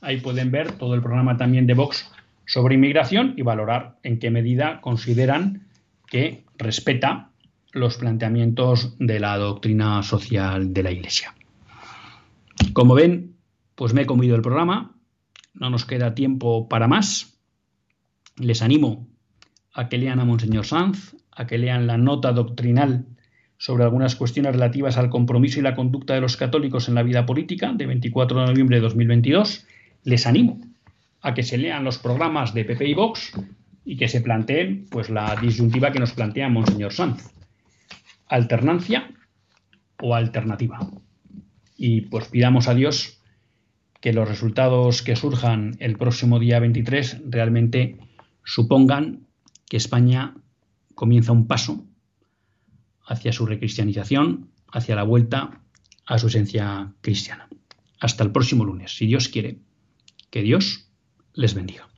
ahí 0.00 0.16
pueden 0.18 0.50
ver 0.50 0.72
todo 0.72 0.94
el 0.94 1.02
programa 1.02 1.36
también 1.36 1.66
de 1.66 1.74
Vox 1.74 2.10
sobre 2.46 2.76
inmigración 2.76 3.34
y 3.36 3.42
valorar 3.42 3.98
en 4.02 4.18
qué 4.18 4.30
medida 4.30 4.80
consideran 4.80 5.68
que 6.06 6.44
respeta 6.58 7.30
los 7.72 7.96
planteamientos 7.96 8.96
de 8.98 9.20
la 9.20 9.36
doctrina 9.36 10.02
social 10.02 10.72
de 10.72 10.82
la 10.82 10.90
Iglesia. 10.90 11.34
Como 12.72 12.94
ven, 12.94 13.36
pues 13.74 13.94
me 13.94 14.02
he 14.02 14.06
comido 14.06 14.36
el 14.36 14.42
programa, 14.42 14.96
no 15.54 15.70
nos 15.70 15.84
queda 15.84 16.14
tiempo 16.14 16.68
para 16.68 16.88
más. 16.88 17.38
Les 18.36 18.62
animo 18.62 19.08
a 19.72 19.88
que 19.88 19.98
lean 19.98 20.20
a 20.20 20.24
Monseñor 20.24 20.66
Sanz, 20.66 21.16
a 21.32 21.46
que 21.46 21.58
lean 21.58 21.86
la 21.86 21.96
nota 21.96 22.32
doctrinal 22.32 23.06
sobre 23.60 23.84
algunas 23.84 24.16
cuestiones 24.16 24.52
relativas 24.54 24.96
al 24.96 25.10
compromiso 25.10 25.60
y 25.60 25.62
la 25.62 25.74
conducta 25.74 26.14
de 26.14 26.22
los 26.22 26.38
católicos 26.38 26.88
en 26.88 26.94
la 26.94 27.02
vida 27.02 27.26
política 27.26 27.74
de 27.74 27.84
24 27.84 28.40
de 28.40 28.46
noviembre 28.46 28.76
de 28.78 28.80
2022. 28.80 29.66
Les 30.02 30.26
animo 30.26 30.58
a 31.20 31.34
que 31.34 31.42
se 31.42 31.58
lean 31.58 31.84
los 31.84 31.98
programas 31.98 32.54
de 32.54 32.64
PP 32.64 32.88
y 32.88 32.94
Vox 32.94 33.32
y 33.84 33.98
que 33.98 34.08
se 34.08 34.22
planteen 34.22 34.86
pues, 34.90 35.10
la 35.10 35.36
disyuntiva 35.36 35.92
que 35.92 35.98
nos 35.98 36.12
plantea 36.12 36.48
Monseñor 36.48 36.94
Sanz. 36.94 37.34
Alternancia 38.28 39.10
o 40.00 40.14
alternativa. 40.14 40.78
Y 41.76 42.00
pues 42.02 42.28
pidamos 42.28 42.66
a 42.66 42.74
Dios 42.74 43.20
que 44.00 44.14
los 44.14 44.26
resultados 44.26 45.02
que 45.02 45.16
surjan 45.16 45.76
el 45.80 45.98
próximo 45.98 46.38
día 46.38 46.60
23 46.60 47.24
realmente 47.28 47.98
supongan 48.42 49.26
que 49.68 49.76
España 49.76 50.32
comienza 50.94 51.32
un 51.32 51.46
paso 51.46 51.84
hacia 53.10 53.32
su 53.32 53.44
recristianización, 53.44 54.50
hacia 54.68 54.94
la 54.94 55.02
vuelta 55.02 55.60
a 56.06 56.18
su 56.18 56.28
esencia 56.28 56.94
cristiana. 57.00 57.48
Hasta 57.98 58.22
el 58.24 58.30
próximo 58.30 58.64
lunes, 58.64 58.96
si 58.96 59.06
Dios 59.06 59.28
quiere. 59.28 59.58
Que 60.30 60.42
Dios 60.42 60.88
les 61.34 61.54
bendiga. 61.54 61.88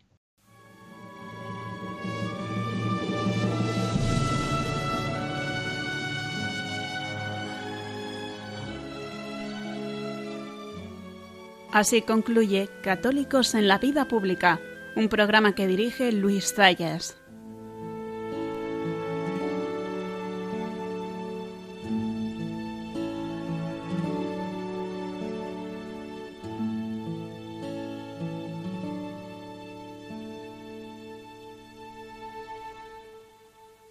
Así 11.73 12.01
concluye 12.03 12.69
Católicos 12.83 13.55
en 13.55 13.69
la 13.69 13.79
Vida 13.79 14.09
Pública, 14.09 14.61
un 14.97 15.09
programa 15.09 15.55
que 15.55 15.67
dirige 15.67 16.11
Luis 16.11 16.55
Zayas. 16.55 17.22